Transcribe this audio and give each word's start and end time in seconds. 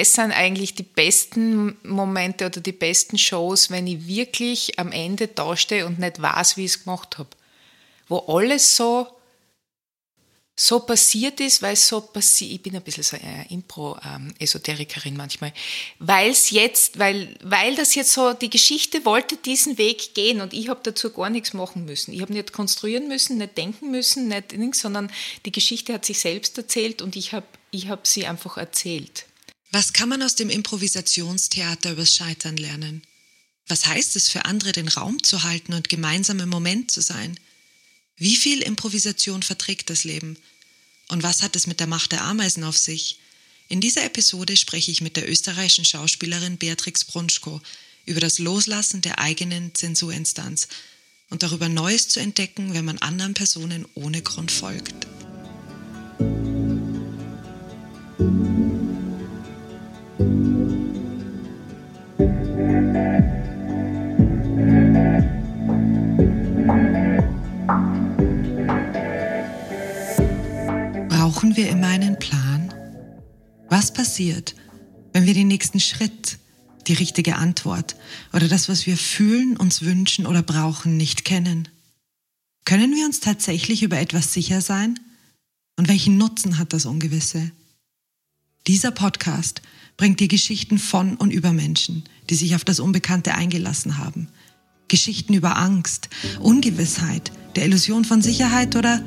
das 0.00 0.14
sind 0.14 0.32
eigentlich 0.32 0.74
die 0.74 0.82
besten 0.82 1.76
Momente 1.82 2.46
oder 2.46 2.62
die 2.62 2.72
besten 2.72 3.18
Shows, 3.18 3.70
wenn 3.70 3.86
ich 3.86 4.06
wirklich 4.06 4.78
am 4.78 4.92
Ende 4.92 5.28
dastehe 5.28 5.84
und 5.84 5.98
nicht 5.98 6.22
weiß, 6.22 6.56
wie 6.56 6.64
ich 6.64 6.72
es 6.72 6.84
gemacht 6.84 7.18
habe. 7.18 7.28
Wo 8.08 8.18
alles 8.20 8.76
so 8.76 9.06
so 10.56 10.80
passiert 10.80 11.40
ist, 11.40 11.62
weil 11.62 11.72
es 11.72 11.88
so 11.88 12.00
passiert, 12.00 12.52
ich 12.52 12.62
bin 12.62 12.76
ein 12.76 12.82
bisschen 12.82 13.02
so 13.02 13.16
eine 13.16 13.46
Impro-Esoterikerin 13.50 15.16
manchmal, 15.16 15.54
weil 15.98 16.30
es 16.30 16.50
jetzt, 16.50 16.98
weil, 16.98 17.34
weil 17.42 17.74
das 17.76 17.94
jetzt 17.94 18.12
so, 18.12 18.34
die 18.34 18.50
Geschichte 18.50 19.06
wollte 19.06 19.36
diesen 19.36 19.78
Weg 19.78 20.14
gehen 20.14 20.42
und 20.42 20.52
ich 20.52 20.68
habe 20.68 20.80
dazu 20.82 21.12
gar 21.12 21.30
nichts 21.30 21.54
machen 21.54 21.86
müssen. 21.86 22.12
Ich 22.12 22.20
habe 22.20 22.34
nicht 22.34 22.52
konstruieren 22.52 23.08
müssen, 23.08 23.38
nicht 23.38 23.56
denken 23.56 23.90
müssen, 23.90 24.28
nicht 24.28 24.52
sondern 24.74 25.10
die 25.46 25.52
Geschichte 25.52 25.94
hat 25.94 26.04
sich 26.04 26.18
selbst 26.18 26.58
erzählt 26.58 27.00
und 27.00 27.16
ich 27.16 27.32
habe 27.32 27.46
ich 27.70 27.88
hab 27.88 28.06
sie 28.06 28.26
einfach 28.26 28.58
erzählt. 28.58 29.24
Was 29.72 29.92
kann 29.92 30.08
man 30.08 30.22
aus 30.22 30.34
dem 30.34 30.50
Improvisationstheater 30.50 31.92
übers 31.92 32.14
Scheitern 32.14 32.56
lernen? 32.56 33.02
Was 33.68 33.86
heißt 33.86 34.16
es 34.16 34.28
für 34.28 34.44
andere, 34.44 34.72
den 34.72 34.88
Raum 34.88 35.22
zu 35.22 35.44
halten 35.44 35.74
und 35.74 35.88
gemeinsam 35.88 36.40
im 36.40 36.48
Moment 36.48 36.90
zu 36.90 37.00
sein? 37.00 37.38
Wie 38.16 38.34
viel 38.34 38.62
Improvisation 38.62 39.44
verträgt 39.44 39.88
das 39.88 40.02
Leben? 40.02 40.36
Und 41.08 41.22
was 41.22 41.42
hat 41.42 41.54
es 41.54 41.68
mit 41.68 41.78
der 41.78 41.86
Macht 41.86 42.10
der 42.10 42.22
Ameisen 42.24 42.64
auf 42.64 42.76
sich? 42.76 43.20
In 43.68 43.80
dieser 43.80 44.04
Episode 44.04 44.56
spreche 44.56 44.90
ich 44.90 45.00
mit 45.00 45.16
der 45.16 45.30
österreichischen 45.30 45.84
Schauspielerin 45.84 46.58
Beatrix 46.58 47.04
Brunschko 47.04 47.60
über 48.06 48.18
das 48.18 48.40
Loslassen 48.40 49.02
der 49.02 49.20
eigenen 49.20 49.72
Zensurinstanz 49.74 50.66
und 51.28 51.44
darüber 51.44 51.68
Neues 51.68 52.08
zu 52.08 52.18
entdecken, 52.18 52.74
wenn 52.74 52.84
man 52.84 52.98
anderen 52.98 53.34
Personen 53.34 53.86
ohne 53.94 54.20
Grund 54.22 54.50
folgt. 54.50 55.06
Wir 71.60 71.68
immer 71.68 71.88
einen 71.88 72.18
Plan? 72.18 72.72
Was 73.68 73.92
passiert, 73.92 74.54
wenn 75.12 75.26
wir 75.26 75.34
den 75.34 75.48
nächsten 75.48 75.78
Schritt, 75.78 76.38
die 76.86 76.94
richtige 76.94 77.36
Antwort 77.36 77.96
oder 78.32 78.48
das, 78.48 78.70
was 78.70 78.86
wir 78.86 78.96
fühlen, 78.96 79.58
uns 79.58 79.82
wünschen 79.82 80.26
oder 80.26 80.42
brauchen, 80.42 80.96
nicht 80.96 81.26
kennen? 81.26 81.68
Können 82.64 82.94
wir 82.94 83.04
uns 83.04 83.20
tatsächlich 83.20 83.82
über 83.82 83.98
etwas 83.98 84.32
sicher 84.32 84.62
sein? 84.62 84.98
Und 85.76 85.88
welchen 85.88 86.16
Nutzen 86.16 86.56
hat 86.56 86.72
das 86.72 86.86
Ungewisse? 86.86 87.50
Dieser 88.66 88.90
Podcast 88.90 89.60
bringt 89.98 90.18
dir 90.20 90.28
Geschichten 90.28 90.78
von 90.78 91.14
und 91.14 91.30
über 91.30 91.52
Menschen, 91.52 92.04
die 92.30 92.36
sich 92.36 92.54
auf 92.54 92.64
das 92.64 92.80
Unbekannte 92.80 93.34
eingelassen 93.34 93.98
haben. 93.98 94.28
Geschichten 94.88 95.34
über 95.34 95.58
Angst, 95.58 96.08
Ungewissheit, 96.40 97.32
der 97.54 97.66
Illusion 97.66 98.06
von 98.06 98.22
Sicherheit 98.22 98.76
oder 98.76 99.04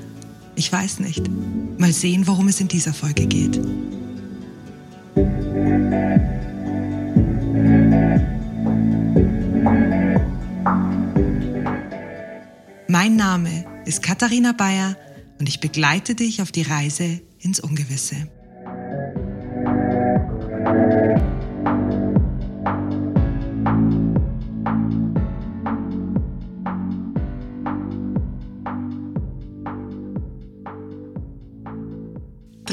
ich 0.55 0.71
weiß 0.71 0.99
nicht. 0.99 1.29
Mal 1.77 1.91
sehen, 1.91 2.27
worum 2.27 2.47
es 2.47 2.59
in 2.59 2.67
dieser 2.67 2.93
Folge 2.93 3.25
geht. 3.27 3.59
Mein 12.87 13.15
Name 13.15 13.65
ist 13.85 14.03
Katharina 14.03 14.51
Bayer 14.53 14.95
und 15.39 15.49
ich 15.49 15.59
begleite 15.59 16.15
dich 16.15 16.41
auf 16.41 16.51
die 16.51 16.61
Reise 16.61 17.21
ins 17.39 17.59
Ungewisse. 17.59 18.15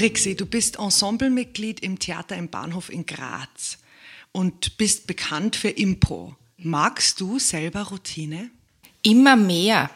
Trixi, 0.00 0.34
du 0.34 0.46
bist 0.46 0.78
Ensemblemitglied 0.78 1.80
im 1.80 1.98
Theater 1.98 2.34
im 2.34 2.48
Bahnhof 2.48 2.88
in 2.88 3.04
Graz 3.04 3.76
und 4.32 4.78
bist 4.78 5.06
bekannt 5.06 5.56
für 5.56 5.68
Impro. 5.68 6.34
Magst 6.56 7.20
du 7.20 7.38
selber 7.38 7.82
Routine? 7.82 8.50
Immer 9.02 9.36
mehr. 9.36 9.90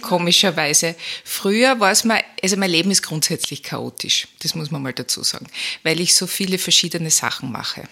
Komischerweise. 0.00 0.96
Früher 1.22 1.78
war 1.78 1.92
es 1.92 2.02
mal, 2.02 2.20
also 2.42 2.56
mein 2.56 2.72
Leben 2.72 2.90
ist 2.90 3.02
grundsätzlich 3.02 3.62
chaotisch, 3.62 4.26
das 4.40 4.56
muss 4.56 4.72
man 4.72 4.82
mal 4.82 4.92
dazu 4.92 5.22
sagen, 5.22 5.46
weil 5.84 6.00
ich 6.00 6.16
so 6.16 6.26
viele 6.26 6.58
verschiedene 6.58 7.12
Sachen 7.12 7.52
mache. 7.52 7.88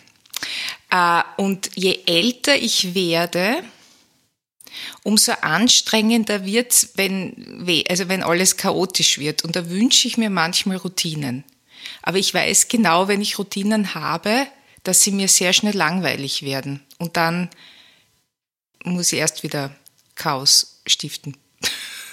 Äh, 0.90 1.22
und 1.36 1.70
je 1.76 2.00
älter 2.06 2.56
ich 2.56 2.92
werde, 2.92 3.62
umso 5.02 5.32
anstrengender 5.40 6.44
wird's, 6.44 6.90
wenn, 6.94 7.64
also 7.88 8.08
wenn 8.08 8.22
alles 8.22 8.56
chaotisch 8.56 9.18
wird. 9.18 9.44
Und 9.44 9.56
da 9.56 9.68
wünsche 9.70 10.08
ich 10.08 10.16
mir 10.18 10.30
manchmal 10.30 10.76
Routinen. 10.76 11.44
Aber 12.02 12.18
ich 12.18 12.32
weiß 12.32 12.68
genau, 12.68 13.08
wenn 13.08 13.20
ich 13.20 13.38
Routinen 13.38 13.94
habe, 13.94 14.46
dass 14.82 15.02
sie 15.02 15.10
mir 15.10 15.28
sehr 15.28 15.52
schnell 15.52 15.76
langweilig 15.76 16.42
werden. 16.42 16.84
Und 16.98 17.16
dann 17.16 17.50
muss 18.84 19.12
ich 19.12 19.18
erst 19.18 19.42
wieder 19.42 19.74
Chaos 20.14 20.80
stiften. 20.86 21.36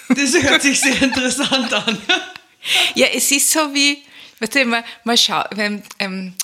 Das 0.08 0.34
hört 0.34 0.62
sich 0.62 0.80
sehr 0.80 1.00
interessant 1.02 1.72
an. 1.72 1.98
ja, 2.94 3.06
es 3.06 3.30
ist 3.30 3.50
so 3.50 3.72
wie, 3.72 4.02
du, 4.38 4.64
mal, 4.66 4.84
mal 5.04 5.16
schau, 5.16 5.42
wenn, 5.52 5.82
ähm, 5.98 6.34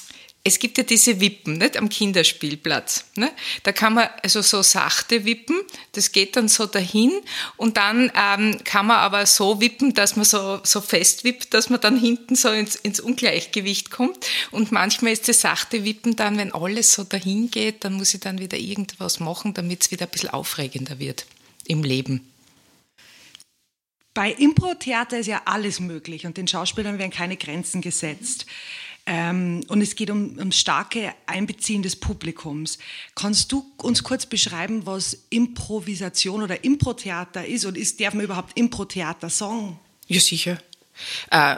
es 0.42 0.58
gibt 0.58 0.78
ja 0.78 0.84
diese 0.84 1.20
Wippen 1.20 1.58
nicht, 1.58 1.76
am 1.76 1.90
Kinderspielplatz. 1.90 3.04
Ne? 3.16 3.30
Da 3.62 3.72
kann 3.72 3.92
man 3.92 4.08
also 4.22 4.40
so 4.40 4.62
sachte 4.62 5.26
wippen, 5.26 5.60
das 5.92 6.12
geht 6.12 6.34
dann 6.34 6.48
so 6.48 6.64
dahin 6.64 7.12
und 7.58 7.76
dann 7.76 8.10
ähm, 8.14 8.58
kann 8.64 8.86
man 8.86 8.96
aber 8.98 9.26
so 9.26 9.60
wippen, 9.60 9.92
dass 9.92 10.16
man 10.16 10.24
so, 10.24 10.60
so 10.62 10.80
fest 10.80 11.24
wippt, 11.24 11.52
dass 11.52 11.68
man 11.68 11.80
dann 11.80 11.98
hinten 11.98 12.36
so 12.36 12.48
ins, 12.48 12.74
ins 12.76 13.00
Ungleichgewicht 13.00 13.90
kommt. 13.90 14.26
Und 14.50 14.72
manchmal 14.72 15.12
ist 15.12 15.28
das 15.28 15.42
sachte 15.42 15.84
Wippen 15.84 16.16
dann, 16.16 16.38
wenn 16.38 16.52
alles 16.52 16.94
so 16.94 17.04
dahin 17.04 17.50
geht, 17.50 17.84
dann 17.84 17.94
muss 17.94 18.14
ich 18.14 18.20
dann 18.20 18.38
wieder 18.38 18.56
irgendwas 18.56 19.20
machen, 19.20 19.52
damit 19.52 19.82
es 19.82 19.90
wieder 19.90 20.06
ein 20.06 20.10
bisschen 20.10 20.30
aufregender 20.30 20.98
wird 20.98 21.26
im 21.66 21.82
Leben. 21.82 22.26
Bei 24.14 24.32
Impro-Theater 24.32 25.18
ist 25.18 25.28
ja 25.28 25.42
alles 25.44 25.80
möglich 25.80 26.26
und 26.26 26.36
den 26.36 26.48
Schauspielern 26.48 26.98
werden 26.98 27.12
keine 27.12 27.36
Grenzen 27.36 27.80
gesetzt. 27.80 28.46
Ähm, 29.12 29.64
und 29.66 29.82
es 29.82 29.96
geht 29.96 30.08
um, 30.08 30.38
um 30.38 30.52
starke 30.52 31.12
Einbeziehen 31.26 31.82
des 31.82 31.96
Publikums. 31.96 32.78
Kannst 33.16 33.50
du 33.50 33.68
uns 33.78 34.04
kurz 34.04 34.24
beschreiben, 34.24 34.86
was 34.86 35.24
Improvisation 35.30 36.44
oder 36.44 36.62
Impro-Theater 36.62 37.44
ist? 37.44 37.64
Und 37.64 37.76
ist, 37.76 38.00
darf 38.00 38.14
man 38.14 38.24
überhaupt 38.24 38.56
Impro-Theater 38.56 39.28
sagen? 39.28 39.80
Ja, 40.06 40.20
sicher. 40.20 40.58
Äh, 41.28 41.56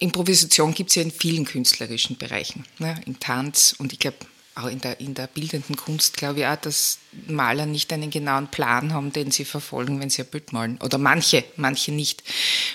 Improvisation 0.00 0.72
gibt 0.72 0.88
es 0.88 0.96
ja 0.96 1.02
in 1.02 1.10
vielen 1.10 1.44
künstlerischen 1.44 2.16
Bereichen, 2.16 2.64
ne? 2.78 2.98
im 3.04 3.20
Tanz 3.20 3.74
und 3.76 3.92
ich 3.92 3.98
glaube 3.98 4.16
auch 4.54 4.68
in 4.68 4.80
der, 4.80 5.00
in 5.00 5.14
der 5.14 5.26
bildenden 5.26 5.76
Kunst, 5.76 6.16
glaube 6.16 6.40
ich 6.40 6.46
auch, 6.46 6.56
dass 6.56 6.98
Maler 7.26 7.66
nicht 7.66 7.92
einen 7.92 8.10
genauen 8.10 8.46
Plan 8.48 8.94
haben, 8.94 9.12
den 9.12 9.32
sie 9.32 9.44
verfolgen, 9.44 10.00
wenn 10.00 10.10
sie 10.10 10.22
ein 10.22 10.28
Bild 10.28 10.52
malen. 10.52 10.78
Oder 10.80 10.96
manche, 10.96 11.44
manche 11.56 11.90
nicht. 11.90 12.22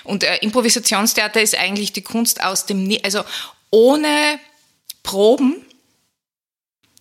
Und 0.04 0.22
äh, 0.22 0.36
Improvisationstheater 0.42 1.40
ist 1.40 1.56
eigentlich 1.56 1.94
die 1.94 2.02
Kunst 2.02 2.44
aus 2.44 2.66
dem, 2.66 2.94
also 3.02 3.24
ohne 3.70 4.38
Proben 5.02 5.64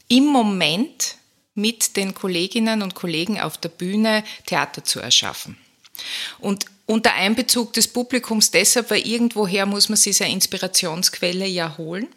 im 0.08 0.26
Moment 0.26 1.16
mit 1.56 1.98
den 1.98 2.14
Kolleginnen 2.14 2.82
und 2.82 2.96
Kollegen 2.96 3.40
auf 3.40 3.58
der 3.58 3.70
Bühne 3.70 4.24
Theater 4.46 4.84
zu 4.84 5.00
erschaffen. 5.00 5.58
Und 6.40 6.66
unter 6.86 7.14
Einbezug 7.14 7.74
des 7.74 7.88
Publikums 7.88 8.52
deshalb, 8.52 8.90
weil 8.90 9.06
irgendwoher 9.06 9.66
muss 9.66 9.90
man 9.90 9.98
sich 9.98 10.18
seine 10.18 10.34
Inspirationsquelle 10.34 11.46
ja 11.46 11.78
holen. 11.78 12.08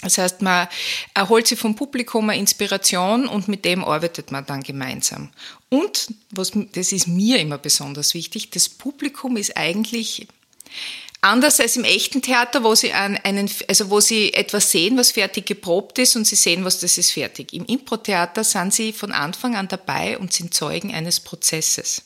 Das 0.00 0.18
heißt, 0.18 0.42
man 0.42 0.68
erholt 1.14 1.46
sich 1.46 1.58
vom 1.58 1.76
Publikum 1.76 2.28
eine 2.28 2.38
Inspiration 2.38 3.26
und 3.26 3.48
mit 3.48 3.64
dem 3.64 3.84
arbeitet 3.84 4.32
man 4.32 4.44
dann 4.44 4.62
gemeinsam. 4.62 5.30
Und, 5.70 6.12
was, 6.30 6.52
das 6.72 6.92
ist 6.92 7.06
mir 7.06 7.38
immer 7.38 7.56
besonders 7.56 8.14
wichtig, 8.14 8.50
das 8.50 8.68
Publikum 8.68 9.36
ist 9.36 9.56
eigentlich 9.56 10.26
Anders 11.24 11.58
als 11.58 11.76
im 11.76 11.84
echten 11.84 12.20
Theater, 12.20 12.64
wo 12.64 12.74
sie, 12.74 12.92
einen, 12.92 13.50
also 13.66 13.88
wo 13.88 14.00
sie 14.00 14.34
etwas 14.34 14.70
sehen, 14.70 14.98
was 14.98 15.12
fertig 15.12 15.46
geprobt 15.46 15.98
ist 15.98 16.16
und 16.16 16.26
sie 16.26 16.36
sehen, 16.36 16.66
was 16.66 16.80
das 16.80 16.98
ist 16.98 17.12
fertig. 17.12 17.54
Im 17.54 17.64
Impro-Theater 17.64 18.44
sind 18.44 18.74
sie 18.74 18.92
von 18.92 19.10
Anfang 19.10 19.56
an 19.56 19.66
dabei 19.66 20.18
und 20.18 20.34
sind 20.34 20.52
Zeugen 20.52 20.94
eines 20.94 21.20
Prozesses. 21.20 22.02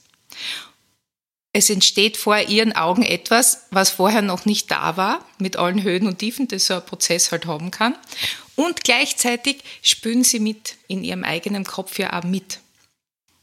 Es 1.53 1.69
entsteht 1.69 2.17
vor 2.17 2.39
ihren 2.39 2.77
Augen 2.77 3.03
etwas, 3.03 3.63
was 3.73 3.91
vorher 3.91 4.23
noch 4.23 4.45
nicht 4.45 4.71
da 4.71 4.97
war, 4.97 5.27
mit 5.39 5.57
allen 5.57 5.83
Höhen 5.83 6.07
und 6.07 6.21
Tiefen, 6.21 6.47
das 6.47 6.69
so 6.69 6.75
ein 6.75 6.87
Prozess 6.87 7.33
halt 7.33 7.47
haben 7.47 7.73
kann. 7.73 7.97
Und 8.55 8.85
gleichzeitig 8.85 9.65
spüren 9.83 10.23
sie 10.23 10.39
mit 10.39 10.77
in 10.87 11.03
ihrem 11.03 11.25
eigenen 11.25 11.65
Kopf 11.65 11.99
ja 11.99 12.17
auch 12.17 12.23
mit. 12.25 12.61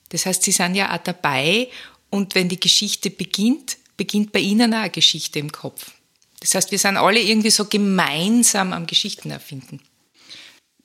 Das 0.08 0.26
heißt, 0.26 0.42
sie 0.42 0.54
sind 0.54 0.76
ja 0.76 0.96
auch 0.96 1.04
dabei 1.04 1.68
und 2.10 2.34
wenn 2.34 2.48
die 2.48 2.62
Geschichte 2.62 3.10
beginnt, 3.10 3.76
beginnt 3.98 4.32
bei 4.32 4.40
Ihnen 4.40 4.74
auch 4.74 4.80
eine 4.80 4.90
Geschichte 4.90 5.40
im 5.40 5.52
Kopf. 5.52 5.92
Das 6.40 6.54
heißt, 6.54 6.72
wir 6.72 6.80
sind 6.80 6.98
alle 6.98 7.22
irgendwie 7.22 7.50
so 7.50 7.66
gemeinsam 7.66 8.74
am 8.74 8.86
Geschichten 8.86 9.32
erfinden. 9.32 9.80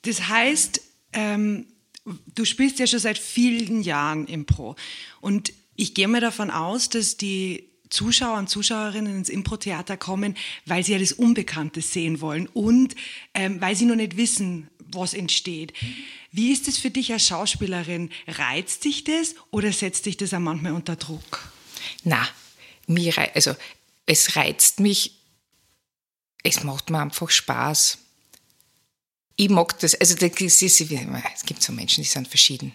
Das 0.02 0.28
heißt, 0.28 0.80
ähm, 1.12 1.66
du 2.34 2.44
spielst 2.44 2.78
ja 2.78 2.86
schon 2.86 3.00
seit 3.00 3.18
vielen 3.18 3.82
Jahren 3.82 4.26
Impro. 4.26 4.76
Und 5.20 5.52
ich 5.76 5.94
gehe 5.94 6.08
mir 6.08 6.20
davon 6.20 6.50
aus, 6.50 6.88
dass 6.88 7.16
die 7.16 7.68
Zuschauer 7.90 8.38
und 8.38 8.48
Zuschauerinnen 8.48 9.16
ins 9.16 9.28
Impro-Theater 9.28 9.96
kommen, 9.96 10.36
weil 10.64 10.84
sie 10.84 10.92
ja 10.92 10.98
das 10.98 11.12
Unbekannte 11.12 11.80
sehen 11.80 12.20
wollen 12.20 12.46
und 12.46 12.94
ähm, 13.34 13.60
weil 13.60 13.74
sie 13.74 13.84
noch 13.84 13.96
nicht 13.96 14.16
wissen, 14.16 14.68
was 14.92 15.12
entsteht. 15.12 15.72
Wie 16.32 16.52
ist 16.52 16.68
es 16.68 16.78
für 16.78 16.90
dich 16.90 17.12
als 17.12 17.26
Schauspielerin? 17.26 18.10
Reizt 18.28 18.84
dich 18.84 19.04
das 19.04 19.34
oder 19.50 19.72
setzt 19.72 20.06
dich 20.06 20.16
das 20.16 20.32
auch 20.32 20.38
manchmal 20.38 20.72
unter 20.72 20.96
Druck? 20.96 21.52
Na, 22.04 22.26
mir, 22.90 23.14
also 23.34 23.56
es 24.06 24.36
reizt 24.36 24.80
mich, 24.80 25.12
es 26.42 26.62
macht 26.64 26.90
mir 26.90 27.00
einfach 27.00 27.30
Spaß. 27.30 27.98
Ich 29.36 29.48
mag 29.48 29.78
das, 29.78 29.94
also 29.94 30.14
es 30.14 31.44
gibt 31.46 31.62
so 31.62 31.72
Menschen, 31.72 32.02
die 32.02 32.08
sind 32.08 32.28
verschieden. 32.28 32.74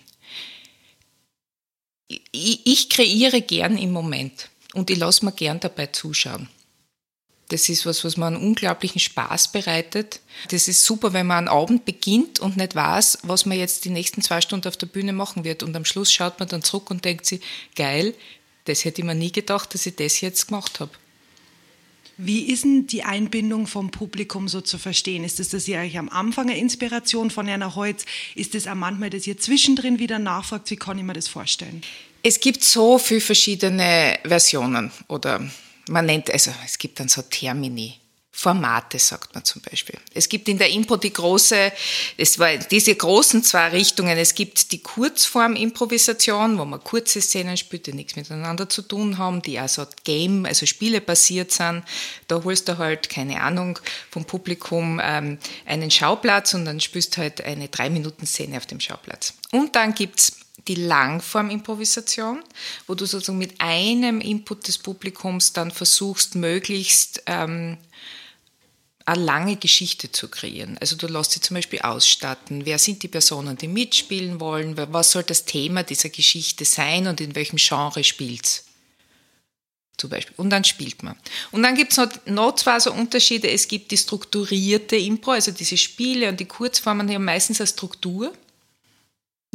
Ich, 2.08 2.66
ich 2.66 2.90
kreiere 2.90 3.42
gern 3.42 3.78
im 3.78 3.92
Moment 3.92 4.50
und 4.74 4.90
ich 4.90 4.98
lasse 4.98 5.26
mir 5.26 5.32
gern 5.32 5.60
dabei 5.60 5.88
zuschauen. 5.88 6.50
Das 7.50 7.70
ist 7.70 7.86
was, 7.86 8.04
was 8.04 8.18
mir 8.18 8.26
einen 8.26 8.38
unglaublichen 8.38 9.00
Spaß 9.00 9.52
bereitet. 9.52 10.20
Das 10.50 10.68
ist 10.68 10.84
super, 10.84 11.14
wenn 11.14 11.28
man 11.28 11.38
einen 11.40 11.48
Abend 11.48 11.86
beginnt 11.86 12.40
und 12.40 12.58
nicht 12.58 12.74
weiß, 12.74 13.20
was 13.22 13.46
man 13.46 13.58
jetzt 13.58 13.86
die 13.86 13.92
nächsten 13.92 14.24
zwei 14.24 14.42
Stunden 14.42 14.68
auf 14.68 14.78
der 14.78 14.88
Bühne 14.88 15.14
machen 15.14 15.44
wird. 15.44 15.62
Und 15.62 15.76
am 15.76 15.86
Schluss 15.86 16.12
schaut 16.12 16.40
man 16.40 16.50
dann 16.50 16.64
zurück 16.64 16.90
und 16.90 17.06
denkt 17.06 17.28
sich, 17.28 17.42
geil, 17.76 18.16
das 18.66 18.86
hätte 18.86 19.02
ich 19.02 19.06
mir 19.06 19.16
nie 19.16 19.32
gedacht, 19.32 19.74
dass 19.74 19.86
ich 19.86 19.96
das 19.96 20.22
jetzt 20.22 20.48
gemacht 20.48 20.80
habe. 20.80 20.92
Wie 22.18 22.44
ist 22.44 22.64
denn 22.64 22.88
die 22.88 23.04
Einbindung 23.04 23.68
vom 23.68 23.92
Publikum 23.92 24.48
so 24.48 24.62
zu 24.62 24.78
verstehen? 24.78 25.26
Ist 25.26 25.40
das, 25.40 25.50
dass 25.50 25.68
ihr 25.68 25.80
euch 25.80 25.98
am 25.98 26.08
Anfang 26.08 26.50
eine 26.50 26.58
Inspiration 26.58 27.30
von 27.30 27.50
einer 27.50 27.76
Holz? 27.76 28.06
Ist 28.36 28.56
das 28.56 28.68
auch 28.68 28.76
manchmal, 28.76 29.10
dass 29.10 29.28
ihr 29.28 29.38
zwischendrin 29.38 30.00
wieder 30.00 30.18
nachfragt? 30.18 30.72
Wie 30.72 30.78
kann 30.78 30.98
ich 30.98 31.04
mir 31.04 31.14
das 31.14 31.28
vorstellen? 31.28 31.82
Es 32.24 32.40
gibt 32.40 32.64
so 32.64 32.98
viele 32.98 33.22
verschiedene 33.22 34.18
Versionen 34.24 34.92
oder 35.10 35.46
man 35.90 36.06
nennt, 36.06 36.32
also 36.32 36.52
es 36.66 36.78
gibt 36.78 37.00
dann 37.00 37.10
so 37.10 37.22
Termini. 37.22 37.96
Formate, 38.38 39.00
sagt 39.00 39.34
man 39.34 39.46
zum 39.46 39.62
Beispiel. 39.62 39.98
Es 40.14 40.28
gibt 40.28 40.50
in 40.50 40.58
der 40.58 40.70
Impro 40.70 40.98
die 40.98 41.14
große, 41.14 41.72
es 42.18 42.38
war 42.38 42.58
diese 42.58 42.94
großen 42.94 43.42
zwei 43.44 43.70
Richtungen. 43.70 44.18
Es 44.18 44.36
gibt 44.36 44.74
die 44.74 44.84
Kurzform-Improvisation, 44.84 46.58
wo 46.58 46.66
man 46.66 46.84
kurze 46.84 47.22
Szenen 47.22 47.56
spielt, 47.56 47.88
die 47.88 47.94
nichts 47.94 48.18
miteinander 48.18 48.68
zu 48.68 48.82
tun 48.82 49.18
haben, 49.18 49.42
die 49.42 49.58
also 49.58 49.86
Game, 50.04 50.46
also 50.46 50.66
Spiele 50.66 51.00
basiert 51.00 51.54
sind. 51.54 51.84
Da 52.28 52.44
holst 52.44 52.68
du 52.68 52.78
halt, 52.78 53.10
keine 53.10 53.42
Ahnung, 53.42 53.80
vom 54.12 54.26
Publikum 54.26 55.00
ähm, 55.02 55.38
einen 55.66 55.90
Schauplatz 55.90 56.54
und 56.54 56.66
dann 56.66 56.82
spielst 56.82 57.18
halt 57.18 57.40
eine 57.40 57.70
Drei-Minuten-Szene 57.70 58.58
auf 58.58 58.66
dem 58.66 58.82
Schauplatz. 58.82 59.34
Und 59.52 59.78
dann 59.78 59.96
gibt's 59.96 60.34
die 60.68 60.76
Langform-Improvisation, 60.76 62.44
wo 62.88 62.96
du 62.96 63.06
sozusagen 63.06 63.38
mit 63.38 63.62
einem 63.62 64.20
Input 64.20 64.68
des 64.68 64.78
Publikums 64.78 65.54
dann 65.54 65.72
versuchst, 65.72 66.36
möglichst 66.36 67.24
ähm, 67.28 67.78
eine 69.06 69.24
lange 69.24 69.56
Geschichte 69.56 70.12
zu 70.12 70.28
kreieren. 70.28 70.78
Also 70.80 70.96
du 70.96 71.08
lässt 71.08 71.32
sie 71.32 71.42
zum 71.42 71.56
Beispiel 71.56 71.80
ausstatten. 71.80 72.66
Wer 72.66 72.80
sind 72.80 73.04
die 73.04 73.08
Personen, 73.08 73.56
die 73.56 73.68
mitspielen 73.68 74.40
wollen? 74.40 74.76
Was 74.92 75.12
soll 75.12 75.24
das 75.24 75.46
Thema 75.46 75.84
dieser 75.84 76.10
Geschichte 76.10 76.66
sein 76.66 77.08
und 77.08 77.22
in 77.22 77.36
welchem 77.36 77.58
Genre 77.58 78.04
spielt 78.04 78.64
Zum 79.98 80.10
Beispiel. 80.10 80.34
Und 80.38 80.50
dann 80.50 80.64
spielt 80.64 81.04
man. 81.04 81.16
Und 81.52 81.62
dann 81.62 81.76
gibt 81.76 81.92
es 81.92 81.98
noch, 81.98 82.10
noch 82.26 82.56
zwei 82.56 82.80
so 82.80 82.92
Unterschiede. 82.92 83.50
Es 83.50 83.68
gibt 83.68 83.92
die 83.92 83.98
strukturierte 83.98 84.96
Impro, 84.96 85.32
also 85.32 85.52
diese 85.52 85.78
Spiele 85.78 86.28
und 86.30 86.40
die 86.40 86.46
Kurzformen, 86.46 87.08
die 87.08 87.14
haben 87.14 87.26
meistens 87.26 87.62
eine 87.62 87.68
Struktur 87.68 88.34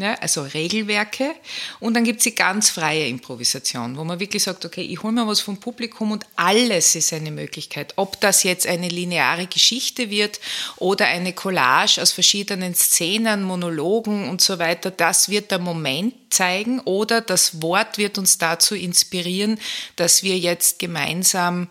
ja, 0.01 0.15
also 0.15 0.43
Regelwerke. 0.43 1.35
Und 1.79 1.95
dann 1.95 2.05
gibt 2.05 2.21
es 2.21 2.25
die 2.25 2.35
ganz 2.35 2.71
freie 2.71 3.07
Improvisation, 3.07 3.99
wo 3.99 4.05
man 4.05 4.19
wirklich 4.19 4.43
sagt, 4.43 4.65
okay, 4.65 4.81
ich 4.81 5.03
hole 5.03 5.13
mir 5.13 5.27
was 5.27 5.41
vom 5.41 5.59
Publikum 5.59 6.11
und 6.13 6.25
alles 6.37 6.95
ist 6.95 7.13
eine 7.13 7.31
Möglichkeit. 7.31 7.93
Ob 7.97 8.19
das 8.21 8.43
jetzt 8.43 8.67
eine 8.67 8.89
lineare 8.89 9.47
Geschichte 9.47 10.09
wird 10.09 10.41
oder 10.77 11.07
eine 11.07 11.35
Collage 11.35 12.01
aus 12.01 12.13
verschiedenen 12.13 12.75
Szenen, 12.75 13.43
Monologen 13.43 14.31
und 14.31 14.41
so 14.41 14.59
weiter, 14.59 14.91
das 14.91 15.29
wird 15.29 15.51
der 15.51 15.59
Moment 15.59 16.15
zeigen 16.31 16.81
oder 16.81 17.21
das 17.21 17.61
Wort 17.61 17.99
wird 17.99 18.17
uns 18.17 18.39
dazu 18.39 18.75
inspirieren, 18.75 19.61
dass 19.97 20.23
wir 20.23 20.39
jetzt 20.39 20.79
gemeinsam 20.79 21.69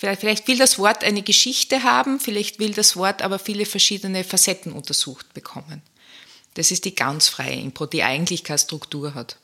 Vielleicht 0.00 0.46
will 0.46 0.58
das 0.58 0.78
Wort 0.78 1.02
eine 1.02 1.22
Geschichte 1.22 1.82
haben, 1.82 2.20
vielleicht 2.20 2.60
will 2.60 2.72
das 2.72 2.96
Wort 2.96 3.20
aber 3.20 3.40
viele 3.40 3.66
verschiedene 3.66 4.22
Facetten 4.22 4.70
untersucht 4.70 5.34
bekommen. 5.34 5.82
Das 6.54 6.70
ist 6.70 6.84
die 6.84 6.94
ganz 6.94 7.28
freie 7.28 7.60
Impro, 7.60 7.86
die 7.86 8.02
eigentlich 8.02 8.44
keine 8.44 8.58
Struktur 8.58 9.14
hat. 9.14 9.38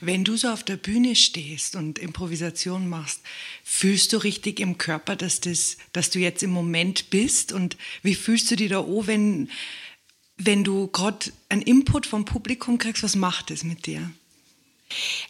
Wenn 0.00 0.24
du 0.24 0.36
so 0.36 0.48
auf 0.48 0.62
der 0.62 0.76
Bühne 0.76 1.14
stehst 1.16 1.76
und 1.76 1.98
Improvisation 1.98 2.88
machst, 2.88 3.20
fühlst 3.62 4.12
du 4.12 4.18
richtig 4.18 4.60
im 4.60 4.78
Körper, 4.78 5.16
dass, 5.16 5.40
das, 5.40 5.76
dass 5.92 6.10
du 6.10 6.18
jetzt 6.18 6.42
im 6.42 6.50
Moment 6.50 7.10
bist? 7.10 7.52
Und 7.52 7.76
wie 8.02 8.14
fühlst 8.14 8.50
du 8.50 8.56
dich 8.56 8.70
da 8.70 8.80
an, 8.80 9.06
wenn, 9.06 9.50
wenn 10.38 10.64
du 10.64 10.86
gerade 10.88 11.30
einen 11.48 11.62
Input 11.62 12.06
vom 12.06 12.24
Publikum 12.24 12.78
kriegst? 12.78 13.02
Was 13.02 13.16
macht 13.16 13.50
es 13.50 13.64
mit 13.64 13.86
dir? 13.86 14.10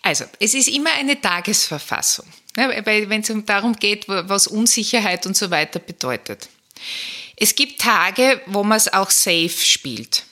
Also, 0.02 0.26
es 0.38 0.55
ist 0.55 0.69
immer 0.69 0.93
eine 0.93 1.20
Tagesverfassung, 1.20 2.26
wenn 2.55 3.20
es 3.23 3.32
darum 3.46 3.75
geht, 3.75 4.06
was 4.06 4.46
Unsicherheit 4.46 5.26
und 5.26 5.37
so 5.37 5.50
weiter 5.50 5.78
bedeutet. 5.78 6.50
Es 7.37 7.55
gibt 7.55 7.81
Tage, 7.81 8.40
wo 8.46 8.62
man 8.64 8.76
es 8.76 8.93
auch 8.93 9.11
safe 9.11 9.49
spielt. 9.49 10.25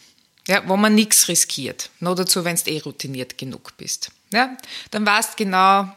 Ja, 0.47 0.69
wo 0.69 0.77
man 0.77 0.95
nichts 0.95 1.29
riskiert. 1.29 1.91
Nur 2.01 2.15
dazu, 2.15 2.45
wenn 2.45 2.57
du 2.57 2.71
eh 2.71 2.81
routiniert 2.81 3.39
genug 3.39 3.77
bist. 3.79 4.11
Ja, 4.33 4.57
dann 4.91 5.07
weißt 5.07 5.33
du 5.33 5.45
genau, 5.45 5.89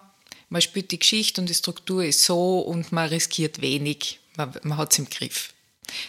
man 0.50 0.62
spielt 0.62 0.92
die 0.92 1.00
Geschichte 1.00 1.42
und 1.42 1.50
die 1.50 1.54
Struktur 1.54 2.06
ist 2.06 2.24
so 2.24 2.60
und 2.60 2.92
man 2.92 3.10
riskiert 3.10 3.62
wenig, 3.62 4.20
man, 4.38 4.54
man 4.64 4.78
hat 4.78 4.94
es 4.94 5.00
im 5.00 5.10
Griff. 5.10 5.54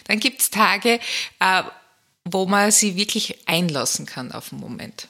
Dann 0.05 0.19
gibt 0.19 0.41
es 0.41 0.49
Tage, 0.49 0.99
äh, 1.39 1.63
wo 2.25 2.45
man 2.45 2.71
sich 2.71 2.95
wirklich 2.95 3.47
einlassen 3.47 4.05
kann 4.05 4.31
auf 4.31 4.49
den 4.49 4.59
Moment. 4.59 5.07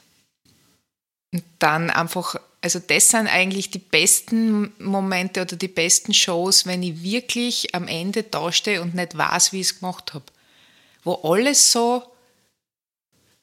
Und 1.32 1.44
dann 1.58 1.90
einfach, 1.90 2.36
also 2.60 2.80
das 2.80 3.08
sind 3.08 3.28
eigentlich 3.28 3.70
die 3.70 3.78
besten 3.78 4.72
Momente 4.78 5.42
oder 5.42 5.56
die 5.56 5.68
besten 5.68 6.14
Shows, 6.14 6.66
wenn 6.66 6.82
ich 6.82 7.02
wirklich 7.02 7.74
am 7.74 7.86
Ende 7.86 8.24
dastehe 8.24 8.82
und 8.82 8.94
nicht 8.94 9.16
weiß, 9.16 9.52
wie 9.52 9.60
ich 9.60 9.68
es 9.68 9.78
gemacht 9.78 10.14
habe. 10.14 10.24
Wo 11.04 11.14
alles 11.22 11.70
so 11.70 12.09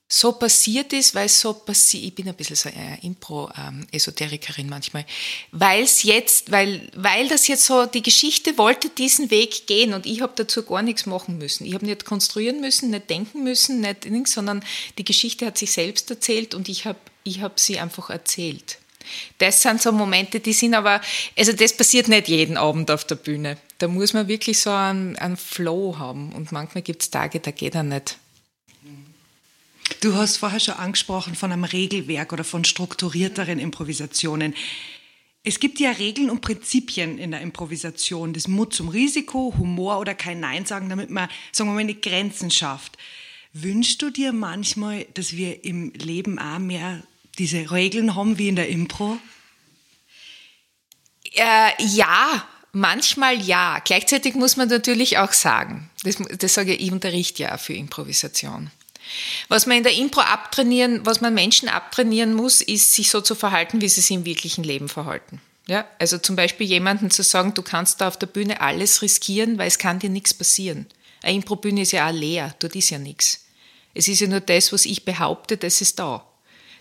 so 0.10 0.32
passiert 0.32 0.94
ist, 0.94 1.16
weil 1.16 1.26
es 1.26 1.42
so 1.42 1.54
passiert, 1.54 2.06
ich 2.06 2.16
bin 2.16 2.30
ein 2.30 2.36
bisschen 2.36 2.56
so 2.56 2.70
eine 2.70 2.98
Impro-Esoterikerin 3.04 4.70
manchmal, 4.70 5.06
weil 5.52 5.84
es 5.84 6.04
jetzt, 6.04 6.50
weil, 6.50 6.90
weil 6.96 7.28
das 7.28 7.48
jetzt 7.48 7.66
so, 7.66 7.86
die 7.86 8.02
Geschichte 8.02 8.58
wollte 8.58 8.90
diesen 8.90 9.30
Weg 9.32 9.68
gehen 9.68 9.94
und 9.94 10.06
ich 10.06 10.22
habe 10.22 10.32
dazu 10.36 10.64
gar 10.64 10.82
nichts 10.82 11.06
machen 11.06 11.38
müssen. 11.38 11.66
Ich 11.66 11.74
habe 11.74 11.86
nicht 11.86 12.06
konstruieren 12.06 12.62
müssen, 12.62 12.90
nicht 12.90 13.10
denken 13.10 13.44
müssen, 13.44 13.82
nicht 13.82 14.06
nichts, 14.10 14.32
sondern 14.34 14.64
die 14.98 15.04
Geschichte 15.04 15.46
hat 15.46 15.58
sich 15.58 15.74
selbst 15.74 16.10
erzählt 16.10 16.56
und 16.56 16.70
ich 16.70 16.86
habe 16.86 17.00
ich 17.24 17.42
hab 17.42 17.60
sie 17.60 17.78
einfach 17.78 18.10
erzählt. 18.10 18.78
Das 19.40 19.62
sind 19.62 19.82
so 19.82 19.92
Momente, 19.92 20.40
die 20.40 20.54
sind 20.54 20.74
aber, 20.74 21.02
also 21.38 21.52
das 21.52 21.76
passiert 21.76 22.08
nicht 22.08 22.30
jeden 22.30 22.56
Abend 22.56 22.92
auf 22.92 23.04
der 23.06 23.16
Bühne. 23.16 23.58
Da 23.78 23.88
muss 23.88 24.14
man 24.14 24.30
wirklich 24.30 24.60
so 24.60 24.70
einen, 24.70 25.18
einen 25.18 25.38
Flow 25.38 25.98
haben 25.98 26.32
und 26.32 26.54
manchmal 26.54 26.82
gibt 26.82 27.04
es 27.04 27.12
Tage, 27.12 27.42
da 27.42 27.52
geht 27.52 27.76
er 27.76 27.84
nicht. 27.84 28.18
Du 30.02 30.16
hast 30.16 30.38
vorher 30.38 30.60
schon 30.60 30.76
angesprochen 30.76 31.34
von 31.34 31.52
einem 31.52 31.64
Regelwerk 31.64 32.32
oder 32.32 32.44
von 32.44 32.64
strukturierteren 32.64 33.58
Improvisationen. 33.58 34.54
Es 35.44 35.60
gibt 35.60 35.80
ja 35.80 35.92
Regeln 35.92 36.30
und 36.30 36.42
Prinzipien 36.42 37.18
in 37.18 37.32
der 37.32 37.42
Improvisation. 37.42 38.34
Das 38.34 38.48
Mut 38.48 38.74
zum 38.74 38.90
Risiko, 38.90 39.56
Humor 39.58 40.00
oder 40.00 40.14
kein 40.14 40.40
Nein 40.40 40.66
sagen, 40.66 40.90
damit 40.90 41.10
man, 41.10 41.30
sagen 41.52 41.70
wir 41.70 41.74
mal, 41.74 41.88
die 41.88 42.00
Grenzen 42.00 42.52
schafft. 42.52 42.98
Wünschst 43.54 44.02
du 44.02 44.12
dir 44.12 44.34
manchmal, 44.34 45.06
dass 45.16 45.36
wir 45.36 45.64
im 45.64 45.92
Leben 45.94 46.38
auch 46.38 46.60
mehr 46.60 47.02
diese 47.40 47.72
Regeln 47.72 48.14
haben 48.14 48.38
wie 48.38 48.50
in 48.50 48.56
der 48.56 48.70
Impro? 48.70 49.18
Äh, 51.34 51.72
ja, 51.80 52.46
manchmal 52.72 53.42
ja. 53.42 53.80
Gleichzeitig 53.80 54.36
muss 54.36 54.58
man 54.58 54.68
natürlich 54.68 55.18
auch 55.18 55.34
sagen, 55.34 55.90
das, 56.04 56.18
das 56.38 56.54
sage 56.54 56.76
ich, 56.76 56.88
ich 56.88 56.92
unterrichte 56.92 57.44
ja 57.44 57.58
für 57.58 57.74
Improvisation. 57.74 58.70
Was 59.48 59.66
man 59.66 59.78
in 59.78 59.84
der 59.84 59.94
Impro 59.94 60.22
abtrainieren, 60.22 61.06
was 61.06 61.22
man 61.22 61.34
Menschen 61.34 61.70
abtrainieren 61.70 62.34
muss, 62.34 62.62
ist, 62.62 62.94
sich 62.94 63.10
so 63.10 63.22
zu 63.22 63.36
verhalten, 63.36 63.82
wie 63.82 63.90
sie 63.90 64.02
sich 64.02 64.16
im 64.16 64.26
wirklichen 64.26 64.64
Leben 64.64 64.90
verhalten. 64.90 65.42
Ja, 65.68 65.86
also 66.00 66.18
zum 66.18 66.36
Beispiel 66.36 66.66
jemandem 66.66 67.12
zu 67.12 67.24
sagen, 67.24 67.54
du 67.54 67.62
kannst 67.62 68.00
da 68.00 68.08
auf 68.08 68.18
der 68.18 68.28
Bühne 68.28 68.62
alles 68.62 69.02
riskieren, 69.02 69.58
weil 69.58 69.68
es 69.68 69.78
kann 69.78 70.00
dir 70.00 70.10
nichts 70.10 70.34
passieren. 70.34 70.88
Eine 71.22 71.36
Impro-Bühne 71.36 71.82
ist 71.82 71.92
ja 71.92 72.08
auch 72.08 72.14
leer, 72.14 72.56
dort 72.60 72.76
ist 72.76 72.90
ja 72.90 73.00
nichts. 73.00 73.46
Es 73.94 74.08
ist 74.08 74.22
ja 74.22 74.28
nur 74.28 74.40
das, 74.40 74.72
was 74.72 74.86
ich 74.86 75.04
behaupte, 75.04 75.58
das 75.58 75.82
ist 75.82 76.00
da. 76.00 76.26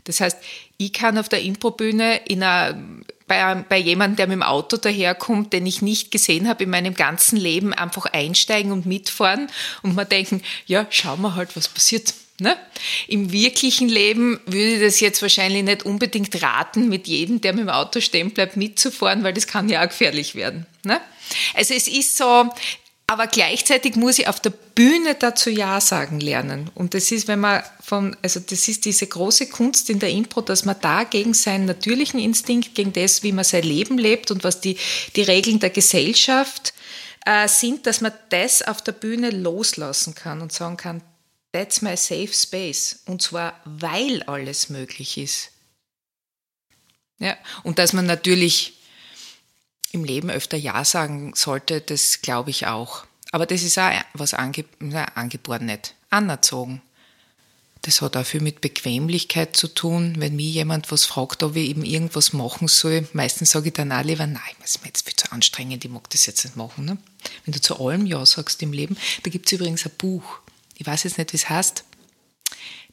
Das 0.04 0.20
heißt, 0.20 0.38
ich 0.76 0.92
kann 0.92 1.18
auf 1.18 1.28
der 1.28 1.42
Improbühne 1.42 2.18
in 2.28 2.42
einer, 2.42 2.80
bei, 3.26 3.64
bei 3.68 3.78
jemandem, 3.78 4.16
der 4.16 4.26
mit 4.28 4.34
dem 4.34 4.42
Auto 4.42 4.76
daherkommt, 4.76 5.52
den 5.52 5.66
ich 5.66 5.82
nicht 5.82 6.10
gesehen 6.10 6.48
habe 6.48 6.64
in 6.64 6.70
meinem 6.70 6.94
ganzen 6.94 7.36
Leben, 7.36 7.72
einfach 7.72 8.06
einsteigen 8.06 8.72
und 8.72 8.86
mitfahren 8.86 9.48
und 9.82 9.94
mal 9.94 10.04
denken, 10.04 10.42
ja, 10.66 10.86
schauen 10.90 11.20
wir 11.22 11.34
halt, 11.34 11.56
was 11.56 11.68
passiert. 11.68 12.14
Ne? 12.38 12.54
Im 13.08 13.32
wirklichen 13.32 13.88
Leben 13.88 14.40
würde 14.44 14.74
ich 14.74 14.80
das 14.80 15.00
jetzt 15.00 15.22
wahrscheinlich 15.22 15.62
nicht 15.62 15.84
unbedingt 15.84 16.42
raten, 16.42 16.88
mit 16.88 17.06
jedem, 17.06 17.40
der 17.40 17.54
mit 17.54 17.62
dem 17.62 17.70
Auto 17.70 18.00
stehen 18.00 18.30
bleibt, 18.30 18.56
mitzufahren, 18.56 19.24
weil 19.24 19.32
das 19.32 19.46
kann 19.46 19.70
ja 19.70 19.82
auch 19.82 19.88
gefährlich 19.88 20.34
werden. 20.34 20.66
Ne? 20.84 21.00
Also 21.54 21.72
es 21.72 21.88
ist 21.88 22.16
so, 22.16 22.50
aber 23.08 23.28
gleichzeitig 23.28 23.94
muss 23.94 24.18
ich 24.18 24.26
auf 24.26 24.40
der 24.40 24.50
Bühne 24.50 25.14
dazu 25.14 25.48
Ja 25.48 25.80
sagen 25.80 26.18
lernen. 26.18 26.70
Und 26.74 26.94
das 26.94 27.12
ist, 27.12 27.28
wenn 27.28 27.38
man 27.38 27.62
von, 27.80 28.16
also 28.22 28.40
das 28.40 28.66
ist 28.66 28.84
diese 28.84 29.06
große 29.06 29.48
Kunst 29.48 29.90
in 29.90 30.00
der 30.00 30.10
Impro, 30.10 30.40
dass 30.40 30.64
man 30.64 30.76
da 30.80 31.04
gegen 31.04 31.32
seinen 31.32 31.66
natürlichen 31.66 32.18
Instinkt, 32.18 32.74
gegen 32.74 32.92
das, 32.92 33.22
wie 33.22 33.30
man 33.30 33.44
sein 33.44 33.62
Leben 33.62 33.96
lebt 33.96 34.32
und 34.32 34.42
was 34.42 34.60
die, 34.60 34.76
die 35.14 35.22
Regeln 35.22 35.60
der 35.60 35.70
Gesellschaft 35.70 36.74
äh, 37.24 37.46
sind, 37.46 37.86
dass 37.86 38.00
man 38.00 38.12
das 38.30 38.62
auf 38.62 38.82
der 38.82 38.92
Bühne 38.92 39.30
loslassen 39.30 40.16
kann 40.16 40.42
und 40.42 40.52
sagen 40.52 40.76
kann, 40.76 41.00
that's 41.52 41.82
my 41.82 41.96
safe 41.96 42.32
space. 42.32 43.02
Und 43.06 43.22
zwar, 43.22 43.60
weil 43.64 44.24
alles 44.24 44.68
möglich 44.68 45.16
ist. 45.16 45.50
Ja, 47.18 47.36
und 47.62 47.78
dass 47.78 47.92
man 47.92 48.04
natürlich 48.04 48.75
im 49.96 50.04
Leben 50.04 50.30
öfter 50.30 50.56
Ja 50.56 50.84
sagen 50.84 51.32
sollte, 51.34 51.80
das 51.80 52.22
glaube 52.22 52.50
ich 52.50 52.66
auch. 52.66 53.04
Aber 53.32 53.46
das 53.46 53.62
ist 53.62 53.78
auch 53.78 53.90
was 54.14 54.34
ange 54.34 54.64
na, 54.78 55.04
angeboren 55.14 55.66
nicht, 55.66 55.94
anerzogen. 56.10 56.80
Das 57.82 58.00
hat 58.00 58.16
auch 58.16 58.26
viel 58.26 58.40
mit 58.40 58.60
Bequemlichkeit 58.60 59.56
zu 59.56 59.68
tun. 59.68 60.16
Wenn 60.18 60.34
mir 60.34 60.48
jemand 60.48 60.90
was 60.90 61.04
fragt, 61.04 61.42
ob 61.42 61.54
ich 61.54 61.68
eben 61.68 61.84
irgendwas 61.84 62.32
machen 62.32 62.66
soll, 62.66 63.06
meistens 63.12 63.50
sage 63.50 63.68
ich 63.68 63.74
dann 63.74 63.92
auch 63.92 64.02
lieber, 64.02 64.26
nein, 64.26 64.40
das 64.60 64.76
ist 64.76 64.82
mir 64.82 64.88
jetzt 64.88 65.06
viel 65.06 65.14
zu 65.14 65.30
anstrengend, 65.30 65.84
ich 65.84 65.90
mag 65.90 66.10
das 66.10 66.26
jetzt 66.26 66.44
nicht 66.44 66.56
machen. 66.56 66.84
Ne? 66.84 66.98
Wenn 67.44 67.52
du 67.52 67.60
zu 67.60 67.78
allem 67.78 68.06
Ja 68.06 68.26
sagst 68.26 68.60
im 68.62 68.72
Leben, 68.72 68.96
da 69.22 69.30
gibt 69.30 69.46
es 69.46 69.52
übrigens 69.52 69.86
ein 69.86 69.92
Buch. 69.98 70.40
Ich 70.76 70.86
weiß 70.86 71.04
jetzt 71.04 71.18
nicht, 71.18 71.32
wie 71.32 71.36
es 71.36 71.48
heißt. 71.48 71.84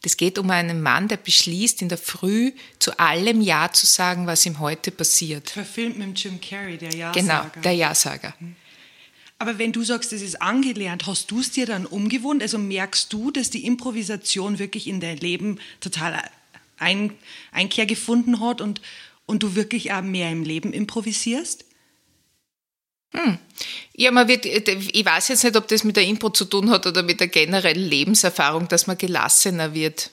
Das 0.03 0.17
geht 0.17 0.37
um 0.37 0.49
einen 0.49 0.81
Mann, 0.81 1.07
der 1.07 1.15
beschließt, 1.15 1.81
in 1.81 1.87
der 1.87 1.97
Früh 1.97 2.51
zu 2.77 2.99
allem 2.99 3.39
Ja 3.41 3.71
zu 3.71 3.85
sagen, 3.85 4.27
was 4.27 4.45
ihm 4.45 4.59
heute 4.59 4.91
passiert. 4.91 5.49
Verfilmt 5.49 5.97
mit 5.97 6.21
Jim 6.21 6.39
Carrey, 6.41 6.77
der 6.77 6.93
Ja-Sager. 6.93 7.21
Genau, 7.21 7.61
der 7.63 7.71
Ja-Sager. 7.71 8.33
Aber 9.39 9.57
wenn 9.57 9.71
du 9.71 9.81
sagst, 9.83 10.11
das 10.11 10.21
ist 10.21 10.41
angelernt, 10.41 11.07
hast 11.07 11.31
du 11.31 11.39
es 11.39 11.51
dir 11.51 11.65
dann 11.65 11.85
umgewohnt? 11.85 12.41
Also 12.41 12.57
merkst 12.57 13.13
du, 13.13 13.31
dass 13.31 13.49
die 13.49 13.65
Improvisation 13.65 14.59
wirklich 14.59 14.87
in 14.87 14.99
dein 14.99 15.17
Leben 15.17 15.59
total 15.79 16.21
ein, 16.77 17.13
Einkehr 17.53 17.85
gefunden 17.85 18.41
hat 18.41 18.59
und, 18.59 18.81
und 19.25 19.41
du 19.41 19.55
wirklich 19.55 19.93
auch 19.93 20.01
mehr 20.01 20.29
im 20.29 20.43
Leben 20.43 20.73
improvisierst? 20.73 21.63
Hm. 23.13 23.37
Ja, 23.95 24.11
man 24.11 24.27
wird, 24.27 24.45
ich 24.45 25.05
weiß 25.05 25.27
jetzt 25.29 25.43
nicht, 25.43 25.55
ob 25.55 25.67
das 25.67 25.83
mit 25.83 25.95
der 25.95 26.03
Impro 26.03 26.29
zu 26.29 26.45
tun 26.45 26.71
hat 26.71 26.87
oder 26.87 27.03
mit 27.03 27.19
der 27.19 27.27
generellen 27.27 27.87
Lebenserfahrung, 27.87 28.67
dass 28.67 28.87
man 28.87 28.97
gelassener 28.97 29.73
wird. 29.73 30.09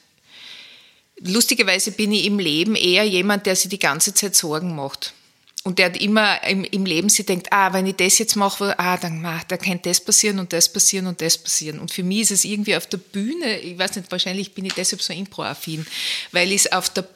Lustigerweise 1.19 1.93
bin 1.93 2.13
ich 2.13 2.27
im 2.27 2.39
Leben 2.39 2.77
eher 2.77 3.05
jemand, 3.05 3.47
der 3.47 3.57
sich 3.57 3.71
die 3.71 3.79
ganze 3.79 4.15
Zeit 4.15 4.37
Sorgen 4.37 4.75
macht. 4.75 5.15
Und 5.63 5.79
der 5.79 5.87
hat 5.87 6.01
immer 6.01 6.43
im, 6.45 6.65
im 6.65 6.87
Leben 6.87 7.11
sich 7.11 7.27
denkt, 7.27 7.49
ah, 7.53 7.75
wenn 7.75 7.87
ich 7.87 7.97
das 7.97 8.19
jetzt 8.19 8.37
mache, 8.37 8.79
ah, 8.79 8.97
dann, 8.97 9.25
ah, 9.27 9.43
da 9.49 9.59
kann 9.59 9.81
das 9.83 10.03
passieren 10.03 10.39
und 10.39 10.55
das 10.55 10.73
passieren 10.73 11.07
und 11.07 11.21
das 11.21 11.37
passieren. 11.37 11.79
Und 11.79 11.91
für 11.91 12.03
mich 12.03 12.23
ist 12.23 12.31
es 12.31 12.45
irgendwie 12.45 12.77
auf 12.77 12.87
der 12.87 12.97
Bühne, 12.97 13.59
ich 13.61 13.79
weiß 13.79 13.97
nicht, 13.97 14.11
wahrscheinlich 14.11 14.55
bin 14.55 14.65
ich 14.65 14.73
deshalb 14.73 15.03
so 15.03 15.13
impro-affin, 15.13 15.87
weil 16.33 16.49
ich 16.49 16.65
es 16.65 16.73
auf 16.73 16.89
der, 16.89 17.07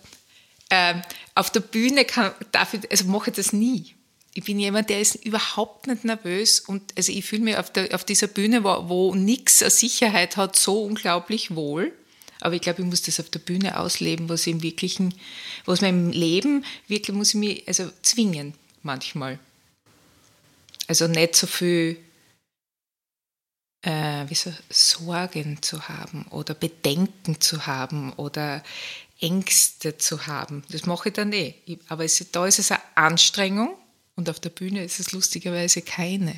äh, 0.68 0.94
auf 1.34 1.50
der 1.50 1.60
Bühne 1.60 2.04
kann, 2.04 2.32
darf 2.52 2.74
ich, 2.74 2.90
also 2.90 3.06
mache 3.06 3.30
ich 3.30 3.36
das 3.36 3.54
nie 3.54 3.94
ich 4.36 4.44
bin 4.44 4.58
jemand, 4.58 4.90
der 4.90 5.00
ist 5.00 5.14
überhaupt 5.14 5.86
nicht 5.86 6.04
nervös 6.04 6.58
und 6.58 6.92
also 6.96 7.12
ich 7.12 7.24
fühle 7.24 7.42
mich 7.42 7.56
auf, 7.56 7.72
der, 7.72 7.94
auf 7.94 8.04
dieser 8.04 8.26
Bühne, 8.26 8.64
wo, 8.64 8.88
wo 8.88 9.14
nichts 9.14 9.60
Sicherheit 9.60 10.36
hat, 10.36 10.56
so 10.56 10.82
unglaublich 10.82 11.54
wohl. 11.54 11.92
Aber 12.40 12.56
ich 12.56 12.60
glaube, 12.60 12.82
ich 12.82 12.88
muss 12.88 13.02
das 13.02 13.20
auf 13.20 13.30
der 13.30 13.38
Bühne 13.38 13.78
ausleben, 13.78 14.28
was 14.28 14.48
im 14.48 14.62
wirklichen, 14.62 15.14
was 15.66 15.80
meinem 15.80 16.10
Leben 16.10 16.64
wirklich 16.88 17.16
muss 17.16 17.28
ich 17.28 17.34
mich 17.36 17.68
also 17.68 17.88
zwingen 18.02 18.54
manchmal. 18.82 19.38
Also 20.88 21.06
nicht 21.06 21.36
so 21.36 21.46
viel 21.46 21.96
äh, 23.82 24.28
wie 24.28 24.34
so, 24.34 24.52
Sorgen 24.68 25.62
zu 25.62 25.88
haben 25.88 26.26
oder 26.30 26.54
Bedenken 26.54 27.40
zu 27.40 27.66
haben 27.66 28.12
oder 28.14 28.64
Ängste 29.20 29.96
zu 29.96 30.26
haben. 30.26 30.64
Das 30.70 30.86
mache 30.86 31.10
ich 31.10 31.14
dann 31.14 31.32
eh. 31.32 31.54
Aber 31.88 32.04
es, 32.04 32.26
da 32.32 32.46
ist 32.46 32.58
es 32.58 32.72
eine 32.72 32.80
Anstrengung 32.96 33.78
und 34.16 34.30
auf 34.30 34.40
der 34.40 34.50
Bühne 34.50 34.84
ist 34.84 35.00
es 35.00 35.12
lustigerweise 35.12 35.82
keine. 35.82 36.34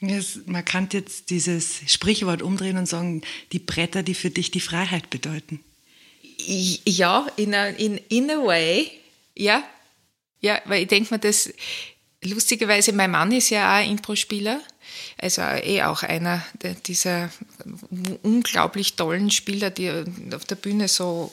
Yes, 0.00 0.40
man 0.46 0.64
kann 0.64 0.88
jetzt 0.92 1.30
dieses 1.30 1.80
Sprichwort 1.86 2.40
umdrehen 2.40 2.78
und 2.78 2.86
sagen, 2.86 3.22
die 3.52 3.58
Bretter, 3.58 4.02
die 4.02 4.14
für 4.14 4.30
dich 4.30 4.50
die 4.50 4.60
Freiheit 4.60 5.10
bedeuten. 5.10 5.62
Ja, 6.46 7.26
in 7.36 7.54
a, 7.54 7.66
in, 7.68 7.98
in 8.08 8.30
a 8.30 8.38
way, 8.38 8.90
ja. 9.36 9.62
Ja, 10.40 10.62
weil 10.64 10.82
ich 10.82 10.88
denke 10.88 11.12
mir, 11.12 11.20
dass 11.20 11.52
lustigerweise, 12.22 12.94
mein 12.94 13.10
Mann 13.10 13.30
ist 13.30 13.50
ja 13.50 13.78
auch 13.78 13.86
Impro-Spieler, 13.86 14.62
also 15.18 15.42
eh 15.42 15.82
auch 15.82 16.02
einer 16.02 16.44
dieser 16.86 17.30
unglaublich 18.22 18.96
tollen 18.96 19.30
Spieler, 19.30 19.70
die 19.70 19.90
auf 20.34 20.46
der 20.46 20.56
Bühne 20.56 20.88
so, 20.88 21.30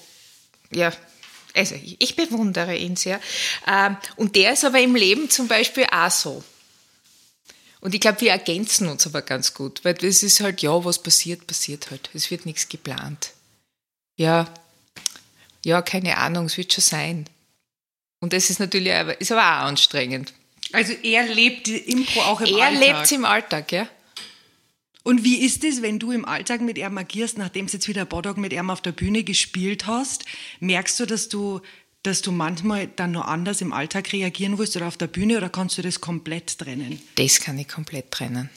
ja, 0.72 0.92
also 1.56 1.76
ich 2.00 2.16
bewundere 2.16 2.76
ihn 2.76 2.96
sehr. 2.96 3.20
Ähm, 3.68 3.98
und 4.16 4.36
der 4.36 4.54
ist 4.54 4.66
aber 4.66 4.80
im 4.80 4.96
Leben 4.96 5.30
zum 5.30 5.48
Beispiel 5.48 5.86
auch 5.92 6.12
so. 6.12 6.44
Und 7.80 7.94
ich 7.94 8.02
glaube, 8.02 8.22
wir 8.22 8.32
ergänzen 8.32 8.88
uns 8.90 9.06
aber 9.06 9.22
ganz 9.22 9.54
gut, 9.54 9.86
weil 9.86 9.96
es 10.04 10.24
ist 10.24 10.40
halt, 10.40 10.62
ja, 10.62 10.84
was 10.84 11.02
passiert, 11.02 11.48
passiert 11.48 11.92
halt. 11.92 12.10
Es 12.14 12.32
wird 12.32 12.46
nichts 12.46 12.70
geplant. 12.70 13.32
Ja, 14.16 14.52
ja, 15.64 15.82
keine 15.82 16.18
Ahnung, 16.18 16.46
es 16.46 16.58
wird 16.58 16.74
schon 16.74 16.84
sein. 16.84 17.30
Und 18.20 18.34
das 18.34 18.50
ist 18.50 18.60
natürlich 18.60 18.94
ist 19.20 19.32
aber 19.32 19.42
auch 19.42 19.68
anstrengend. 19.68 20.34
Also 20.74 20.94
er 20.94 21.24
lebt 21.28 21.68
die 21.68 21.78
Impro 21.78 22.22
auch 22.22 22.42
im 22.42 22.48
er 22.48 22.66
Alltag? 22.66 22.82
Er 22.82 22.94
lebt 22.94 23.06
es 23.06 23.12
im 23.12 23.26
Alltag, 23.26 23.72
ja. 23.72 23.88
Und 25.08 25.24
wie 25.24 25.38
ist 25.38 25.64
es, 25.64 25.82
wenn 25.82 26.00
du 26.00 26.12
im 26.12 26.26
Alltag 26.26 26.60
mit 26.60 26.78
ihm 26.78 26.98
agierst, 26.98 27.38
nachdem 27.38 27.68
du 27.68 27.72
jetzt 27.72 27.88
wieder 27.88 28.04
Bodog 28.04 28.36
mit 28.36 28.52
ihm 28.52 28.70
auf 28.70 28.82
der 28.82 28.92
Bühne 28.92 29.24
gespielt 29.24 29.88
hast? 29.88 30.26
Merkst 30.60 31.00
du, 31.00 31.06
dass 31.06 31.30
du, 31.30 31.62
dass 32.04 32.22
du 32.22 32.34
manchmal 32.34 32.88
dann 32.88 33.14
noch 33.14 33.26
anders 33.26 33.62
im 33.62 33.72
Alltag 33.72 34.12
reagieren 34.12 34.58
willst 34.58 34.76
oder 34.76 34.86
auf 34.90 34.98
der 34.98 35.08
Bühne 35.08 35.38
oder 35.38 35.48
kannst 35.48 35.78
du 35.78 35.82
das 35.82 36.02
komplett 36.02 36.58
trennen? 36.58 37.02
Das 37.16 37.40
kann 37.40 37.58
ich 37.58 37.70
komplett 37.70 38.12
trennen. 38.12 38.50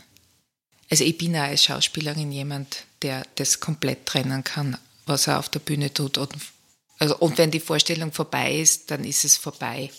Also 0.91 1.05
ich 1.05 1.17
bin 1.17 1.37
auch 1.37 1.43
als 1.43 1.63
Schauspielerin 1.63 2.33
jemand, 2.33 2.85
der 3.03 3.25
das 3.37 3.61
komplett 3.61 4.07
trennen 4.07 4.43
kann, 4.43 4.77
was 5.07 5.29
er 5.29 5.39
auf 5.39 5.51
der 5.51 5.61
Bühne 5.61 5.95
tut. 5.95 6.19
Und, 6.19 6.35
also, 6.99 7.17
und 7.19 7.39
wenn 7.39 7.53
die 7.53 7.61
Vorstellung 7.61 8.11
vorbei 8.11 8.59
ist, 8.59 8.91
dann 8.91 9.05
ist 9.05 9.25
es 9.25 9.37
vorbei. 9.37 9.93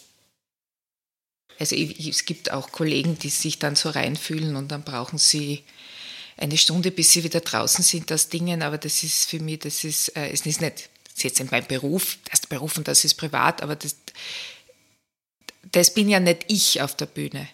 Also 1.60 1.78
ich, 1.78 2.10
es 2.10 2.26
gibt 2.26 2.52
auch 2.52 2.74
Kollegen, 2.74 3.18
die 3.18 3.30
sich 3.30 3.58
dann 3.58 3.78
so 3.78 3.90
reinfühlen 3.90 4.58
und 4.58 4.70
dann 4.70 4.84
brauchen 4.84 5.18
sie 5.18 5.64
eine 6.42 6.58
Stunde, 6.58 6.92
bis 6.92 7.12
sie 7.12 7.24
wieder 7.24 7.42
draußen 7.42 7.84
sind 7.84 8.10
das 8.10 8.30
Dingen, 8.30 8.64
aber 8.64 8.78
das 8.78 9.04
ist 9.04 9.30
für 9.30 9.40
mich, 9.40 9.60
das 9.60 9.84
ist, 9.84 10.16
äh, 10.16 10.30
es 10.30 10.46
ist 10.46 10.62
nicht, 10.62 10.90
ist 11.16 11.24
jetzt 11.24 11.40
in 11.40 11.48
meinem 11.52 11.68
Beruf, 11.68 12.18
das 12.26 12.42
ist 12.42 12.50
Beruf 12.50 12.78
und 12.78 12.88
das 12.88 13.06
ist 13.06 13.14
privat, 13.14 13.62
aber 13.62 13.76
das, 13.76 13.96
das 15.72 15.94
bin 15.94 16.10
ja 16.10 16.20
nicht 16.20 16.46
ich 16.48 16.82
auf 16.82 16.96
der 16.96 17.06
Bühne. 17.06 17.48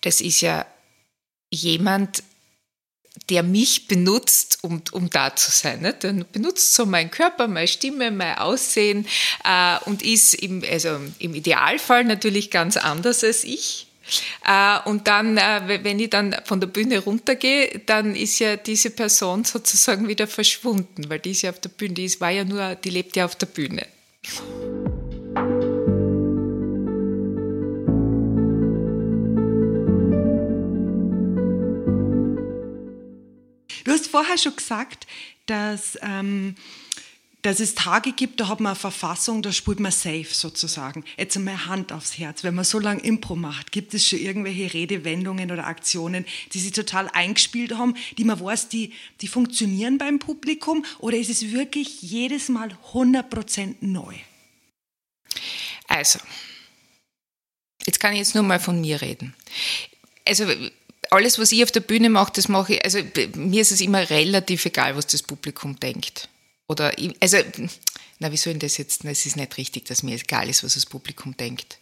Das 0.00 0.20
ist 0.20 0.40
ja 0.40 0.66
jemand, 1.50 2.24
der 3.30 3.44
mich 3.44 3.86
benutzt, 3.86 4.58
um, 4.62 4.82
um 4.90 5.08
da 5.08 5.36
zu 5.36 5.50
sein. 5.52 5.80
Ne? 5.80 5.94
Der 5.94 6.12
benutzt 6.12 6.74
so 6.74 6.84
meinen 6.84 7.12
Körper, 7.12 7.46
meine 7.46 7.68
Stimme, 7.68 8.10
mein 8.10 8.36
Aussehen 8.38 9.06
äh, 9.44 9.78
und 9.84 10.02
ist 10.02 10.34
im, 10.34 10.64
also 10.68 10.98
im 11.20 11.34
Idealfall 11.34 12.04
natürlich 12.04 12.50
ganz 12.50 12.76
anders 12.76 13.22
als 13.22 13.44
ich. 13.44 13.86
Äh, 14.46 14.78
und 14.88 15.08
dann, 15.08 15.36
äh, 15.36 15.80
wenn 15.82 15.98
ich 15.98 16.10
dann 16.10 16.34
von 16.44 16.60
der 16.60 16.66
Bühne 16.66 16.98
runtergehe, 16.98 17.80
dann 17.86 18.14
ist 18.14 18.38
ja 18.38 18.56
diese 18.56 18.90
Person 18.90 19.44
sozusagen 19.44 20.08
wieder 20.08 20.26
verschwunden, 20.26 21.08
weil 21.08 21.18
die 21.18 21.30
ist 21.30 21.42
ja 21.42 21.50
auf 21.50 21.60
der 21.60 21.70
Bühne, 21.70 21.94
die 21.94 22.20
war 22.20 22.30
ja 22.30 22.44
nur, 22.44 22.74
die 22.76 22.90
lebt 22.90 23.16
ja 23.16 23.24
auf 23.24 23.36
der 23.36 23.46
Bühne. 23.46 23.86
Du 33.84 33.92
hast 33.92 34.06
vorher 34.08 34.38
schon 34.38 34.56
gesagt, 34.56 35.06
dass 35.46 35.98
ähm, 36.00 36.56
dass 37.44 37.60
es 37.60 37.74
Tage 37.74 38.12
gibt, 38.12 38.40
da 38.40 38.48
hat 38.48 38.60
man 38.60 38.70
eine 38.70 38.80
Verfassung, 38.80 39.42
da 39.42 39.52
spielt 39.52 39.78
man 39.78 39.92
safe 39.92 40.28
sozusagen. 40.30 41.04
Jetzt 41.18 41.36
einmal 41.36 41.66
Hand 41.66 41.92
aufs 41.92 42.16
Herz. 42.16 42.42
Wenn 42.42 42.54
man 42.54 42.64
so 42.64 42.78
lange 42.78 43.02
Impro 43.02 43.36
macht, 43.36 43.70
gibt 43.70 43.92
es 43.92 44.08
schon 44.08 44.18
irgendwelche 44.18 44.72
Redewendungen 44.72 45.52
oder 45.52 45.66
Aktionen, 45.66 46.24
die 46.54 46.58
sich 46.58 46.72
total 46.72 47.10
eingespielt 47.10 47.76
haben, 47.76 47.96
die 48.16 48.24
man 48.24 48.40
weiß, 48.40 48.70
die, 48.70 48.94
die 49.20 49.28
funktionieren 49.28 49.98
beim 49.98 50.20
Publikum? 50.20 50.86
Oder 51.00 51.18
ist 51.18 51.28
es 51.28 51.52
wirklich 51.52 52.00
jedes 52.00 52.48
Mal 52.48 52.70
100% 52.94 53.74
neu? 53.82 54.14
Also, 55.86 56.20
jetzt 57.84 58.00
kann 58.00 58.14
ich 58.14 58.20
jetzt 58.20 58.34
nur 58.34 58.44
mal 58.44 58.58
von 58.58 58.80
mir 58.80 59.02
reden. 59.02 59.34
Also, 60.26 60.46
alles, 61.10 61.38
was 61.38 61.52
ich 61.52 61.62
auf 61.62 61.72
der 61.72 61.80
Bühne 61.80 62.08
mache, 62.08 62.32
das 62.34 62.48
mache 62.48 62.76
ich, 62.76 62.84
also 62.86 63.00
mir 63.34 63.60
ist 63.60 63.70
es 63.70 63.82
immer 63.82 64.08
relativ 64.08 64.64
egal, 64.64 64.96
was 64.96 65.06
das 65.06 65.22
Publikum 65.22 65.78
denkt. 65.78 66.30
Oder, 66.66 66.92
also, 67.20 67.38
na, 68.18 68.32
wie 68.32 68.36
soll 68.36 68.54
denn 68.54 68.60
das 68.60 68.78
jetzt? 68.78 69.04
Es 69.04 69.26
ist 69.26 69.36
nicht 69.36 69.56
richtig, 69.56 69.84
dass 69.86 70.02
mir 70.02 70.14
egal 70.14 70.48
ist, 70.48 70.64
was 70.64 70.74
das 70.74 70.86
Publikum 70.86 71.36
denkt. 71.36 71.78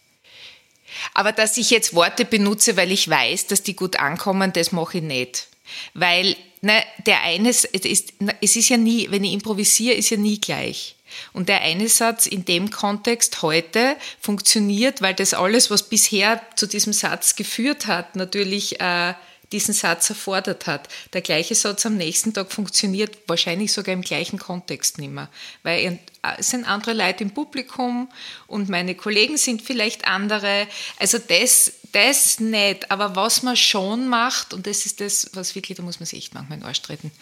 Aber 1.14 1.32
dass 1.32 1.56
ich 1.56 1.70
jetzt 1.70 1.94
Worte 1.94 2.24
benutze, 2.24 2.76
weil 2.76 2.92
ich 2.92 3.08
weiß, 3.08 3.46
dass 3.46 3.62
die 3.62 3.76
gut 3.76 3.96
ankommen, 3.96 4.52
das 4.52 4.72
mache 4.72 4.98
ich 4.98 5.04
nicht. 5.04 5.48
Weil, 5.94 6.36
ne, 6.60 6.82
der 7.06 7.22
eine, 7.22 7.48
es 7.48 7.64
ist, 7.64 8.12
es 8.40 8.56
ist 8.56 8.68
ja 8.68 8.76
nie, 8.76 9.10
wenn 9.10 9.24
ich 9.24 9.32
improvisiere, 9.32 9.94
ist 9.94 10.10
ja 10.10 10.16
nie 10.16 10.40
gleich. 10.40 10.96
Und 11.32 11.48
der 11.48 11.60
eine 11.60 11.88
Satz 11.88 12.26
in 12.26 12.44
dem 12.44 12.70
Kontext 12.70 13.42
heute 13.42 13.96
funktioniert, 14.20 15.02
weil 15.02 15.14
das 15.14 15.34
alles, 15.34 15.70
was 15.70 15.88
bisher 15.88 16.42
zu 16.56 16.66
diesem 16.66 16.92
Satz 16.92 17.36
geführt 17.36 17.86
hat, 17.86 18.16
natürlich 18.16 18.80
äh, 18.80 19.14
diesen 19.52 19.74
Satz 19.74 20.10
erfordert 20.10 20.66
hat. 20.66 20.88
Der 21.12 21.20
gleiche 21.20 21.54
Satz 21.54 21.86
am 21.86 21.96
nächsten 21.96 22.32
Tag 22.32 22.52
funktioniert 22.52 23.16
wahrscheinlich 23.26 23.72
sogar 23.72 23.92
im 23.92 24.02
gleichen 24.02 24.38
Kontext 24.38 24.98
nicht 24.98 25.12
mehr, 25.12 25.28
weil 25.62 25.98
es 26.38 26.50
sind 26.50 26.66
andere 26.68 26.92
Leute 26.92 27.24
im 27.24 27.30
Publikum 27.30 28.08
und 28.46 28.68
meine 28.68 28.94
Kollegen 28.94 29.36
sind 29.36 29.62
vielleicht 29.62 30.06
andere. 30.06 30.66
Also 30.98 31.18
das, 31.18 31.72
das 31.92 32.40
nicht, 32.40 32.90
aber 32.90 33.16
was 33.16 33.42
man 33.42 33.56
schon 33.56 34.08
macht, 34.08 34.54
und 34.54 34.66
das 34.66 34.86
ist 34.86 35.00
das, 35.00 35.30
was 35.34 35.54
wirklich, 35.54 35.76
da 35.76 35.82
muss 35.82 36.00
man 36.00 36.06
sich 36.06 36.18
echt 36.18 36.34
manchmal 36.34 36.58
in 36.58 36.60
den 36.62 36.68
Arsch 36.68 36.82
treten, 36.82 37.12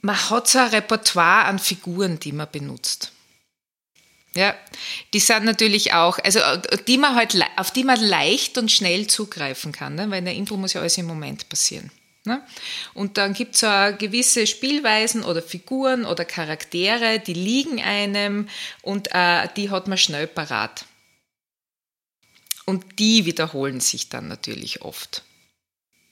man 0.00 0.30
hat 0.30 0.48
so 0.48 0.58
ein 0.58 0.68
Repertoire 0.68 1.46
an 1.46 1.58
Figuren, 1.58 2.18
die 2.18 2.32
man 2.32 2.48
benutzt. 2.50 3.10
Ja, 4.36 4.56
die 5.12 5.20
sind 5.20 5.44
natürlich 5.44 5.92
auch, 5.92 6.18
also 6.18 6.40
die 6.88 6.98
man 6.98 7.14
halt, 7.14 7.36
auf 7.56 7.70
die 7.70 7.84
man 7.84 8.00
leicht 8.00 8.58
und 8.58 8.72
schnell 8.72 9.06
zugreifen 9.06 9.70
kann, 9.70 9.94
ne? 9.94 10.10
weil 10.10 10.18
in 10.18 10.24
der 10.24 10.34
Intro 10.34 10.56
muss 10.56 10.72
ja 10.72 10.80
alles 10.80 10.98
im 10.98 11.06
Moment 11.06 11.48
passieren. 11.48 11.90
Ne? 12.24 12.42
Und 12.94 13.16
dann 13.16 13.34
gibt 13.34 13.54
es 13.54 13.60
so 13.60 13.66
gewisse 13.98 14.46
Spielweisen 14.46 15.22
oder 15.22 15.42
Figuren 15.42 16.04
oder 16.04 16.24
Charaktere, 16.24 17.20
die 17.20 17.34
liegen 17.34 17.80
einem 17.80 18.48
und 18.82 19.08
äh, 19.12 19.48
die 19.56 19.70
hat 19.70 19.86
man 19.86 19.98
schnell 19.98 20.26
parat. 20.26 20.86
Und 22.64 22.98
die 22.98 23.26
wiederholen 23.26 23.80
sich 23.80 24.08
dann 24.08 24.26
natürlich 24.26 24.82
oft. 24.82 25.22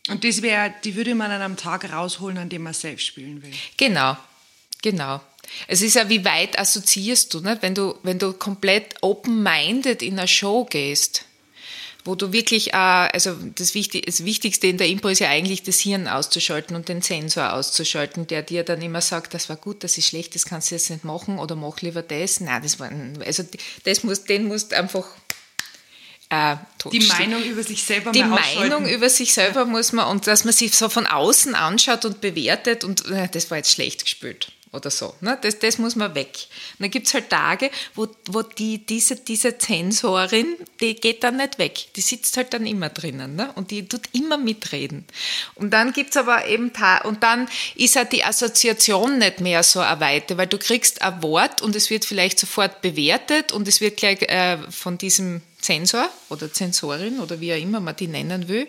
Und 0.09 0.23
das 0.25 0.43
wäre, 0.43 0.75
die 0.85 0.97
würde 0.97 1.15
man 1.15 1.31
an 1.31 1.41
einem 1.41 1.57
Tag 1.57 1.91
rausholen, 1.91 2.37
an 2.39 2.51
dem 2.51 2.63
man 2.63 2.75
selbst 2.75 3.07
spielen 3.07 3.43
will. 3.43 3.53
Genau, 3.79 4.17
genau. 4.83 5.21
Es 5.69 5.83
ist 5.83 5.95
ja, 5.95 6.09
wie 6.09 6.25
weit 6.25 6.59
assoziierst 6.59 7.33
du, 7.35 7.41
ne? 7.41 7.59
wenn 7.61 7.75
du, 7.75 7.95
wenn 8.03 8.19
du 8.19 8.33
komplett 8.33 8.95
open-minded 9.01 10.03
in 10.03 10.19
eine 10.19 10.29
Show 10.29 10.65
gehst, 10.65 11.25
wo 12.05 12.15
du 12.15 12.33
wirklich, 12.33 12.73
äh, 12.73 12.77
also 12.77 13.37
das, 13.55 13.75
Wichtig, 13.75 14.07
das 14.07 14.25
Wichtigste 14.25 14.67
in 14.67 14.79
der 14.79 14.89
Impro 14.89 15.09
ist 15.09 15.21
ja 15.21 15.29
eigentlich 15.29 15.63
das 15.63 15.79
Hirn 15.79 16.09
auszuschalten 16.09 16.75
und 16.75 16.89
den 16.89 17.01
Sensor 17.01 17.53
auszuschalten, 17.53 18.27
der 18.27 18.43
dir 18.43 18.65
dann 18.65 18.83
immer 18.83 19.01
sagt, 19.01 19.35
das 19.35 19.49
war 19.49 19.57
gut, 19.57 19.85
das 19.85 19.99
ist 19.99 20.09
schlecht, 20.09 20.35
das 20.35 20.45
kannst 20.45 20.71
du 20.71 20.75
jetzt 20.75 20.91
nicht 20.91 21.05
machen 21.05 21.39
oder 21.39 21.55
mach 21.55 21.81
lieber 21.81 22.03
das. 22.03 22.41
Nein, 22.41 22.63
das 22.63 22.81
war, 22.81 22.91
also 23.25 23.45
das 23.85 24.03
muss, 24.03 24.25
den 24.25 24.47
musst 24.47 24.75
einfach 24.75 25.07
äh, 26.29 26.57
die 26.91 27.01
Meinung 27.01 27.43
über 27.45 27.63
sich 27.63 27.85
selber 27.85 28.11
Die 28.11 28.25
Meinung 28.25 28.89
über 28.89 29.09
sich 29.09 29.33
selber 29.33 29.65
muss 29.65 29.93
man, 29.93 30.09
und 30.09 30.27
dass 30.27 30.45
man 30.45 30.55
sich 30.55 30.75
so 30.75 30.89
von 30.89 31.07
außen 31.07 31.55
anschaut 31.55 32.05
und 32.05 32.21
bewertet 32.21 32.83
und 32.85 33.07
äh, 33.11 33.29
das 33.31 33.51
war 33.51 33.59
jetzt 33.59 33.71
schlecht 33.71 34.03
gespielt 34.03 34.51
oder 34.73 34.91
so. 34.91 35.15
Ne? 35.21 35.39
Das, 35.41 35.59
das 35.59 35.79
muss 35.79 35.97
man 35.97 36.15
weg. 36.15 36.47
Und 36.79 36.85
dann 36.85 36.91
gibt 36.91 37.07
es 37.07 37.15
halt 37.15 37.29
Tage, 37.29 37.71
wo, 37.95 38.09
wo 38.27 38.43
die, 38.43 38.79
diese, 38.85 39.17
diese 39.17 39.59
Zensorin, 39.59 40.57
die 40.81 40.95
geht 40.95 41.23
dann 41.23 41.37
nicht 41.37 41.59
weg. 41.59 41.89
Die 41.95 42.01
sitzt 42.01 42.37
halt 42.37 42.55
dann 42.55 42.67
immer 42.67 42.89
drinnen 42.89 43.37
ne? 43.37 43.53
und 43.55 43.71
die 43.71 43.87
tut 43.87 44.09
immer 44.13 44.39
mitreden. 44.39 45.05
Und 45.55 45.71
dann 45.71 45.93
gibt 45.93 46.11
es 46.11 46.17
aber 46.17 46.47
eben, 46.47 46.73
und 47.05 47.23
dann 47.23 47.49
ist 47.75 47.97
halt 47.97 48.13
die 48.13 48.25
Assoziation 48.25 49.19
nicht 49.19 49.41
mehr 49.41 49.63
so 49.63 49.81
erweitert, 49.81 50.39
weil 50.39 50.47
du 50.47 50.59
kriegst 50.59 51.03
ein 51.03 51.23
Wort 51.23 51.61
und 51.61 51.77
es 51.77 51.91
wird 51.91 52.05
vielleicht 52.05 52.39
sofort 52.39 52.81
bewertet 52.81 53.53
und 53.53 53.69
es 53.69 53.81
wird 53.81 53.99
gleich 53.99 54.23
äh, 54.23 54.59
von 54.71 54.97
diesem 54.97 55.43
Zensor 55.63 56.11
oder 56.29 56.53
Zensorin 56.53 57.21
oder 57.21 57.41
wie 57.41 57.53
auch 57.53 57.59
immer 57.59 57.81
man 57.81 57.97
die 57.97 58.09
nennen 58.09 58.49
will, 58.49 58.69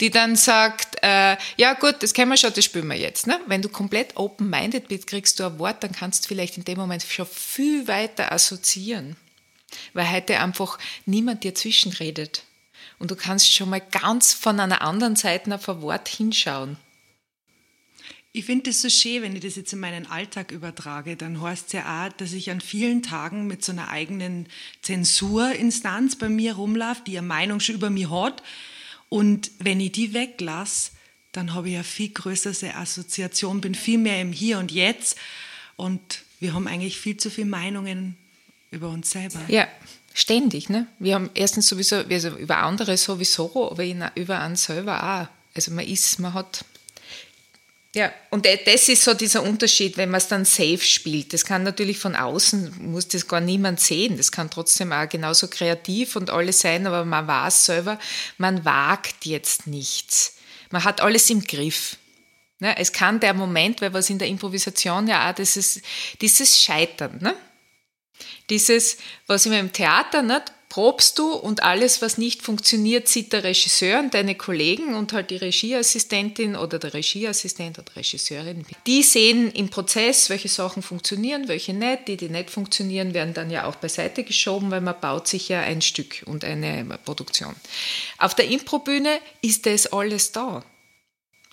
die 0.00 0.10
dann 0.10 0.36
sagt, 0.36 0.96
äh, 1.02 1.36
ja 1.56 1.74
gut, 1.74 1.96
das 2.00 2.12
kennen 2.14 2.30
wir 2.30 2.36
schon, 2.36 2.52
das 2.52 2.64
spielen 2.64 2.86
wir 2.86 2.96
jetzt. 2.96 3.26
Ne? 3.26 3.40
Wenn 3.46 3.62
du 3.62 3.68
komplett 3.68 4.16
open-minded 4.16 4.88
bist, 4.88 5.06
kriegst 5.06 5.40
du 5.40 5.44
ein 5.44 5.58
Wort, 5.58 5.82
dann 5.82 5.92
kannst 5.92 6.24
du 6.24 6.28
vielleicht 6.28 6.56
in 6.56 6.64
dem 6.64 6.78
Moment 6.78 7.02
schon 7.02 7.26
viel 7.26 7.88
weiter 7.88 8.30
assoziieren, 8.30 9.16
weil 9.94 10.10
heute 10.10 10.38
einfach 10.38 10.78
niemand 11.06 11.42
dir 11.42 11.54
zwischenredet. 11.54 12.42
Und 12.98 13.10
du 13.10 13.16
kannst 13.16 13.52
schon 13.52 13.70
mal 13.70 13.80
ganz 13.80 14.32
von 14.32 14.60
einer 14.60 14.82
anderen 14.82 15.16
Seite 15.16 15.54
auf 15.54 15.68
ein 15.68 15.82
Wort 15.82 16.08
hinschauen. 16.08 16.76
Ich 18.36 18.44
finde 18.44 18.68
es 18.68 18.82
so 18.82 18.90
schön, 18.90 19.22
wenn 19.22 19.34
ich 19.34 19.40
das 19.40 19.56
jetzt 19.56 19.72
in 19.72 19.80
meinen 19.80 20.06
Alltag 20.08 20.52
übertrage, 20.52 21.16
dann 21.16 21.40
heißt 21.40 21.68
es 21.68 21.72
ja 21.72 22.04
auch, 22.04 22.12
dass 22.12 22.34
ich 22.34 22.50
an 22.50 22.60
vielen 22.60 23.02
Tagen 23.02 23.46
mit 23.46 23.64
so 23.64 23.72
einer 23.72 23.88
eigenen 23.88 24.46
Zensurinstanz 24.82 26.16
bei 26.16 26.28
mir 26.28 26.56
rumlaufe, 26.56 27.00
die 27.06 27.16
eine 27.16 27.26
Meinung 27.26 27.60
schon 27.60 27.76
über 27.76 27.88
mich 27.88 28.10
hat. 28.10 28.42
Und 29.08 29.50
wenn 29.58 29.80
ich 29.80 29.92
die 29.92 30.12
weglasse, 30.12 30.90
dann 31.32 31.54
habe 31.54 31.70
ich 31.70 31.76
eine 31.76 31.84
viel 31.84 32.10
größere 32.10 32.74
Assoziation, 32.74 33.62
bin 33.62 33.74
viel 33.74 33.96
mehr 33.96 34.20
im 34.20 34.32
Hier 34.32 34.58
und 34.58 34.70
Jetzt. 34.70 35.16
Und 35.76 36.20
wir 36.38 36.52
haben 36.52 36.68
eigentlich 36.68 36.98
viel 36.98 37.16
zu 37.16 37.30
viele 37.30 37.46
Meinungen 37.46 38.18
über 38.70 38.90
uns 38.90 39.12
selber. 39.12 39.40
Ja, 39.48 39.66
ständig. 40.12 40.68
Ne? 40.68 40.86
Wir 40.98 41.14
haben 41.14 41.30
erstens 41.32 41.68
sowieso, 41.68 41.96
also 41.96 42.36
über 42.36 42.58
andere 42.58 42.98
sowieso, 42.98 43.70
aber 43.70 43.86
über 44.14 44.40
einen 44.40 44.56
selber 44.56 45.02
auch. 45.02 45.54
Also 45.54 45.70
man 45.70 45.86
ist, 45.86 46.18
man 46.18 46.34
hat 46.34 46.66
ja, 47.96 48.12
und 48.28 48.44
das 48.44 48.90
ist 48.90 49.04
so 49.04 49.14
dieser 49.14 49.42
Unterschied, 49.42 49.96
wenn 49.96 50.10
man 50.10 50.18
es 50.18 50.28
dann 50.28 50.44
safe 50.44 50.82
spielt. 50.82 51.32
Das 51.32 51.46
kann 51.46 51.62
natürlich 51.62 51.98
von 51.98 52.14
außen, 52.14 52.90
muss 52.90 53.08
das 53.08 53.26
gar 53.26 53.40
niemand 53.40 53.80
sehen. 53.80 54.18
Das 54.18 54.30
kann 54.30 54.50
trotzdem 54.50 54.92
auch 54.92 55.08
genauso 55.08 55.48
kreativ 55.48 56.14
und 56.14 56.28
alles 56.28 56.60
sein, 56.60 56.86
aber 56.86 57.06
man 57.06 57.26
weiß 57.26 57.64
selber, 57.64 57.98
man 58.36 58.66
wagt 58.66 59.24
jetzt 59.24 59.66
nichts. 59.66 60.36
Man 60.70 60.84
hat 60.84 61.00
alles 61.00 61.30
im 61.30 61.40
Griff. 61.42 61.96
Ne? 62.58 62.76
Es 62.76 62.92
kann 62.92 63.18
der 63.18 63.32
Moment, 63.32 63.80
weil 63.80 63.94
was 63.94 64.10
in 64.10 64.18
der 64.18 64.28
Improvisation 64.28 65.08
ja 65.08 65.30
auch, 65.30 65.34
das 65.34 65.56
ist 65.56 65.80
dieses 66.20 66.60
Scheitern. 66.60 67.16
Ne? 67.22 67.34
Dieses, 68.50 68.98
was 69.26 69.46
immer 69.46 69.58
im 69.58 69.72
Theater, 69.72 70.20
nicht? 70.20 70.52
Probst 70.76 71.18
du 71.18 71.32
und 71.32 71.62
alles, 71.62 72.02
was 72.02 72.18
nicht 72.18 72.42
funktioniert, 72.42 73.08
sieht 73.08 73.32
der 73.32 73.44
Regisseur 73.44 73.98
und 73.98 74.12
deine 74.12 74.34
Kollegen 74.34 74.94
und 74.94 75.14
halt 75.14 75.30
die 75.30 75.38
Regieassistentin 75.38 76.54
oder 76.54 76.78
der 76.78 76.92
Regieassistent 76.92 77.78
oder 77.78 77.96
Regisseurin. 77.96 78.62
Die 78.86 79.02
sehen 79.02 79.50
im 79.52 79.70
Prozess, 79.70 80.28
welche 80.28 80.50
Sachen 80.50 80.82
funktionieren, 80.82 81.48
welche 81.48 81.72
nicht. 81.72 82.08
Die, 82.08 82.18
die 82.18 82.28
nicht 82.28 82.50
funktionieren, 82.50 83.14
werden 83.14 83.32
dann 83.32 83.50
ja 83.50 83.64
auch 83.64 83.76
beiseite 83.76 84.22
geschoben, 84.22 84.70
weil 84.70 84.82
man 84.82 85.00
baut 85.00 85.28
sich 85.28 85.48
ja 85.48 85.62
ein 85.62 85.80
Stück 85.80 86.22
und 86.26 86.44
eine 86.44 86.84
Produktion. 87.06 87.56
Auf 88.18 88.34
der 88.34 88.50
Improbühne 88.50 89.18
ist 89.40 89.64
das 89.64 89.86
alles 89.86 90.32
da. 90.32 90.62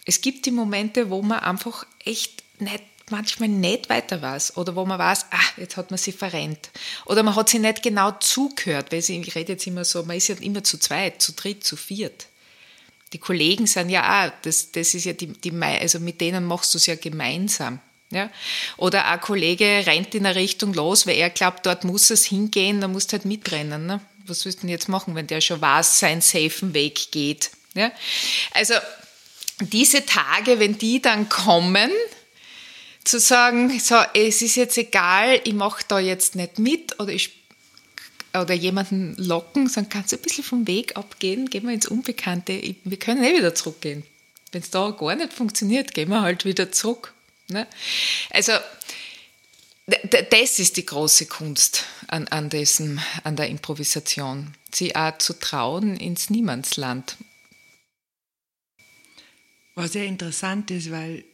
Es 0.05 0.19
gibt 0.19 0.45
die 0.45 0.51
Momente, 0.51 1.09
wo 1.09 1.21
man 1.21 1.39
einfach 1.39 1.85
echt 2.03 2.43
nicht 2.59 2.83
manchmal 3.13 3.49
nicht 3.49 3.89
weiter 3.89 4.21
weiß 4.21 4.57
oder 4.57 4.75
wo 4.75 4.85
man 4.85 4.97
weiß, 4.97 5.27
ah, 5.29 5.49
jetzt 5.57 5.77
hat 5.77 5.91
man 5.91 5.99
sie 5.99 6.11
verrennt. 6.11 6.71
Oder 7.05 7.21
man 7.21 7.35
hat 7.35 7.49
sie 7.49 7.59
nicht 7.59 7.83
genau 7.83 8.11
zugehört, 8.19 8.91
weil 8.91 9.03
sie, 9.03 9.21
ich 9.21 9.35
rede 9.35 9.53
jetzt 9.53 9.67
immer 9.67 9.85
so, 9.85 10.03
man 10.03 10.17
ist 10.17 10.29
ja 10.29 10.35
immer 10.39 10.63
zu 10.63 10.79
zweit, 10.79 11.21
zu 11.21 11.33
dritt, 11.33 11.63
zu 11.63 11.75
viert. 11.75 12.25
Die 13.13 13.19
Kollegen 13.19 13.67
sind 13.67 13.89
ja 13.89 14.01
auch, 14.25 14.31
das, 14.41 14.71
das 14.71 14.95
ist 14.95 15.05
ja 15.05 15.13
die, 15.13 15.27
die, 15.27 15.51
also 15.61 15.99
mit 15.99 16.19
denen 16.21 16.43
machst 16.45 16.73
du 16.73 16.79
es 16.79 16.87
ja 16.87 16.95
gemeinsam. 16.95 17.79
Ja? 18.09 18.31
Oder 18.77 19.05
ein 19.05 19.21
Kollege 19.21 19.83
rennt 19.85 20.15
in 20.15 20.25
eine 20.25 20.35
Richtung 20.35 20.73
los, 20.73 21.05
weil 21.05 21.17
er 21.17 21.29
glaubt, 21.29 21.67
dort 21.67 21.83
muss 21.83 22.09
es 22.09 22.25
hingehen, 22.25 22.81
dann 22.81 22.93
musst 22.93 23.11
du 23.11 23.17
halt 23.17 23.25
mitrennen. 23.25 23.85
Ne? 23.85 24.01
Was 24.25 24.43
willst 24.45 24.59
du 24.59 24.61
denn 24.61 24.69
jetzt 24.69 24.89
machen, 24.89 25.13
wenn 25.13 25.27
der 25.27 25.41
schon 25.41 25.61
weiß, 25.61 25.99
seinen 25.99 26.21
safen 26.21 26.73
Weg 26.73 27.11
geht? 27.11 27.51
Ja? 27.75 27.91
Also 28.53 28.73
diese 29.59 30.03
Tage, 30.03 30.59
wenn 30.59 30.79
die 30.79 30.99
dann 30.99 31.29
kommen, 31.29 31.91
zu 33.03 33.19
sagen, 33.19 33.79
so, 33.79 33.95
es 34.13 34.41
ist 34.41 34.55
jetzt 34.55 34.77
egal, 34.77 35.41
ich 35.43 35.53
mache 35.53 35.83
da 35.87 35.99
jetzt 35.99 36.35
nicht 36.35 36.59
mit 36.59 36.99
oder 36.99 37.11
ich 37.11 37.43
oder 38.33 38.53
jemanden 38.53 39.15
locken, 39.17 39.67
sagen, 39.69 39.89
kannst 39.89 40.11
du 40.11 40.15
ein 40.15 40.21
bisschen 40.21 40.43
vom 40.43 40.67
Weg 40.67 40.97
abgehen, 40.97 41.49
gehen 41.49 41.67
wir 41.67 41.73
ins 41.73 41.85
Unbekannte, 41.85 42.75
wir 42.83 42.97
können 42.97 43.23
eh 43.23 43.37
wieder 43.37 43.53
zurückgehen. 43.53 44.03
Wenn 44.51 44.61
es 44.61 44.71
da 44.71 44.89
gar 44.91 45.15
nicht 45.15 45.33
funktioniert, 45.33 45.93
gehen 45.93 46.09
wir 46.09 46.21
halt 46.21 46.45
wieder 46.45 46.71
zurück. 46.71 47.13
Ne? 47.47 47.67
Also 48.31 48.53
das 49.85 50.59
ist 50.59 50.77
die 50.77 50.85
große 50.85 51.25
Kunst 51.25 51.83
an, 52.07 52.27
an, 52.29 52.49
dessen, 52.49 53.01
an 53.23 53.35
der 53.35 53.49
Improvisation, 53.49 54.53
sie 54.71 54.95
auch 54.95 55.17
zu 55.17 55.37
trauen 55.39 55.97
ins 55.97 56.29
Niemandsland. 56.29 57.17
Was 59.75 59.93
ja 59.95 60.03
interessant 60.03 60.71
ist, 60.71 60.91
weil 60.91 61.25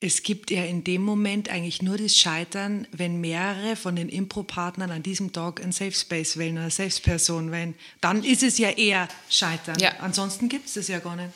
es 0.00 0.22
gibt 0.22 0.50
ja 0.50 0.64
in 0.64 0.84
dem 0.84 1.02
Moment 1.02 1.48
eigentlich 1.48 1.80
nur 1.80 1.96
das 1.96 2.16
Scheitern, 2.16 2.86
wenn 2.92 3.20
mehrere 3.20 3.76
von 3.76 3.96
den 3.96 4.10
Impro-Partnern 4.10 4.90
an 4.90 5.02
diesem 5.02 5.32
Tag 5.32 5.62
ein 5.62 5.72
Safe 5.72 5.92
Space 5.92 6.36
wählen, 6.36 6.58
eine 6.58 6.70
Safe-Person 6.70 7.50
wählen. 7.50 7.74
Dann 8.02 8.22
ist 8.22 8.42
es 8.42 8.58
ja 8.58 8.70
eher 8.70 9.08
Scheitern. 9.30 9.78
Ja. 9.78 9.92
Ansonsten 10.00 10.48
gibt 10.50 10.66
es 10.66 10.74
das 10.74 10.88
ja 10.88 10.98
gar 10.98 11.16
nicht. 11.16 11.30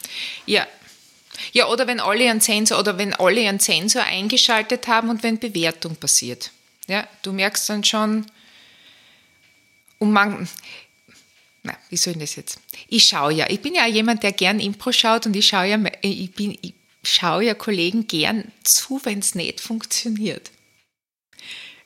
Ja. 0.45 0.67
Ja, 1.53 1.69
oder 1.69 1.87
wenn 1.87 2.01
alle 2.01 2.25
ihren 2.25 2.41
Sensor 2.41 2.79
oder 2.81 2.99
wenn 2.99 3.15
alle 3.15 3.43
ihren 3.43 3.61
Sensor 3.61 4.03
eingeschaltet 4.03 4.89
haben 4.89 5.09
und 5.09 5.23
wenn 5.23 5.39
Bewertung 5.39 5.97
passiert. 5.97 6.51
Ja, 6.87 7.09
du 7.23 7.33
merkst 7.33 7.69
dann 7.69 7.83
schon, 7.83 8.27
und 9.99 10.13
man, 10.13 10.49
na, 11.63 11.77
wie 11.89 11.97
soll 11.97 12.15
ich 12.15 12.21
das 12.21 12.37
jetzt? 12.37 12.61
Ich 12.89 13.05
schaue 13.05 13.33
ja, 13.33 13.49
ich 13.49 13.61
bin 13.61 13.75
ja 13.75 13.87
jemand, 13.87 14.23
der 14.23 14.33
gern 14.33 14.61
Impro 14.61 14.93
schaut 14.93 15.25
und 15.25 15.37
ich 15.37 15.47
schaue 15.47 15.67
ja, 15.67 15.79
ich 16.03 16.33
bin, 16.33 16.59
ich 16.61 16.75
schaue 17.03 17.45
ja 17.45 17.55
Kollegen 17.55 18.07
gern 18.07 18.53
zu, 18.65 19.01
wenn 19.05 19.21
es 19.21 19.35
nicht 19.35 19.61
funktioniert. 19.61 20.51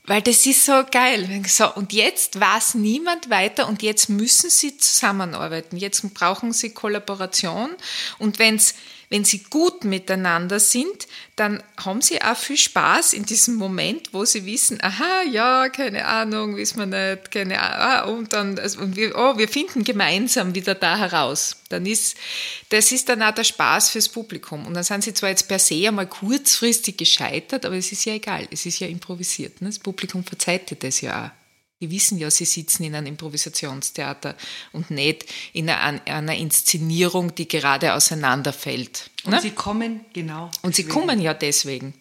Weil 0.07 0.21
das 0.21 0.45
ist 0.45 0.67
so 0.67 0.85
geil. 0.91 1.43
So, 1.47 1.73
und 1.75 1.95
jetzt 1.95 2.39
weiß 2.39 2.75
niemand 2.75 3.31
weiter 3.31 3.67
und 3.69 3.83
jetzt 3.83 4.11
müssen 4.11 4.51
sie 4.51 4.77
zusammenarbeiten. 4.77 5.79
Jetzt 5.79 6.13
brauchen 6.13 6.53
sie 6.53 6.75
Kollaboration. 6.75 7.71
Und 8.19 8.39
wenn's, 8.39 8.75
wenn 9.11 9.25
sie 9.25 9.45
gut 9.45 9.85
miteinander 9.85 10.61
sind, 10.61 11.07
dann 11.37 11.63
haben 11.77 12.01
sie 12.01 12.23
auch 12.23 12.37
viel 12.37 12.57
Spaß 12.57 13.13
in 13.13 13.25
diesem 13.25 13.57
Moment, 13.57 14.13
wo 14.13 14.25
sie 14.25 14.47
wissen, 14.47 14.79
aha, 14.81 15.23
ja, 15.31 15.69
keine 15.69 16.07
Ahnung, 16.07 16.57
wissen 16.57 16.79
wir 16.79 16.87
nicht, 16.87 17.31
keine 17.31 17.61
Ahnung, 17.61 17.81
ah, 17.81 18.05
und 18.05 18.33
dann, 18.33 18.59
also, 18.59 18.81
und 18.81 18.97
wir, 18.97 19.17
oh, 19.17 19.37
wir 19.37 19.49
finden 19.49 19.85
gemeinsam 19.85 20.55
wieder 20.55 20.75
da 20.75 20.97
heraus. 20.97 21.57
Dann 21.69 21.87
ist, 21.87 22.17
das 22.69 22.93
ist 22.93 23.09
dann 23.09 23.23
auch 23.23 23.35
der 23.35 23.45
Spaß 23.45 23.91
fürs 23.91 24.09
Publikum. 24.09 24.67
Und 24.67 24.75
dann 24.75 24.85
sind 24.85 25.05
sie 25.05 25.15
zwar 25.15 25.31
jetzt 25.31 25.49
per 25.49 25.59
se 25.59 25.87
einmal 25.87 26.07
kurzfristig 26.07 26.97
gescheitert, 26.97 27.65
aber 27.67 27.77
es 27.77 27.91
ist 27.93 28.05
ja 28.05 28.15
egal, 28.15 28.47
es 28.51 28.67
ist 28.67 28.79
ja 28.79 28.87
improvisiert. 28.87 29.61
Ne? 29.61 29.69
Das 29.69 29.79
Publikum 29.79 30.25
verzeiht 30.25 30.83
das 30.83 31.01
ja 31.01 31.27
auch. 31.27 31.44
Die 31.81 31.91
wissen 31.91 32.19
ja, 32.19 32.31
sie 32.31 32.45
sitzen 32.45 32.85
in 32.85 32.95
einem 32.95 33.09
Improvisationstheater 33.09 34.37
und 34.73 34.91
nicht 34.91 35.27
in 35.53 35.69
einer, 35.69 36.01
einer 36.07 36.35
Inszenierung, 36.35 37.35
die 37.35 37.49
gerade 37.49 37.95
auseinanderfällt. 37.95 39.11
Und 39.25 39.33
ne? 39.33 39.41
sie 39.41 39.51
kommen 39.51 40.01
genau. 40.13 40.51
Und 40.63 40.77
sie 40.77 40.85
kommen 40.85 41.21
ja 41.21 41.35
deswegen. 41.35 41.95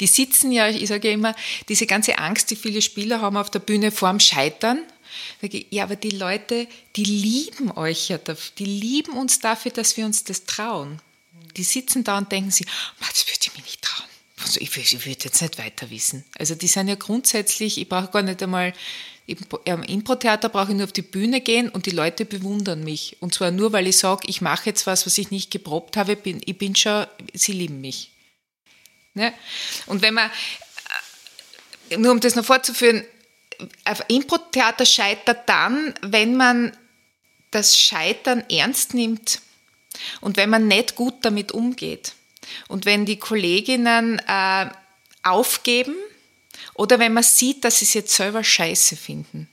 Die 0.00 0.06
sitzen 0.06 0.52
ja, 0.52 0.68
ich 0.68 0.88
sage 0.88 1.08
ja 1.08 1.14
immer, 1.14 1.34
diese 1.68 1.86
ganze 1.86 2.18
Angst, 2.18 2.50
die 2.50 2.56
viele 2.56 2.80
Spieler 2.80 3.20
haben 3.20 3.36
auf 3.36 3.50
der 3.50 3.58
Bühne 3.58 3.90
vorm 3.90 4.20
Scheitern. 4.20 4.82
Ja, 5.70 5.84
aber 5.84 5.96
die 5.96 6.10
Leute, 6.10 6.66
die 6.96 7.04
lieben 7.04 7.70
euch 7.72 8.08
ja, 8.08 8.18
die 8.18 8.64
lieben 8.64 9.12
uns 9.12 9.40
dafür, 9.40 9.70
dass 9.70 9.96
wir 9.96 10.06
uns 10.06 10.24
das 10.24 10.44
trauen. 10.44 11.00
Die 11.56 11.64
sitzen 11.64 12.04
da 12.04 12.18
und 12.18 12.30
denken 12.32 12.50
sich, 12.50 12.66
das 13.00 13.26
würde 13.26 13.38
ich 13.42 13.56
mir 13.56 13.62
nicht. 13.62 13.79
Also 14.42 14.60
ich, 14.60 14.76
ich 14.76 15.06
würde 15.06 15.24
jetzt 15.24 15.42
nicht 15.42 15.58
weiter 15.58 15.90
wissen. 15.90 16.24
Also 16.38 16.54
die 16.54 16.66
sind 16.66 16.88
ja 16.88 16.94
grundsätzlich, 16.94 17.78
ich 17.78 17.88
brauche 17.88 18.10
gar 18.10 18.22
nicht 18.22 18.42
einmal 18.42 18.72
im 19.64 19.82
Impro-Theater 19.82 20.48
brauche 20.48 20.70
ich 20.72 20.76
nur 20.76 20.84
auf 20.84 20.92
die 20.92 21.02
Bühne 21.02 21.40
gehen 21.40 21.68
und 21.68 21.86
die 21.86 21.90
Leute 21.90 22.24
bewundern 22.24 22.82
mich. 22.82 23.16
Und 23.20 23.34
zwar 23.34 23.50
nur, 23.50 23.72
weil 23.72 23.86
ich 23.86 23.98
sage, 23.98 24.26
ich 24.26 24.40
mache 24.40 24.66
jetzt 24.66 24.86
was, 24.86 25.06
was 25.06 25.18
ich 25.18 25.30
nicht 25.30 25.50
geprobt 25.50 25.96
habe. 25.96 26.16
Bin, 26.16 26.40
ich 26.44 26.58
bin 26.58 26.74
schon, 26.74 27.06
sie 27.32 27.52
lieben 27.52 27.80
mich. 27.80 28.10
Ne? 29.14 29.32
Und 29.86 30.02
wenn 30.02 30.14
man, 30.14 30.30
äh, 31.90 31.96
nur 31.96 32.12
um 32.12 32.20
das 32.20 32.34
noch 32.34 32.44
fortzuführen, 32.44 33.04
Impro-Theater 34.08 34.86
scheitert 34.86 35.48
dann, 35.48 35.94
wenn 36.02 36.36
man 36.36 36.76
das 37.50 37.78
Scheitern 37.78 38.42
ernst 38.50 38.94
nimmt 38.94 39.40
und 40.20 40.36
wenn 40.36 40.50
man 40.50 40.66
nicht 40.66 40.96
gut 40.96 41.14
damit 41.22 41.52
umgeht. 41.52 42.14
Und 42.68 42.84
wenn 42.84 43.06
die 43.06 43.18
Kolleginnen 43.18 44.20
äh, 44.26 44.70
aufgeben, 45.22 45.94
oder 46.74 46.98
wenn 46.98 47.12
man 47.12 47.22
sieht, 47.22 47.64
dass 47.64 47.78
sie 47.78 47.84
es 47.84 47.94
jetzt 47.94 48.14
selber 48.14 48.42
scheiße 48.42 48.96
finden, 48.96 49.48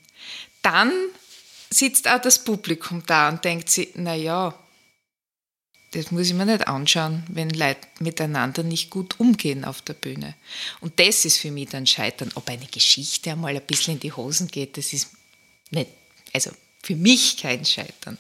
dann 0.62 0.92
sitzt 1.70 2.08
auch 2.08 2.22
das 2.22 2.44
Publikum 2.44 3.04
da 3.06 3.30
und 3.30 3.44
denkt 3.44 3.70
sich, 3.70 3.96
naja, 3.96 4.58
das 5.92 6.12
muss 6.12 6.28
ich 6.28 6.34
mir 6.34 6.46
nicht 6.46 6.68
anschauen, 6.68 7.24
wenn 7.30 7.50
Leute 7.50 7.88
miteinander 8.00 8.64
nicht 8.64 8.90
gut 8.90 9.20
umgehen 9.20 9.64
auf 9.64 9.82
der 9.82 9.94
Bühne. 9.94 10.36
Und 10.82 11.00
das 11.00 11.26
ist 11.26 11.38
für 11.38 11.52
mich 11.52 11.70
dann 11.70 11.88
Scheitern. 11.88 12.30
Ob 12.36 12.50
eine 12.50 12.66
Geschichte 12.66 13.32
einmal 13.32 13.56
ein 13.56 13.66
bisschen 13.66 13.96
in 13.96 14.00
die 14.02 14.12
Hosen 14.12 14.48
geht, 14.48 14.78
das 14.78 14.92
ist 14.94 15.10
nicht, 15.72 15.90
also 16.34 16.52
für 16.84 16.96
mich 16.96 17.38
kein 17.38 17.66
Scheitern. 17.66 18.18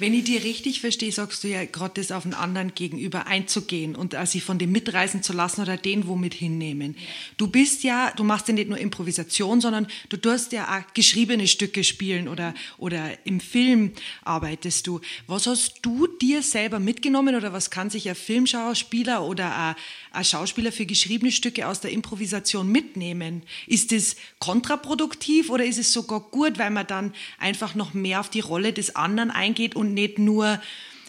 Wenn 0.00 0.14
ich 0.14 0.24
dir 0.24 0.42
richtig 0.42 0.80
verstehe, 0.80 1.12
sagst 1.12 1.44
du 1.44 1.48
ja 1.48 1.66
gerade 1.66 2.00
das 2.00 2.10
auf 2.10 2.24
einen 2.24 2.32
anderen 2.32 2.74
gegenüber 2.74 3.26
einzugehen 3.26 3.94
und 3.94 4.14
äh, 4.14 4.24
sich 4.24 4.42
von 4.42 4.58
dem 4.58 4.72
mitreißen 4.72 5.22
zu 5.22 5.34
lassen 5.34 5.60
oder 5.60 5.76
den 5.76 6.08
womit 6.08 6.32
hinnehmen. 6.32 6.96
Du 7.36 7.48
bist 7.48 7.82
ja, 7.82 8.10
du 8.16 8.24
machst 8.24 8.48
ja 8.48 8.54
nicht 8.54 8.70
nur 8.70 8.78
Improvisation, 8.78 9.60
sondern 9.60 9.86
du 10.08 10.16
tust 10.16 10.52
ja 10.52 10.78
auch 10.78 10.94
geschriebene 10.94 11.46
Stücke 11.46 11.84
spielen 11.84 12.28
oder, 12.28 12.54
oder 12.78 13.10
im 13.26 13.40
Film 13.40 13.92
arbeitest 14.24 14.86
du. 14.86 15.02
Was 15.26 15.46
hast 15.46 15.80
du 15.82 16.06
dir 16.06 16.42
selber 16.42 16.80
mitgenommen 16.80 17.34
oder 17.34 17.52
was 17.52 17.70
kann 17.70 17.90
sich 17.90 18.08
ein 18.08 18.14
Filmschauspieler 18.14 19.22
oder 19.22 19.76
ein 20.12 20.24
Schauspieler 20.24 20.72
für 20.72 20.86
geschriebene 20.86 21.32
Stücke 21.32 21.66
aus 21.66 21.80
der 21.80 21.90
Improvisation 21.92 22.70
mitnehmen? 22.70 23.42
Ist 23.66 23.92
es 23.92 24.16
kontraproduktiv 24.38 25.50
oder 25.50 25.64
ist 25.64 25.78
es 25.78 25.92
sogar 25.92 26.20
gut, 26.20 26.58
weil 26.58 26.70
man 26.70 26.86
dann 26.86 27.14
einfach 27.38 27.74
noch 27.74 27.94
mehr 27.94 28.20
auf 28.20 28.30
die 28.30 28.40
Rolle 28.40 28.72
des 28.72 28.96
anderen 28.96 29.30
eingeht 29.30 29.76
und 29.76 29.94
nicht 29.94 30.18
nur 30.18 30.60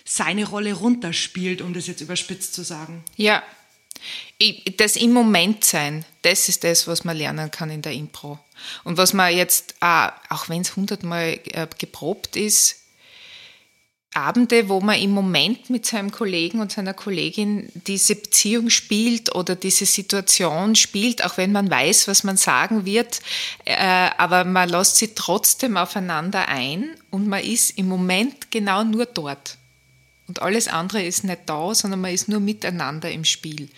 seine 0.06 0.46
Rolle 0.46 0.74
runterspielt, 0.74 1.62
um 1.62 1.74
das 1.74 1.88
jetzt 1.88 2.02
überspitzt 2.02 2.54
zu 2.54 2.64
sagen. 2.64 3.04
Ja, 3.16 3.44
das 4.78 4.96
im 4.96 5.14
Moment 5.14 5.64
sein, 5.64 6.06
das 6.24 6.50
ist 6.50 6.64
das, 6.64 6.88
was 6.88 7.04
man 7.04 7.18
lernen 7.18 7.52
kann 7.52 7.70
in 7.70 7.82
der 7.82 7.94
Impro. 7.94 8.40
Und 8.84 8.98
was 8.98 9.14
man 9.14 9.36
jetzt, 9.36 9.76
auch 9.80 10.50
wenn 10.50 10.62
es 10.62 10.76
hundertmal 10.76 11.40
äh, 11.52 11.68
geprobt 11.78 12.36
ist, 12.36 12.81
Abende, 14.14 14.68
wo 14.68 14.82
man 14.82 15.00
im 15.00 15.12
Moment 15.12 15.70
mit 15.70 15.86
seinem 15.86 16.12
Kollegen 16.12 16.60
und 16.60 16.72
seiner 16.72 16.94
Kollegin 16.94 17.70
diese 17.88 18.16
Beziehung 18.16 18.70
spielt 18.70 19.34
oder 19.34 19.56
diese 19.56 19.86
Situation 19.86 20.76
spielt, 20.76 21.24
auch 21.24 21.38
wenn 21.38 21.54
man 21.54 21.70
weiß, 21.72 22.10
was 22.10 22.26
man 22.26 22.36
sagen 22.36 22.86
wird, 22.86 23.22
äh, 23.64 24.10
aber 24.18 24.44
man 24.44 24.68
lässt 24.68 24.98
sie 24.98 25.16
trotzdem 25.16 25.78
aufeinander 25.78 26.50
ein 26.50 26.90
und 27.10 27.28
man 27.28 27.42
ist 27.42 27.78
im 27.78 27.88
Moment 27.88 28.52
genau 28.52 28.84
nur 28.84 29.06
dort. 29.06 29.58
Und 30.28 30.42
alles 30.42 30.68
andere 30.68 31.04
ist 31.04 31.24
nicht 31.24 31.42
da, 31.46 31.74
sondern 31.74 32.02
man 32.02 32.14
ist 32.14 32.28
nur 32.30 32.40
miteinander 32.40 33.12
im 33.12 33.26
Spiel. 33.26 33.70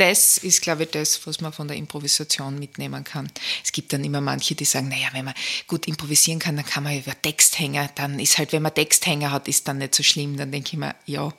Das 0.00 0.38
ist, 0.38 0.62
glaube 0.62 0.84
ich, 0.84 0.90
das, 0.92 1.26
was 1.26 1.42
man 1.42 1.52
von 1.52 1.68
der 1.68 1.76
Improvisation 1.76 2.58
mitnehmen 2.58 3.04
kann. 3.04 3.30
Es 3.62 3.70
gibt 3.70 3.92
dann 3.92 4.02
immer 4.02 4.22
manche, 4.22 4.54
die 4.54 4.64
sagen, 4.64 4.88
naja, 4.88 5.08
wenn 5.12 5.26
man 5.26 5.34
gut 5.66 5.86
improvisieren 5.86 6.38
kann, 6.38 6.56
dann 6.56 6.64
kann 6.64 6.84
man 6.84 6.98
über 6.98 7.12
Texthänger, 7.20 7.90
dann 7.96 8.18
ist 8.18 8.38
halt, 8.38 8.52
wenn 8.52 8.62
man 8.62 8.72
Texthänger 8.72 9.30
hat, 9.30 9.46
ist 9.46 9.68
dann 9.68 9.76
nicht 9.76 9.94
so 9.94 10.02
schlimm. 10.02 10.38
Dann 10.38 10.52
denke 10.52 10.70
ich 10.72 10.78
mir, 10.78 10.94
ja, 11.04 11.30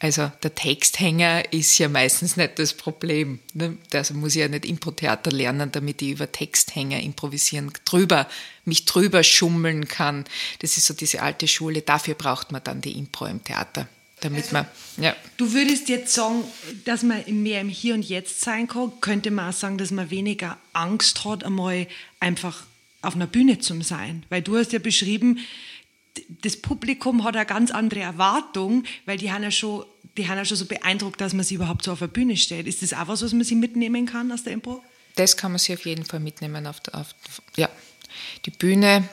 also 0.00 0.30
der 0.42 0.54
Texthänger 0.54 1.50
ist 1.50 1.78
ja 1.78 1.88
meistens 1.88 2.36
nicht 2.36 2.58
das 2.58 2.74
Problem. 2.74 3.38
Ne? 3.54 3.78
Also 3.94 4.12
muss 4.12 4.34
ich 4.34 4.42
ja 4.42 4.48
nicht 4.48 4.66
Impro-Theater 4.66 5.30
lernen, 5.30 5.72
damit 5.72 6.02
ich 6.02 6.10
über 6.10 6.30
Texthänger 6.30 7.00
improvisieren, 7.00 7.72
drüber, 7.86 8.28
mich 8.66 8.84
drüber 8.84 9.24
schummeln 9.24 9.88
kann. 9.88 10.26
Das 10.58 10.76
ist 10.76 10.84
so 10.84 10.92
diese 10.92 11.22
alte 11.22 11.48
Schule. 11.48 11.80
Dafür 11.80 12.16
braucht 12.16 12.52
man 12.52 12.62
dann 12.62 12.82
die 12.82 12.98
Impro 12.98 13.24
im 13.24 13.42
Theater. 13.42 13.88
Damit 14.20 14.44
also, 14.44 14.54
man, 14.54 14.66
ja. 14.98 15.16
Du 15.36 15.52
würdest 15.52 15.88
jetzt 15.88 16.12
sagen, 16.12 16.44
dass 16.84 17.02
man 17.02 17.22
mehr 17.42 17.60
im 17.60 17.68
Hier 17.68 17.94
und 17.94 18.02
Jetzt 18.02 18.40
sein 18.40 18.68
kann. 18.68 18.92
Könnte 19.00 19.30
man 19.30 19.50
auch 19.50 19.56
sagen, 19.56 19.78
dass 19.78 19.90
man 19.90 20.10
weniger 20.10 20.58
Angst 20.72 21.24
hat, 21.24 21.44
einmal 21.44 21.86
einfach 22.18 22.64
auf 23.02 23.14
einer 23.14 23.26
Bühne 23.26 23.58
zu 23.58 23.80
sein. 23.82 24.24
Weil 24.28 24.42
du 24.42 24.56
hast 24.56 24.72
ja 24.72 24.78
beschrieben, 24.78 25.38
das 26.42 26.56
Publikum 26.56 27.24
hat 27.24 27.36
eine 27.36 27.46
ganz 27.46 27.70
andere 27.70 28.00
Erwartung, 28.00 28.84
weil 29.06 29.18
die 29.18 29.32
haben 29.32 29.42
ja 29.42 29.50
schon, 29.50 29.84
die 30.16 30.28
haben 30.28 30.36
ja 30.36 30.44
schon 30.44 30.56
so 30.56 30.66
beeindruckt, 30.66 31.20
dass 31.20 31.32
man 31.32 31.44
sie 31.44 31.54
überhaupt 31.54 31.84
so 31.84 31.92
auf 31.92 32.00
der 32.00 32.08
Bühne 32.08 32.36
steht. 32.36 32.66
Ist 32.66 32.82
das 32.82 32.92
auch 32.92 33.08
was, 33.08 33.22
was 33.22 33.32
man 33.32 33.44
sich 33.44 33.56
mitnehmen 33.56 34.06
kann 34.06 34.30
aus 34.32 34.44
der 34.44 34.52
Impro? 34.52 34.82
Das 35.16 35.36
kann 35.36 35.52
man 35.52 35.58
sich 35.58 35.74
auf 35.74 35.86
jeden 35.86 36.04
Fall 36.04 36.20
mitnehmen 36.20 36.66
auf, 36.66 36.80
auf 36.92 37.14
ja, 37.56 37.68
die 38.44 38.50
Bühne. 38.50 39.08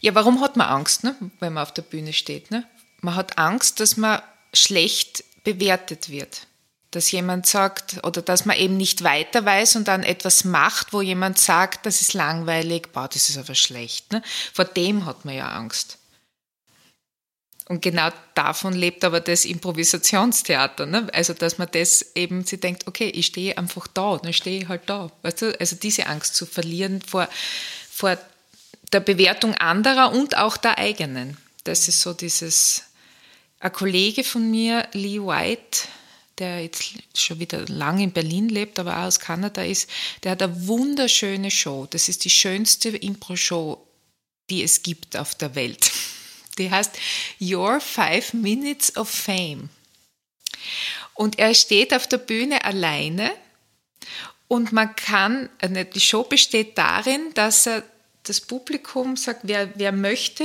Ja, 0.00 0.14
warum 0.14 0.40
hat 0.40 0.56
man 0.56 0.68
Angst, 0.68 1.04
ne, 1.04 1.16
wenn 1.40 1.52
man 1.52 1.62
auf 1.62 1.74
der 1.74 1.82
Bühne 1.82 2.12
steht? 2.12 2.50
Ne? 2.50 2.64
Man 3.00 3.14
hat 3.14 3.38
Angst, 3.38 3.80
dass 3.80 3.96
man 3.96 4.22
schlecht 4.52 5.24
bewertet 5.44 6.10
wird 6.10 6.48
dass 6.90 7.10
jemand 7.10 7.46
sagt 7.46 8.04
oder 8.04 8.22
dass 8.22 8.46
man 8.46 8.56
eben 8.56 8.76
nicht 8.76 9.04
weiter 9.04 9.44
weiß 9.44 9.76
und 9.76 9.88
dann 9.88 10.02
etwas 10.02 10.44
macht, 10.44 10.92
wo 10.92 11.02
jemand 11.02 11.38
sagt, 11.38 11.84
das 11.84 12.00
ist 12.00 12.14
langweilig, 12.14 12.92
boah, 12.92 13.08
das 13.08 13.28
ist 13.28 13.36
aber 13.36 13.54
schlecht. 13.54 14.12
Ne? 14.12 14.22
Vor 14.54 14.64
dem 14.64 15.04
hat 15.04 15.24
man 15.24 15.34
ja 15.34 15.48
Angst. 15.48 15.98
Und 17.66 17.82
genau 17.82 18.08
davon 18.34 18.72
lebt 18.72 19.04
aber 19.04 19.20
das 19.20 19.44
Improvisationstheater. 19.44 20.86
Ne? 20.86 21.08
Also, 21.12 21.34
dass 21.34 21.58
man 21.58 21.68
das 21.70 22.12
eben, 22.14 22.44
sie 22.44 22.58
denkt, 22.58 22.86
okay, 22.86 23.10
ich 23.10 23.26
stehe 23.26 23.58
einfach 23.58 23.86
da, 23.88 24.16
dann 24.16 24.32
stehe 24.32 24.62
ich 24.62 24.68
halt 24.68 24.88
da. 24.88 25.10
Weißt 25.20 25.42
du? 25.42 25.60
Also, 25.60 25.76
diese 25.76 26.06
Angst 26.06 26.34
zu 26.34 26.46
verlieren 26.46 27.02
vor, 27.02 27.28
vor 27.90 28.16
der 28.94 29.00
Bewertung 29.00 29.54
anderer 29.54 30.12
und 30.12 30.38
auch 30.38 30.56
der 30.56 30.78
eigenen. 30.78 31.36
Das 31.64 31.88
ist 31.88 32.00
so 32.00 32.14
dieses, 32.14 32.84
ein 33.60 33.72
Kollege 33.72 34.24
von 34.24 34.50
mir, 34.50 34.88
Lee 34.92 35.20
White, 35.20 35.88
der 36.38 36.62
jetzt 36.62 36.94
schon 37.16 37.40
wieder 37.40 37.66
lang 37.66 37.98
in 37.98 38.12
Berlin 38.12 38.48
lebt, 38.48 38.78
aber 38.78 38.98
auch 38.98 39.06
aus 39.06 39.18
Kanada 39.18 39.62
ist, 39.62 39.90
der 40.22 40.32
hat 40.32 40.42
eine 40.42 40.66
wunderschöne 40.66 41.50
Show. 41.50 41.86
Das 41.90 42.08
ist 42.08 42.24
die 42.24 42.30
schönste 42.30 42.90
Impro-Show, 42.90 43.84
die 44.48 44.62
es 44.62 44.82
gibt 44.82 45.16
auf 45.16 45.34
der 45.34 45.54
Welt. 45.54 45.90
Die 46.58 46.72
heißt 46.72 46.98
Your 47.40 47.80
Five 47.80 48.32
Minutes 48.32 48.96
of 48.96 49.08
Fame. 49.08 49.68
Und 51.14 51.38
er 51.38 51.54
steht 51.54 51.94
auf 51.94 52.08
der 52.08 52.18
Bühne 52.18 52.64
alleine 52.64 53.30
und 54.48 54.72
man 54.72 54.96
kann, 54.96 55.50
äh, 55.60 55.84
die 55.84 56.00
Show 56.00 56.24
besteht 56.24 56.76
darin, 56.76 57.32
dass 57.34 57.66
er 57.66 57.84
das 58.24 58.40
Publikum 58.40 59.16
sagt, 59.16 59.42
wer, 59.44 59.70
wer 59.78 59.92
möchte 59.92 60.44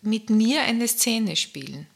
mit 0.00 0.30
mir 0.30 0.62
eine 0.62 0.88
Szene 0.88 1.36
spielen. 1.36 1.86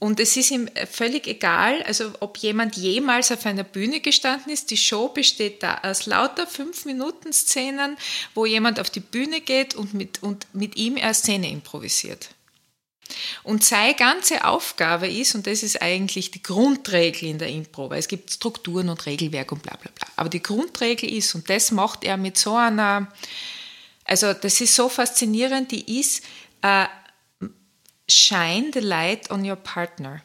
Und 0.00 0.18
es 0.18 0.34
ist 0.34 0.50
ihm 0.50 0.66
völlig 0.90 1.26
egal, 1.26 1.82
also 1.82 2.10
ob 2.20 2.38
jemand 2.38 2.74
jemals 2.74 3.30
auf 3.30 3.44
einer 3.44 3.64
Bühne 3.64 4.00
gestanden 4.00 4.50
ist. 4.50 4.70
Die 4.70 4.78
Show 4.78 5.08
besteht 5.08 5.62
da 5.62 5.82
aus 5.82 6.06
lauter 6.06 6.46
Fünf-Minuten-Szenen, 6.46 7.98
wo 8.34 8.46
jemand 8.46 8.80
auf 8.80 8.88
die 8.88 9.00
Bühne 9.00 9.42
geht 9.42 9.74
und 9.74 9.92
mit, 9.92 10.22
und 10.22 10.46
mit 10.54 10.76
ihm 10.76 10.96
eine 10.96 11.12
Szene 11.12 11.50
improvisiert. 11.50 12.30
Und 13.42 13.62
seine 13.62 13.94
ganze 13.94 14.44
Aufgabe 14.44 15.06
ist, 15.06 15.34
und 15.34 15.46
das 15.46 15.62
ist 15.62 15.82
eigentlich 15.82 16.30
die 16.30 16.42
Grundregel 16.42 17.28
in 17.28 17.38
der 17.38 17.48
Impro, 17.48 17.90
weil 17.90 17.98
es 17.98 18.08
gibt 18.08 18.30
Strukturen 18.30 18.88
und 18.88 19.04
Regelwerk 19.04 19.52
und 19.52 19.62
bla 19.62 19.76
bla 19.76 19.90
bla. 19.94 20.08
Aber 20.16 20.30
die 20.30 20.42
Grundregel 20.42 21.12
ist, 21.12 21.34
und 21.34 21.50
das 21.50 21.72
macht 21.72 22.04
er 22.04 22.16
mit 22.16 22.38
so 22.38 22.54
einer, 22.54 23.12
also 24.04 24.32
das 24.32 24.62
ist 24.62 24.74
so 24.74 24.88
faszinierend, 24.88 25.70
die 25.72 26.00
ist, 26.00 26.24
äh, 26.62 26.86
shine 28.10 28.70
the 28.72 28.80
light 28.80 29.30
on 29.30 29.44
your 29.44 29.56
partner. 29.56 30.22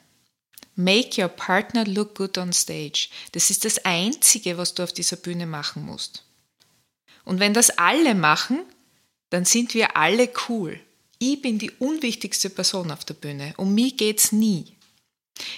Make 0.76 1.22
your 1.22 1.30
partner 1.30 1.86
look 1.86 2.16
good 2.16 2.38
on 2.38 2.52
stage. 2.52 3.10
Das 3.32 3.50
ist 3.50 3.64
das 3.64 3.86
Einzige, 3.86 4.58
was 4.58 4.74
du 4.74 4.84
auf 4.84 4.92
dieser 4.92 5.16
Bühne 5.16 5.46
machen 5.46 5.86
musst. 5.86 6.24
Und 7.24 7.40
wenn 7.40 7.54
das 7.54 7.70
alle 7.72 8.14
machen, 8.14 8.62
dann 9.30 9.46
sind 9.46 9.74
wir 9.74 9.96
alle 9.96 10.30
cool. 10.50 10.80
Ich 11.18 11.42
bin 11.42 11.60
die 11.60 11.72
unwichtigste 11.72 12.50
Person 12.50 12.92
auf 12.92 13.06
der 13.06 13.14
Bühne. 13.14 13.54
Um 13.58 13.74
mich 13.74 13.96
geht's 13.96 14.32
nie. 14.32 14.76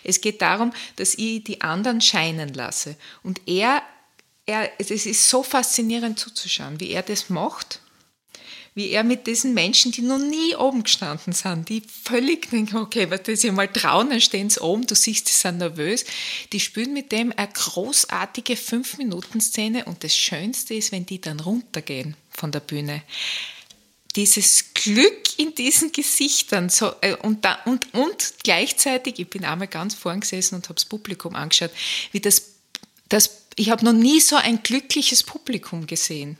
Es 0.04 0.22
geht 0.22 0.42
darum, 0.42 0.72
dass 0.96 1.16
ich 1.16 1.44
die 1.44 1.62
anderen 1.62 2.02
scheinen 2.02 2.54
lasse. 2.54 2.96
Und 3.24 3.42
er, 3.48 3.82
er, 4.46 4.70
es 4.80 4.92
ist 4.92 5.30
so 5.30 5.44
faszinierend 5.44 6.20
zuzuschauen, 6.20 6.80
wie 6.80 6.92
er 6.92 7.04
das 7.04 7.30
macht 7.30 7.82
wie 8.78 8.92
er 8.92 9.04
mit 9.04 9.26
diesen 9.26 9.56
Menschen, 9.56 9.92
die 9.92 10.04
noch 10.04 10.20
nie 10.20 10.56
oben 10.56 10.84
gestanden 10.84 11.34
sind, 11.34 11.68
die 11.68 11.82
völlig 11.82 12.52
denken, 12.52 12.78
okay, 12.78 13.10
wenn 13.10 13.36
sie 13.36 13.50
mal 13.50 13.68
trauen, 13.68 14.12
dann 14.12 14.22
stehen 14.22 14.52
sie 14.52 14.62
oben, 14.62 14.86
du 14.86 14.94
siehst, 14.94 15.28
die 15.28 15.34
sind 15.34 15.58
nervös, 15.58 16.06
die 16.54 16.60
spielen 16.60 16.94
mit 16.94 17.12
dem 17.12 17.34
eine 17.36 17.48
großartige 17.52 18.56
Fünf-Minuten-Szene 18.56 19.86
und 19.86 20.04
das 20.04 20.16
Schönste 20.16 20.76
ist, 20.76 20.92
wenn 20.92 21.08
die 21.08 21.20
dann 21.20 21.40
runtergehen 21.40 22.16
von 22.30 22.52
der 22.52 22.60
Bühne. 22.60 23.02
Dieses 24.16 24.76
Glück 24.76 25.40
in 25.40 25.56
diesen 25.56 25.92
Gesichtern 25.92 26.70
so, 26.70 26.92
äh, 27.02 27.16
und, 27.16 27.46
da, 27.46 27.58
und, 27.66 27.92
und 27.96 28.36
gleichzeitig, 28.44 29.18
ich 29.18 29.28
bin 29.28 29.44
einmal 29.44 29.70
ganz 29.70 29.96
vorn 29.96 30.20
gesessen 30.20 30.54
und 30.54 30.66
habe 30.66 30.76
das 30.76 30.86
Publikum 30.86 31.34
angeschaut, 31.34 31.72
wie 32.12 32.20
das, 32.20 32.44
das 33.10 33.42
ich 33.56 33.72
habe 33.72 33.84
noch 33.84 33.94
nie 33.94 34.20
so 34.20 34.36
ein 34.36 34.62
glückliches 34.62 35.24
Publikum 35.24 35.88
gesehen 35.88 36.38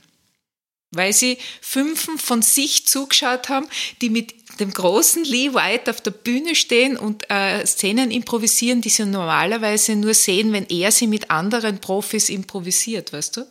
weil 0.90 1.12
sie 1.12 1.38
fünfen 1.60 2.18
von 2.18 2.42
sich 2.42 2.86
zugeschaut 2.86 3.48
haben, 3.48 3.66
die 4.00 4.10
mit 4.10 4.34
dem 4.60 4.72
großen 4.72 5.24
Lee 5.24 5.54
White 5.54 5.90
auf 5.90 6.00
der 6.00 6.10
Bühne 6.10 6.54
stehen 6.54 6.96
und 6.96 7.30
äh, 7.30 7.64
Szenen 7.66 8.10
improvisieren, 8.10 8.80
die 8.80 8.88
sie 8.88 9.04
normalerweise 9.04 9.94
nur 9.94 10.14
sehen, 10.14 10.52
wenn 10.52 10.66
er 10.66 10.90
sie 10.90 11.06
mit 11.06 11.30
anderen 11.30 11.80
Profis 11.80 12.28
improvisiert, 12.28 13.12
weißt 13.12 13.36
du? 13.36 13.46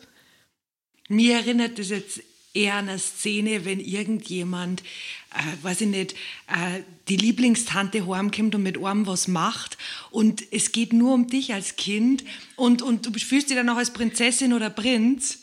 Mir 1.09 1.35
erinnert 1.35 1.79
das 1.79 1.89
jetzt 1.89 2.21
eher 2.53 2.75
an 2.75 2.89
eine 2.89 2.99
Szene, 2.99 3.63
wenn 3.65 3.79
irgendjemand, 3.79 4.81
äh, 5.33 5.63
weiß 5.63 5.81
ich 5.81 5.87
nicht, 5.87 6.13
äh, 6.47 6.81
die 7.07 7.17
Lieblingstante 7.17 8.05
heimkommt 8.07 8.55
und 8.55 8.63
mit 8.63 8.83
einem 8.83 9.07
was 9.07 9.27
macht 9.27 9.77
und 10.11 10.43
es 10.51 10.71
geht 10.71 10.91
nur 10.91 11.13
um 11.13 11.27
dich 11.27 11.53
als 11.53 11.75
Kind 11.75 12.25
und, 12.55 12.81
und 12.81 13.05
du 13.05 13.19
fühlst 13.19 13.49
dich 13.49 13.55
dann 13.55 13.69
auch 13.69 13.77
als 13.77 13.93
Prinzessin 13.93 14.53
oder 14.53 14.69
Prinz 14.69 15.39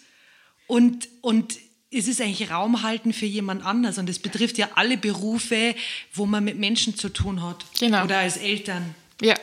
und, 0.67 1.09
und 1.21 1.59
es 1.95 2.09
ist 2.09 2.21
eigentlich 2.21 2.51
Raum 2.51 2.83
halten 2.83 3.13
für 3.13 3.27
jemand 3.27 3.65
anders 3.65 3.99
und 3.99 4.09
es 4.11 4.19
betrifft 4.19 4.59
ja 4.59 4.69
alle 4.75 4.97
Berufe, 4.97 5.75
wo 6.13 6.27
man 6.27 6.45
mit 6.45 6.59
Menschen 6.59 6.97
zu 6.97 7.09
tun 7.09 7.43
hat. 7.43 7.65
Genau. 7.79 8.05
Oder 8.05 8.19
als 8.19 8.37
Eltern. 8.37 8.95
Ja. 9.21 9.37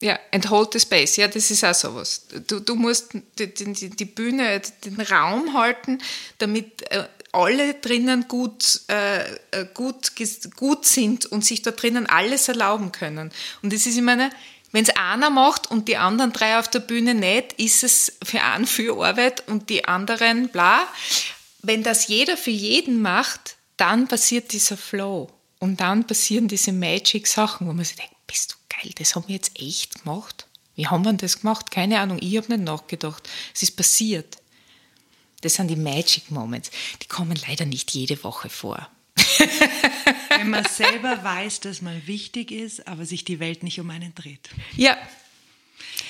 Ja, 0.00 0.16
and 0.32 0.48
hold 0.48 0.72
the 0.72 0.78
space. 0.78 1.16
Ja, 1.16 1.26
das 1.26 1.50
ist 1.50 1.64
auch 1.64 1.74
sowas. 1.74 2.28
Du, 2.46 2.60
du 2.60 2.76
musst 2.76 3.14
die, 3.38 3.52
die, 3.52 3.90
die 3.90 4.04
Bühne, 4.04 4.62
den 4.84 5.00
Raum 5.00 5.54
halten, 5.54 5.98
damit 6.38 6.88
äh, 6.92 7.08
alle 7.32 7.74
drinnen 7.74 8.28
gut, 8.28 8.82
äh, 8.88 9.22
äh 9.50 9.66
gut, 9.74 10.12
gut 10.56 10.86
sind 10.86 11.26
und 11.26 11.44
sich 11.44 11.62
da 11.62 11.72
drinnen 11.72 12.06
alles 12.06 12.48
erlauben 12.48 12.92
können. 12.92 13.32
Und 13.62 13.72
das 13.72 13.86
ist 13.86 13.98
immer 13.98 14.12
eine, 14.12 14.30
wenn 14.72 14.84
es 14.84 14.90
einer 14.90 15.30
macht 15.30 15.70
und 15.70 15.88
die 15.88 15.96
anderen 15.96 16.32
drei 16.32 16.58
auf 16.58 16.68
der 16.68 16.80
Bühne 16.80 17.14
nicht, 17.14 17.54
ist 17.54 17.84
es 17.84 18.18
für 18.22 18.42
einen 18.42 18.66
viel 18.66 18.92
Arbeit 18.92 19.48
und 19.48 19.70
die 19.70 19.86
anderen 19.86 20.48
bla. 20.48 20.86
Wenn 21.62 21.82
das 21.82 22.08
jeder 22.08 22.36
für 22.36 22.50
jeden 22.50 23.00
macht, 23.00 23.56
dann 23.76 24.08
passiert 24.08 24.52
dieser 24.52 24.76
Flow. 24.76 25.30
Und 25.58 25.80
dann 25.80 26.06
passieren 26.06 26.48
diese 26.48 26.72
Magic-Sachen, 26.72 27.66
wo 27.66 27.72
man 27.72 27.84
sich 27.84 27.96
denkt, 27.96 28.14
bist 28.26 28.52
du 28.52 28.56
geil, 28.68 28.92
das 28.96 29.16
haben 29.16 29.26
wir 29.26 29.34
jetzt 29.34 29.58
echt 29.58 30.02
gemacht? 30.02 30.46
Wie 30.76 30.86
haben 30.86 31.04
wir 31.04 31.12
das 31.14 31.40
gemacht? 31.40 31.70
Keine 31.70 31.98
Ahnung, 31.98 32.18
ich 32.20 32.36
habe 32.36 32.52
nicht 32.52 32.64
nachgedacht. 32.64 33.28
Es 33.52 33.62
ist 33.62 33.76
passiert. 33.76 34.38
Das 35.40 35.54
sind 35.54 35.68
die 35.68 35.76
Magic 35.76 36.30
Moments. 36.30 36.70
Die 37.02 37.08
kommen 37.08 37.36
leider 37.48 37.64
nicht 37.64 37.92
jede 37.92 38.22
Woche 38.22 38.48
vor. 38.48 38.88
Wenn 40.38 40.50
man 40.50 40.64
selber 40.64 41.22
weiß, 41.22 41.60
dass 41.60 41.82
man 41.82 42.06
wichtig 42.06 42.52
ist, 42.52 42.86
aber 42.86 43.04
sich 43.04 43.24
die 43.24 43.40
Welt 43.40 43.62
nicht 43.62 43.80
um 43.80 43.90
einen 43.90 44.14
dreht. 44.14 44.48
Ja, 44.76 44.96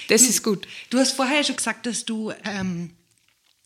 das 0.08 0.22
ist 0.22 0.42
gut. 0.42 0.68
Du 0.90 0.98
hast 0.98 1.12
vorher 1.12 1.44
schon 1.44 1.56
gesagt, 1.56 1.86
dass 1.86 2.04
du 2.04 2.32
ähm, 2.44 2.90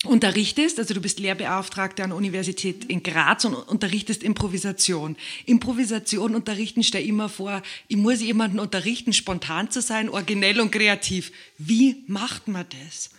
unterrichtest, 0.05 0.79
also 0.79 0.95
du 0.95 1.01
bist 1.01 1.19
Lehrbeauftragte 1.19 2.03
an 2.03 2.11
der 2.11 2.17
Universität 2.17 2.85
in 2.85 3.03
Graz 3.03 3.45
und 3.45 3.55
unterrichtest 3.55 4.23
Improvisation. 4.23 5.17
Improvisation 5.47 6.35
unterrichten, 6.35 6.83
stell 6.83 7.05
immer 7.07 7.29
vor, 7.29 7.63
ich 7.89 7.97
muss 7.97 8.21
jemanden 8.21 8.59
unterrichten, 8.59 9.13
spontan 9.13 9.71
zu 9.71 9.81
sein, 9.81 10.09
originell 10.09 10.61
und 10.61 10.71
kreativ. 10.71 11.33
Wie 11.59 12.05
macht 12.07 12.49
man 12.49 12.67
das? 12.85 13.11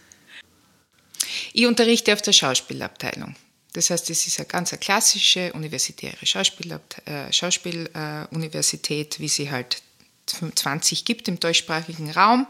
Ich 1.54 1.66
unterrichte 1.66 2.14
auf 2.14 2.22
der 2.22 2.34
Schauspielabteilung. 2.34 3.36
Das 3.74 3.90
heißt, 3.90 4.10
es 4.10 4.28
ist 4.28 4.40
eine 4.40 4.48
ganz 4.48 4.72
klassische 4.80 5.52
universitäre 5.54 6.26
Schauspieluniversität, 6.26 7.08
äh, 7.08 7.34
Schauspiel, 7.34 7.90
äh, 7.94 9.20
wie 9.20 9.28
sie 9.28 9.52
halt 9.52 9.82
20 10.26 11.06
gibt 11.06 11.28
im 11.28 11.40
deutschsprachigen 11.40 12.12
Raum. 12.12 12.48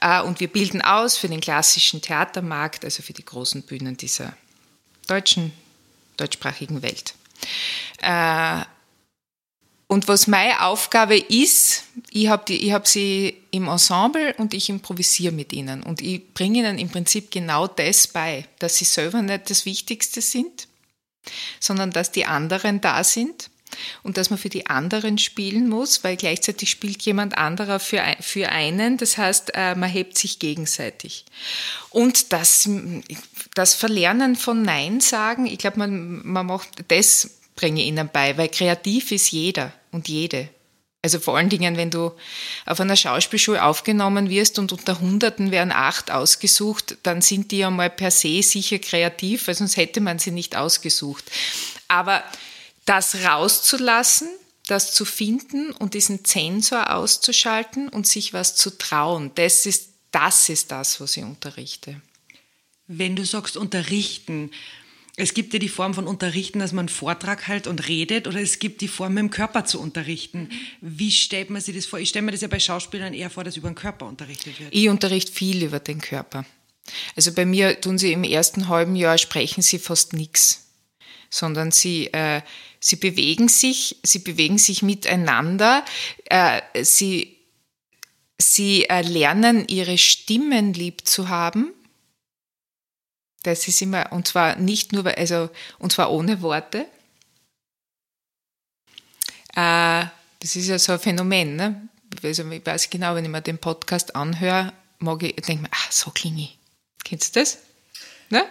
Äh, 0.00 0.22
und 0.22 0.40
wir 0.40 0.48
bilden 0.48 0.80
aus 0.80 1.16
für 1.16 1.28
den 1.28 1.40
klassischen 1.40 2.00
Theatermarkt, 2.00 2.84
also 2.84 3.02
für 3.02 3.12
die 3.12 3.24
großen 3.24 3.62
Bühnen 3.62 3.96
dieser 3.96 4.34
deutschen, 5.06 5.52
deutschsprachigen 6.16 6.82
Welt. 6.82 7.14
Und 9.90 10.06
was 10.06 10.28
meine 10.28 10.62
Aufgabe 10.62 11.18
ist, 11.18 11.82
ich 12.12 12.28
habe 12.28 12.54
hab 12.54 12.86
sie 12.86 13.42
im 13.50 13.66
Ensemble 13.66 14.32
und 14.38 14.54
ich 14.54 14.68
improvisiere 14.68 15.32
mit 15.32 15.52
ihnen. 15.52 15.82
Und 15.82 16.00
ich 16.00 16.32
bringe 16.32 16.60
ihnen 16.60 16.78
im 16.78 16.88
Prinzip 16.88 17.32
genau 17.32 17.66
das 17.66 18.06
bei, 18.06 18.46
dass 18.60 18.76
sie 18.76 18.84
selber 18.84 19.20
nicht 19.20 19.50
das 19.50 19.66
Wichtigste 19.66 20.20
sind, 20.20 20.68
sondern 21.58 21.90
dass 21.90 22.12
die 22.12 22.24
anderen 22.24 22.80
da 22.80 23.02
sind 23.02 23.50
und 24.04 24.16
dass 24.16 24.30
man 24.30 24.38
für 24.38 24.48
die 24.48 24.68
anderen 24.68 25.18
spielen 25.18 25.68
muss, 25.68 26.04
weil 26.04 26.16
gleichzeitig 26.16 26.70
spielt 26.70 27.02
jemand 27.02 27.36
anderer 27.36 27.80
für, 27.80 28.04
für 28.20 28.48
einen. 28.50 28.96
Das 28.96 29.18
heißt, 29.18 29.50
äh, 29.54 29.74
man 29.74 29.90
hebt 29.90 30.16
sich 30.16 30.38
gegenseitig. 30.38 31.24
Und 31.90 32.32
das, 32.32 32.70
das 33.56 33.74
Verlernen 33.74 34.36
von 34.36 34.62
Nein 34.62 35.00
sagen, 35.00 35.46
ich 35.46 35.58
glaube, 35.58 35.80
man, 35.80 36.24
man 36.24 36.46
macht 36.46 36.68
das 36.86 37.30
bringe 37.56 37.82
ihnen 37.82 38.08
bei, 38.10 38.38
weil 38.38 38.48
kreativ 38.48 39.10
ist 39.10 39.32
jeder 39.32 39.72
und 39.92 40.08
jede. 40.08 40.48
Also 41.02 41.18
vor 41.18 41.36
allen 41.36 41.48
Dingen, 41.48 41.76
wenn 41.76 41.90
du 41.90 42.12
auf 42.66 42.78
einer 42.78 42.96
Schauspielschule 42.96 43.64
aufgenommen 43.64 44.28
wirst 44.28 44.58
und 44.58 44.72
unter 44.72 45.00
Hunderten 45.00 45.50
werden 45.50 45.72
acht 45.72 46.10
ausgesucht, 46.10 46.98
dann 47.02 47.22
sind 47.22 47.52
die 47.52 47.58
ja 47.58 47.70
mal 47.70 47.88
per 47.88 48.10
se 48.10 48.42
sicher 48.42 48.78
kreativ, 48.78 49.46
weil 49.46 49.54
sonst 49.54 49.78
hätte 49.78 50.02
man 50.02 50.18
sie 50.18 50.30
nicht 50.30 50.56
ausgesucht. 50.56 51.24
Aber 51.88 52.22
das 52.84 53.24
rauszulassen, 53.24 54.28
das 54.66 54.92
zu 54.92 55.06
finden 55.06 55.72
und 55.72 55.94
diesen 55.94 56.24
Zensor 56.24 56.94
auszuschalten 56.94 57.88
und 57.88 58.06
sich 58.06 58.34
was 58.34 58.54
zu 58.54 58.76
trauen. 58.76 59.30
Das 59.36 59.64
ist 59.64 59.90
das, 60.12 60.48
ist 60.48 60.70
das 60.70 61.00
was 61.00 61.16
ich 61.16 61.24
unterrichte. 61.24 62.00
Wenn 62.86 63.16
du 63.16 63.24
sagst 63.24 63.56
unterrichten, 63.56 64.50
es 65.20 65.34
gibt 65.34 65.52
ja 65.52 65.58
die 65.58 65.68
Form 65.68 65.94
von 65.94 66.06
unterrichten, 66.06 66.58
dass 66.58 66.72
man 66.72 66.84
einen 66.84 66.88
Vortrag 66.88 67.46
halt 67.48 67.66
und 67.66 67.88
redet, 67.88 68.26
oder 68.26 68.40
es 68.40 68.58
gibt 68.58 68.80
die 68.80 68.88
Form, 68.88 69.14
mit 69.14 69.22
dem 69.22 69.30
Körper 69.30 69.64
zu 69.64 69.80
unterrichten. 69.80 70.48
Wie 70.80 71.10
stellt 71.10 71.50
man 71.50 71.60
sich 71.60 71.76
das 71.76 71.86
vor? 71.86 71.98
Ich 71.98 72.08
stelle 72.08 72.24
mir 72.24 72.32
das 72.32 72.40
ja 72.40 72.48
bei 72.48 72.58
Schauspielern 72.58 73.14
eher 73.14 73.30
vor, 73.30 73.44
dass 73.44 73.56
über 73.56 73.68
den 73.68 73.74
Körper 73.74 74.06
unterrichtet 74.06 74.58
wird. 74.58 74.74
Ich 74.74 74.88
unterrichte 74.88 75.32
viel 75.32 75.62
über 75.62 75.78
den 75.78 76.00
Körper. 76.00 76.44
Also 77.16 77.32
bei 77.32 77.44
mir 77.44 77.80
tun 77.80 77.98
sie 77.98 78.12
im 78.12 78.24
ersten 78.24 78.68
halben 78.68 78.96
Jahr 78.96 79.18
sprechen 79.18 79.62
sie 79.62 79.78
fast 79.78 80.12
nichts, 80.12 80.70
sondern 81.28 81.70
sie, 81.70 82.06
äh, 82.12 82.40
sie 82.80 82.96
bewegen 82.96 83.48
sich, 83.48 83.96
sie 84.02 84.20
bewegen 84.20 84.58
sich 84.58 84.82
miteinander, 84.82 85.84
äh, 86.24 86.60
sie, 86.82 87.36
sie 88.38 88.88
äh, 88.88 89.02
lernen 89.02 89.68
ihre 89.68 89.98
Stimmen 89.98 90.72
lieb 90.72 91.06
zu 91.06 91.28
haben 91.28 91.72
das 93.42 93.66
ist 93.68 93.80
immer, 93.82 94.12
und 94.12 94.28
zwar 94.28 94.56
nicht 94.56 94.92
nur, 94.92 95.06
also, 95.06 95.50
und 95.78 95.92
zwar 95.92 96.10
ohne 96.10 96.42
Worte. 96.42 96.86
Äh, 99.54 100.04
das 100.40 100.56
ist 100.56 100.68
ja 100.68 100.78
so 100.78 100.92
ein 100.92 101.00
Phänomen, 101.00 101.56
ne? 101.56 101.88
Also 102.22 102.50
ich 102.50 102.66
weiß 102.66 102.90
genau, 102.90 103.14
wenn 103.14 103.24
ich 103.24 103.30
mir 103.30 103.40
den 103.40 103.58
Podcast 103.58 104.14
anhöre, 104.16 104.72
mag 104.98 105.22
ich, 105.22 105.36
denke 105.36 105.62
mir, 105.62 105.68
ach, 105.70 105.92
so 105.92 106.10
klinge 106.10 106.42
ich. 106.42 106.58
Kennst 107.04 107.34
du 107.34 107.40
das? 107.40 107.58
Ne? 108.30 108.44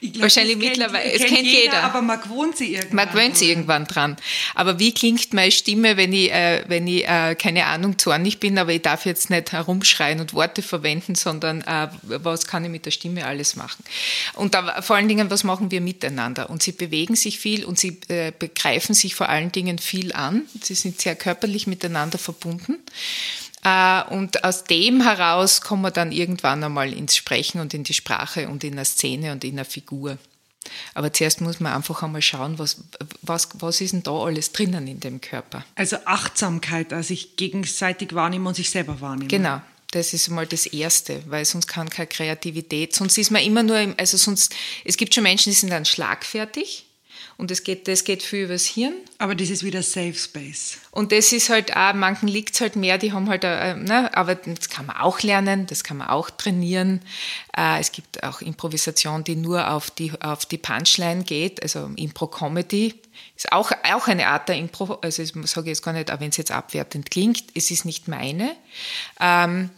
Glaub, 0.00 0.22
Wahrscheinlich 0.22 0.56
mittlerweile, 0.56 1.12
es 1.12 1.22
kennt 1.22 1.44
jeder, 1.44 1.60
jeder, 1.60 1.82
Aber 1.82 2.00
man 2.00 2.22
gewohnt 2.22 2.56
sich 2.56 2.70
irgendwann. 2.70 2.96
Man 2.96 3.08
gewöhnt 3.10 3.36
sich 3.36 3.48
irgendwann 3.50 3.84
dran. 3.84 4.16
Aber 4.54 4.78
wie 4.78 4.94
klingt 4.94 5.34
meine 5.34 5.50
Stimme, 5.50 5.98
wenn 5.98 6.14
ich, 6.14 6.32
äh, 6.32 6.64
wenn 6.68 6.86
ich 6.86 7.06
äh, 7.06 7.34
keine 7.34 7.66
Ahnung, 7.66 7.98
zornig 7.98 8.40
bin, 8.40 8.56
aber 8.56 8.72
ich 8.72 8.80
darf 8.80 9.04
jetzt 9.04 9.28
nicht 9.28 9.52
herumschreien 9.52 10.20
und 10.20 10.32
Worte 10.32 10.62
verwenden, 10.62 11.16
sondern 11.16 11.60
äh, 11.60 11.88
was 12.02 12.46
kann 12.46 12.64
ich 12.64 12.70
mit 12.70 12.86
der 12.86 12.92
Stimme 12.92 13.26
alles 13.26 13.56
machen? 13.56 13.84
Und 14.32 14.54
da, 14.54 14.80
vor 14.80 14.96
allen 14.96 15.08
Dingen, 15.08 15.30
was 15.30 15.44
machen 15.44 15.70
wir 15.70 15.82
miteinander? 15.82 16.48
Und 16.48 16.62
sie 16.62 16.72
bewegen 16.72 17.14
sich 17.14 17.38
viel 17.38 17.66
und 17.66 17.78
sie 17.78 17.98
äh, 18.08 18.32
begreifen 18.38 18.94
sich 18.94 19.14
vor 19.14 19.28
allen 19.28 19.52
Dingen 19.52 19.78
viel 19.78 20.14
an. 20.14 20.46
Sie 20.62 20.74
sind 20.74 20.98
sehr 20.98 21.14
körperlich 21.14 21.66
miteinander 21.66 22.16
verbunden. 22.16 22.78
Äh, 23.64 24.02
und 24.10 24.44
aus 24.44 24.64
dem 24.64 25.02
heraus 25.02 25.60
kommen 25.60 25.82
wir 25.82 25.90
dann 25.90 26.12
irgendwann 26.12 26.64
einmal 26.64 26.92
ins 26.92 27.16
Sprechen 27.16 27.60
und 27.60 27.74
in 27.74 27.84
die 27.84 27.94
Sprache 27.94 28.48
und 28.48 28.64
in 28.64 28.76
der 28.76 28.84
Szene 28.84 29.32
und 29.32 29.44
in 29.44 29.56
der 29.56 29.64
Figur. 29.64 30.18
Aber 30.94 31.12
zuerst 31.12 31.40
muss 31.40 31.60
man 31.60 31.72
einfach 31.72 32.02
einmal 32.02 32.22
schauen, 32.22 32.58
was, 32.58 32.84
was, 33.22 33.48
was 33.54 33.80
ist 33.80 33.92
denn 33.92 34.02
da 34.02 34.12
alles 34.12 34.52
drinnen 34.52 34.86
in 34.86 35.00
dem 35.00 35.20
Körper. 35.20 35.64
Also 35.74 35.96
Achtsamkeit, 36.04 36.92
also 36.92 37.08
sich 37.08 37.36
gegenseitig 37.36 38.14
wahrnehmen 38.14 38.46
und 38.46 38.54
sich 38.54 38.70
selber 38.70 39.00
wahrnehmen. 39.00 39.28
Genau. 39.28 39.60
Das 39.92 40.12
ist 40.12 40.28
mal 40.28 40.46
das 40.46 40.66
Erste, 40.66 41.22
weil 41.26 41.44
sonst 41.44 41.66
kann 41.66 41.90
keine 41.90 42.06
Kreativität, 42.06 42.94
sonst 42.94 43.18
ist 43.18 43.32
man 43.32 43.42
immer 43.42 43.64
nur, 43.64 43.78
im, 43.80 43.94
also 43.98 44.16
sonst, 44.16 44.54
es 44.84 44.96
gibt 44.96 45.14
schon 45.14 45.24
Menschen, 45.24 45.50
die 45.50 45.58
sind 45.58 45.70
dann 45.70 45.84
schlagfertig, 45.84 46.86
und 47.40 47.50
das 47.50 47.64
geht, 47.64 47.88
das 47.88 48.04
geht 48.04 48.22
viel 48.22 48.44
übers 48.44 48.66
Hirn. 48.66 48.92
Aber 49.16 49.34
das 49.34 49.48
ist 49.48 49.64
wieder 49.64 49.82
Safe 49.82 50.12
Space. 50.12 50.76
Und 50.90 51.10
das 51.10 51.32
ist 51.32 51.48
halt 51.48 51.74
auch, 51.74 51.94
manchen 51.94 52.28
liegt 52.28 52.54
es 52.54 52.60
halt 52.60 52.76
mehr, 52.76 52.98
die 52.98 53.14
haben 53.14 53.30
halt, 53.30 53.44
äh, 53.44 53.74
ne, 53.76 54.14
aber 54.14 54.34
das 54.34 54.68
kann 54.68 54.84
man 54.84 54.96
auch 54.96 55.22
lernen, 55.22 55.66
das 55.66 55.82
kann 55.82 55.96
man 55.96 56.08
auch 56.08 56.28
trainieren. 56.28 57.00
Äh, 57.56 57.80
es 57.80 57.92
gibt 57.92 58.22
auch 58.22 58.42
Improvisation, 58.42 59.24
die 59.24 59.36
nur 59.36 59.70
auf 59.70 59.90
die, 59.90 60.12
auf 60.20 60.44
die 60.44 60.58
Punchline 60.58 61.24
geht, 61.24 61.62
also 61.62 61.90
Impro-Comedy. 61.96 62.94
Ist 63.36 63.52
auch, 63.52 63.72
auch 63.90 64.06
eine 64.06 64.26
Art 64.28 64.50
der 64.50 64.56
Impro, 64.56 64.98
also 65.00 65.22
ich 65.22 65.32
sage 65.46 65.70
jetzt 65.70 65.82
gar 65.82 65.94
nicht, 65.94 66.12
auch 66.12 66.20
wenn 66.20 66.28
es 66.28 66.36
jetzt 66.36 66.52
abwertend 66.52 67.10
klingt, 67.10 67.44
es 67.54 67.70
ist 67.70 67.86
nicht 67.86 68.06
meine. 68.06 68.54
Ähm, 69.18 69.70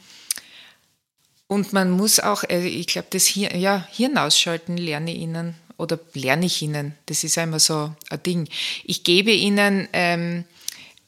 und 1.52 1.74
man 1.74 1.90
muss 1.90 2.18
auch, 2.18 2.44
äh, 2.44 2.66
ich 2.66 2.86
glaube, 2.86 3.08
das 3.10 3.26
Hirn, 3.26 3.60
ja, 3.60 3.86
Hirn 3.92 4.16
ausschalten 4.16 4.78
lerne 4.78 5.12
ich 5.12 5.18
ihnen 5.18 5.54
oder 5.82 5.98
lerne 6.14 6.46
ich 6.46 6.62
ihnen. 6.62 6.94
Das 7.06 7.24
ist 7.24 7.36
einmal 7.36 7.60
so 7.60 7.92
ein 8.08 8.22
Ding. 8.22 8.48
Ich 8.84 9.02
gebe 9.02 9.32
ihnen 9.32 9.88
ähm, 9.92 10.44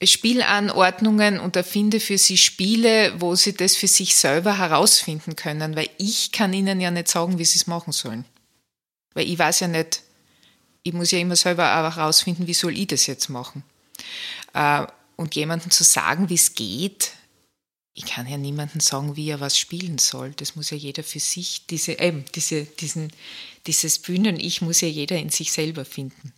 Spielanordnungen 0.03 1.39
und 1.39 1.55
erfinde 1.55 2.01
für 2.01 2.19
sie 2.19 2.37
Spiele, 2.37 3.15
wo 3.19 3.37
sie 3.37 3.55
das 3.55 3.77
für 3.77 3.87
sich 3.87 4.17
selber 4.17 4.59
herausfinden 4.59 5.37
können, 5.37 5.77
weil 5.77 5.89
ich 5.99 6.33
kann 6.33 6.53
ihnen 6.53 6.81
ja 6.81 6.91
nicht 6.91 7.09
sagen, 7.09 7.39
wie 7.39 7.45
sie 7.45 7.59
es 7.59 7.69
machen 7.69 7.93
sollen. 7.93 8.25
Weil 9.15 9.29
ich 9.29 9.39
weiß 9.39 9.61
ja 9.61 9.69
nicht, 9.69 10.03
ich 10.83 10.93
muss 10.93 11.13
ja 11.13 11.19
immer 11.21 11.37
selber 11.37 11.65
auch 11.65 11.97
herausfinden, 11.97 12.47
wie 12.49 12.55
soll 12.55 12.77
ich 12.77 12.89
das 12.89 13.07
jetzt 13.07 13.29
machen. 13.29 13.63
Äh, 14.53 14.87
und 15.17 15.37
jemandem 15.37 15.71
zu 15.71 15.85
sagen, 15.85 16.29
wie 16.29 16.35
es 16.35 16.55
geht, 16.55 17.13
ich 17.95 18.07
kann 18.07 18.29
ja 18.29 18.37
niemandem 18.37 18.81
sagen, 18.81 19.15
wie 19.17 19.29
er 19.29 19.39
was 19.39 19.57
spielen 19.57 19.99
soll. 19.99 20.33
Das 20.37 20.57
muss 20.57 20.71
ja 20.71 20.77
jeder 20.77 21.05
für 21.05 21.21
sich, 21.21 21.67
diese, 21.67 21.99
äh, 22.01 22.13
diese, 22.35 22.65
diesen, 22.65 23.13
dieses 23.69 24.01
Bühnen-Ich 24.01 24.63
muss 24.63 24.81
ja 24.81 24.89
jeder 24.89 25.17
in 25.17 25.31
sich 25.31 25.53
selber 25.53 25.85
finden. 25.85 26.33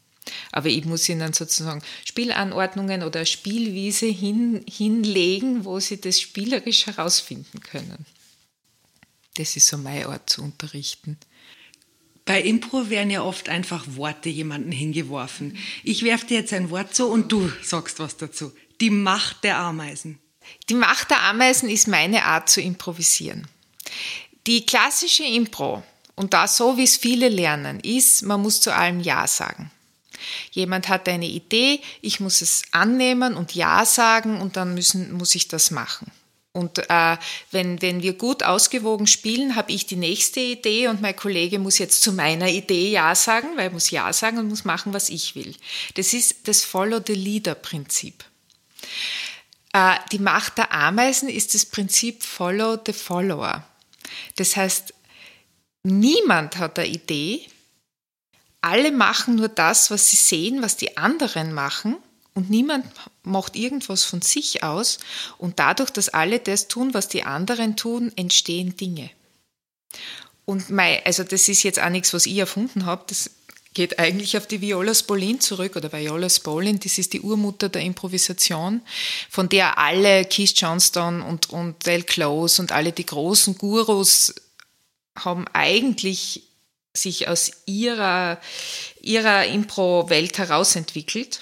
Aber 0.52 0.68
ich 0.68 0.84
muss 0.84 1.08
ihnen 1.08 1.32
sozusagen 1.32 1.82
Spielanordnungen 2.04 3.02
oder 3.02 3.24
Spielwiese 3.24 4.06
hin, 4.06 4.64
hinlegen, 4.68 5.64
wo 5.64 5.80
sie 5.80 5.98
das 5.98 6.20
spielerisch 6.20 6.86
herausfinden 6.86 7.60
können. 7.60 8.04
Das 9.34 9.56
ist 9.56 9.68
so 9.68 9.78
meine 9.78 10.08
Art 10.08 10.28
zu 10.28 10.42
unterrichten. 10.42 11.16
Bei 12.26 12.42
Impro 12.42 12.90
werden 12.90 13.10
ja 13.10 13.22
oft 13.22 13.48
einfach 13.48 13.86
Worte 13.96 14.28
jemanden 14.28 14.72
hingeworfen. 14.72 15.56
Ich 15.84 16.02
werfe 16.02 16.26
dir 16.26 16.38
jetzt 16.38 16.52
ein 16.52 16.70
Wort 16.70 16.94
zu 16.94 17.06
und 17.06 17.30
du 17.30 17.50
sagst 17.62 17.98
was 17.98 18.16
dazu. 18.16 18.52
Die 18.80 18.90
Macht 18.90 19.44
der 19.44 19.58
Ameisen. 19.58 20.18
Die 20.68 20.74
Macht 20.74 21.10
der 21.10 21.22
Ameisen 21.22 21.68
ist 21.68 21.88
meine 21.88 22.24
Art 22.24 22.48
zu 22.48 22.60
improvisieren. 22.60 23.46
Die 24.46 24.66
klassische 24.66 25.24
Impro, 25.24 25.82
und 26.14 26.32
da 26.32 26.48
so 26.48 26.76
wie 26.76 26.84
es 26.84 26.96
viele 26.96 27.28
lernen, 27.28 27.80
ist, 27.80 28.22
man 28.22 28.42
muss 28.42 28.60
zu 28.60 28.74
allem 28.74 29.00
Ja 29.00 29.26
sagen. 29.26 29.70
Jemand 30.50 30.88
hat 30.88 31.08
eine 31.08 31.26
Idee, 31.26 31.80
ich 32.00 32.20
muss 32.20 32.40
es 32.40 32.62
annehmen 32.70 33.34
und 33.34 33.54
Ja 33.54 33.84
sagen 33.84 34.40
und 34.40 34.56
dann 34.56 34.74
müssen, 34.74 35.12
muss 35.12 35.34
ich 35.34 35.48
das 35.48 35.70
machen. 35.70 36.10
Und 36.52 36.78
äh, 36.88 37.18
wenn, 37.50 37.82
wenn 37.82 38.02
wir 38.02 38.14
gut 38.14 38.42
ausgewogen 38.42 39.06
spielen, 39.06 39.56
habe 39.56 39.72
ich 39.72 39.84
die 39.84 39.96
nächste 39.96 40.40
Idee 40.40 40.88
und 40.88 41.02
mein 41.02 41.14
Kollege 41.14 41.58
muss 41.58 41.76
jetzt 41.76 42.02
zu 42.02 42.12
meiner 42.12 42.48
Idee 42.48 42.90
Ja 42.90 43.14
sagen, 43.14 43.48
weil 43.56 43.66
er 43.66 43.72
muss 43.72 43.90
Ja 43.90 44.10
sagen 44.14 44.38
und 44.38 44.48
muss 44.48 44.64
machen, 44.64 44.94
was 44.94 45.10
ich 45.10 45.34
will. 45.34 45.54
Das 45.96 46.14
ist 46.14 46.48
das 46.48 46.64
Follow-the-Leader-Prinzip. 46.64 48.24
Äh, 48.24 48.86
die 50.12 50.18
Macht 50.18 50.58
der 50.58 50.72
Ameisen 50.72 51.28
ist 51.28 51.54
das 51.54 51.66
Prinzip 51.66 52.22
Follow 52.22 52.78
the 52.84 52.92
Follower. 52.92 53.64
Das 54.36 54.56
heißt, 54.56 54.94
niemand 55.82 56.58
hat 56.58 56.78
eine 56.78 56.88
Idee, 56.88 57.48
alle 58.60 58.90
machen 58.90 59.36
nur 59.36 59.48
das, 59.48 59.90
was 59.90 60.10
sie 60.10 60.16
sehen, 60.16 60.62
was 60.62 60.76
die 60.76 60.96
anderen 60.96 61.52
machen 61.52 61.96
und 62.34 62.50
niemand 62.50 62.84
macht 63.22 63.56
irgendwas 63.56 64.04
von 64.04 64.22
sich 64.22 64.62
aus 64.62 64.98
und 65.38 65.58
dadurch, 65.58 65.90
dass 65.90 66.08
alle 66.08 66.38
das 66.38 66.68
tun, 66.68 66.92
was 66.92 67.08
die 67.08 67.22
anderen 67.22 67.76
tun, 67.76 68.12
entstehen 68.16 68.76
Dinge. 68.76 69.10
Und 70.44 70.70
mein, 70.70 71.00
also 71.04 71.24
das 71.24 71.48
ist 71.48 71.62
jetzt 71.62 71.80
auch 71.80 71.88
nichts, 71.88 72.12
was 72.12 72.26
ich 72.26 72.36
erfunden 72.36 72.86
habe, 72.86 73.04
das 73.08 73.30
geht 73.76 73.98
eigentlich 73.98 74.38
auf 74.38 74.46
die 74.46 74.62
Viola 74.62 74.94
Spolin 74.94 75.38
zurück 75.38 75.76
oder 75.76 75.92
Viola 75.92 76.30
Spolin, 76.30 76.80
das 76.80 76.96
ist 76.96 77.12
die 77.12 77.20
Urmutter 77.20 77.68
der 77.68 77.82
Improvisation, 77.82 78.80
von 79.28 79.50
der 79.50 79.76
alle 79.76 80.24
Keith 80.24 80.54
Johnston 80.56 81.20
und, 81.20 81.50
und 81.50 81.84
Del 81.84 82.02
Close 82.02 82.62
und 82.62 82.72
alle 82.72 82.92
die 82.92 83.04
großen 83.04 83.58
Gurus 83.58 84.34
haben 85.14 85.44
eigentlich 85.52 86.44
sich 86.94 87.28
aus 87.28 87.50
ihrer, 87.66 88.40
ihrer 89.02 89.44
Impro-Welt 89.44 90.38
herausentwickelt. 90.38 91.40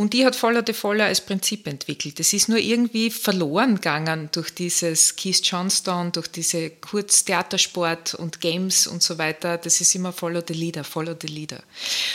Und 0.00 0.12
die 0.12 0.24
hat 0.24 0.36
Voller 0.36 0.62
de 0.62 0.76
Voller 0.76 1.06
als 1.06 1.20
Prinzip 1.20 1.66
entwickelt. 1.66 2.20
Es 2.20 2.32
ist 2.32 2.48
nur 2.48 2.58
irgendwie 2.58 3.10
verloren 3.10 3.74
gegangen 3.74 4.28
durch 4.30 4.54
dieses 4.54 5.16
Keith 5.16 5.40
Johnston, 5.42 6.12
durch 6.12 6.28
diese 6.28 6.70
Kurztheatersport 6.70 8.14
und 8.14 8.40
Games 8.40 8.86
und 8.86 9.02
so 9.02 9.18
weiter. 9.18 9.58
Das 9.58 9.80
ist 9.80 9.96
immer 9.96 10.12
Follow 10.12 10.40
the 10.46 10.54
Leader, 10.54 10.84
Follow 10.84 11.16
the 11.20 11.26
Leader. 11.26 11.64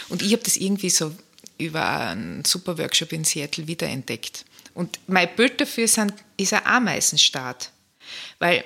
Und 0.07 0.21
ich 0.21 0.31
habe 0.31 0.43
das 0.43 0.55
irgendwie 0.55 0.89
so 0.89 1.13
über 1.57 1.85
einen 1.85 2.45
super 2.45 2.77
Workshop 2.77 3.11
in 3.11 3.25
Seattle 3.25 3.67
wiederentdeckt. 3.67 4.45
Und 4.73 4.97
mein 5.07 5.35
Bild 5.35 5.59
dafür 5.59 5.89
sind, 5.89 6.13
ist 6.37 6.53
ein 6.53 6.65
Ameisenstaat. 6.65 7.69
Weil 8.39 8.63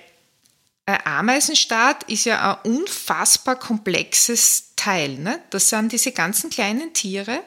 ein 0.85 1.03
Ameisenstaat 1.05 2.03
ist 2.03 2.25
ja 2.25 2.61
ein 2.63 2.71
unfassbar 2.71 3.57
komplexes 3.57 4.75
Teil. 4.75 5.17
Ne? 5.17 5.41
Das 5.49 5.69
sind 5.69 5.91
diese 5.91 6.11
ganzen 6.11 6.51
kleinen 6.51 6.93
Tiere, 6.93 7.41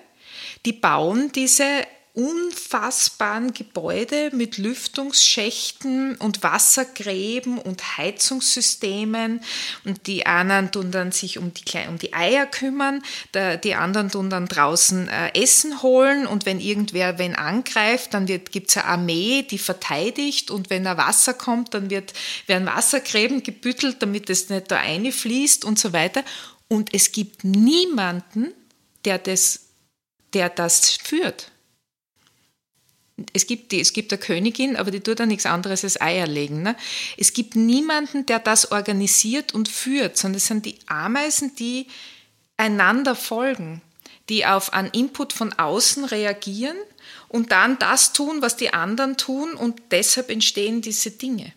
die 0.66 0.72
bauen 0.72 1.32
diese 1.32 1.86
unfassbaren 2.12 3.54
Gebäude 3.54 4.30
mit 4.34 4.58
Lüftungsschächten 4.58 6.16
und 6.16 6.42
Wassergräben 6.42 7.58
und 7.58 7.98
Heizungssystemen. 7.98 9.42
Und 9.84 10.06
die 10.08 10.26
einen 10.26 10.72
tun 10.72 10.90
dann 10.90 11.12
sich 11.12 11.38
um 11.38 11.52
die, 11.54 11.64
um 11.88 11.98
die 11.98 12.12
Eier 12.12 12.46
kümmern, 12.46 13.02
die 13.62 13.74
anderen 13.74 14.10
tun 14.10 14.28
dann 14.28 14.46
draußen 14.46 15.08
äh, 15.08 15.40
Essen 15.40 15.82
holen. 15.82 16.26
Und 16.26 16.46
wenn 16.46 16.60
irgendwer 16.60 17.18
wenn 17.18 17.36
angreift, 17.36 18.12
dann 18.12 18.26
gibt 18.26 18.70
es 18.70 18.76
eine 18.76 18.86
Armee, 18.86 19.42
die 19.48 19.58
verteidigt. 19.58 20.50
Und 20.50 20.68
wenn 20.68 20.84
da 20.84 20.96
Wasser 20.96 21.34
kommt, 21.34 21.74
dann 21.74 21.90
wird, 21.90 22.12
werden 22.46 22.66
Wassergräben 22.66 23.44
gebüttelt, 23.44 24.02
damit 24.02 24.28
es 24.30 24.48
nicht 24.48 24.70
da 24.70 24.80
fließt 25.12 25.64
und 25.64 25.78
so 25.78 25.92
weiter. 25.92 26.24
Und 26.66 26.92
es 26.92 27.12
gibt 27.12 27.44
niemanden, 27.44 28.52
der 29.04 29.18
das, 29.18 29.69
der 30.34 30.48
das 30.48 30.96
führt 30.96 31.50
es 33.32 33.46
gibt, 33.46 33.72
die, 33.72 33.80
es 33.80 33.92
gibt 33.92 34.12
eine 34.12 34.20
Königin, 34.20 34.76
aber 34.76 34.90
die 34.90 35.00
tut 35.00 35.20
da 35.20 35.26
nichts 35.26 35.46
anderes 35.46 35.84
als 35.84 36.00
Eier 36.00 36.26
legen. 36.26 36.62
Ne? 36.62 36.76
Es 37.16 37.32
gibt 37.32 37.56
niemanden, 37.56 38.26
der 38.26 38.38
das 38.38 38.72
organisiert 38.72 39.54
und 39.54 39.68
führt, 39.68 40.16
sondern 40.16 40.38
es 40.38 40.46
sind 40.46 40.66
die 40.66 40.78
Ameisen, 40.86 41.54
die 41.56 41.86
einander 42.56 43.14
folgen, 43.14 43.82
die 44.28 44.46
auf 44.46 44.72
einen 44.72 44.90
Input 44.90 45.32
von 45.32 45.52
außen 45.52 46.04
reagieren 46.04 46.76
und 47.28 47.52
dann 47.52 47.78
das 47.78 48.12
tun, 48.12 48.42
was 48.42 48.56
die 48.56 48.72
anderen 48.72 49.16
tun 49.16 49.54
und 49.54 49.80
deshalb 49.90 50.30
entstehen 50.30 50.82
diese 50.82 51.10
Dinge. 51.10 51.52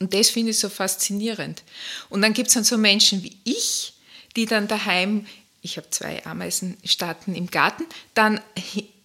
Und 0.00 0.14
das 0.14 0.30
finde 0.30 0.52
ich 0.52 0.58
so 0.58 0.70
faszinierend. 0.70 1.62
Und 2.08 2.22
dann 2.22 2.32
gibt 2.32 2.48
es 2.48 2.54
dann 2.54 2.64
so 2.64 2.78
Menschen 2.78 3.22
wie 3.22 3.36
ich, 3.44 3.92
die 4.34 4.46
dann 4.46 4.66
daheim, 4.66 5.26
ich 5.62 5.76
habe 5.76 5.90
zwei 5.90 6.24
Ameisenstaaten 6.24 7.34
im 7.34 7.48
Garten, 7.48 7.84
dann 8.14 8.40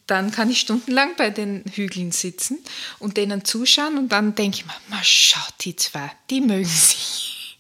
dann 0.08 0.32
kann 0.32 0.52
ich 0.52 0.60
stundenlang 0.60 1.16
bei 1.18 1.32
den 1.32 1.64
Hügeln 1.74 2.12
sitzen 2.12 2.60
und 3.00 3.18
denen 3.18 3.44
zuschauen 3.44 3.98
und 3.98 4.10
dann 4.10 4.36
denke 4.36 4.60
ich 4.60 4.66
mir, 4.66 4.74
mal 4.90 5.04
schaut 5.04 5.54
die 5.62 5.76
zwei, 5.76 6.12
die 6.30 6.42
mögen 6.42 6.66
sich. 6.66 7.58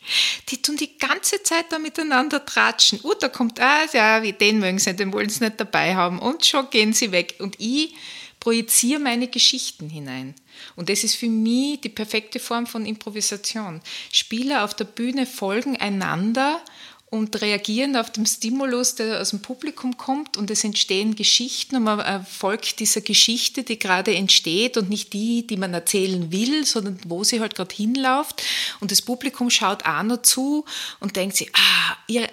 Die 0.49 0.61
tun 0.61 0.77
die 0.77 0.99
ganze 0.99 1.41
Zeit 1.41 1.71
da 1.71 1.79
miteinander 1.79 2.45
tratschen. 2.45 2.99
Oh, 3.01 3.15
da 3.19 3.27
kommt, 3.27 3.59
ah, 3.59 3.85
ja, 3.91 4.19
den 4.19 4.59
mögen 4.59 4.77
sie, 4.77 4.95
den 4.95 5.11
wollen 5.11 5.29
sie 5.29 5.43
nicht 5.43 5.59
dabei 5.59 5.95
haben. 5.95 6.19
Und 6.19 6.45
schon 6.45 6.69
gehen 6.69 6.93
sie 6.93 7.11
weg. 7.11 7.37
Und 7.39 7.55
ich 7.59 7.95
projiziere 8.39 8.99
meine 8.99 9.27
Geschichten 9.27 9.89
hinein. 9.89 10.35
Und 10.75 10.89
das 10.89 11.03
ist 11.03 11.15
für 11.15 11.27
mich 11.27 11.81
die 11.81 11.89
perfekte 11.89 12.39
Form 12.39 12.67
von 12.67 12.85
Improvisation. 12.85 13.81
Spieler 14.11 14.63
auf 14.63 14.75
der 14.75 14.85
Bühne 14.85 15.25
folgen 15.25 15.77
einander 15.77 16.61
und 17.09 17.41
reagieren 17.41 17.95
auf 17.95 18.11
den 18.11 18.25
Stimulus, 18.25 18.95
der 18.95 19.21
aus 19.21 19.29
dem 19.29 19.41
Publikum 19.41 19.95
kommt 19.97 20.37
und 20.37 20.49
es 20.49 20.63
entstehen 20.63 21.15
Geschichten 21.15 21.75
und 21.75 21.83
man 21.83 22.25
folgt 22.25 22.79
dieser 22.79 23.01
Geschichte, 23.01 23.63
die 23.63 23.79
gerade 23.79 24.13
entsteht 24.13 24.77
und 24.77 24.89
nicht 24.89 25.13
die, 25.13 25.45
die 25.45 25.57
man 25.57 25.73
erzählen 25.73 26.31
will, 26.31 26.65
sondern 26.65 26.99
wo 27.05 27.23
sie 27.23 27.39
halt 27.39 27.55
gerade 27.55 27.73
hinläuft 27.73 28.43
und 28.79 28.91
das 28.91 29.01
Publikum 29.01 29.49
schaut 29.49 29.85
auch 29.85 30.03
noch 30.03 30.23
zu 30.23 30.65
und 30.99 31.15
denkt 31.15 31.37
sich, 31.37 31.51
ah, 31.53 31.97
ihr 32.07 32.29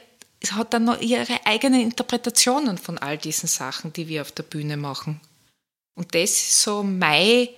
hat 0.51 0.75
dann 0.75 0.85
noch 0.85 1.01
ihre 1.01 1.47
eigenen 1.47 1.81
Interpretationen 1.83 2.79
von 2.79 2.99
all 2.99 3.19
diesen 3.19 3.49
Sachen, 3.49 3.93
die 3.93 4.09
wir 4.09 4.23
auf 4.23 4.33
der 4.33 4.43
Bühne 4.43 4.77
machen. 4.77 5.21
Und 5.95 6.15
das 6.15 6.31
ist 6.31 6.63
so 6.63 6.83
mein 6.83 7.49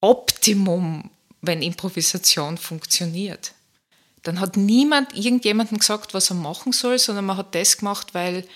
Optimum, 0.00 1.10
wenn 1.40 1.62
Improvisation 1.62 2.58
funktioniert 2.58 3.54
dann 4.22 4.40
hat 4.40 4.56
niemand 4.56 5.14
irgendjemandem 5.16 5.78
gesagt, 5.78 6.14
was 6.14 6.30
er 6.30 6.36
machen 6.36 6.72
soll, 6.72 6.98
sondern 6.98 7.26
man 7.26 7.36
hat 7.36 7.54
das 7.54 7.78
gemacht, 7.78 8.14
weil, 8.14 8.46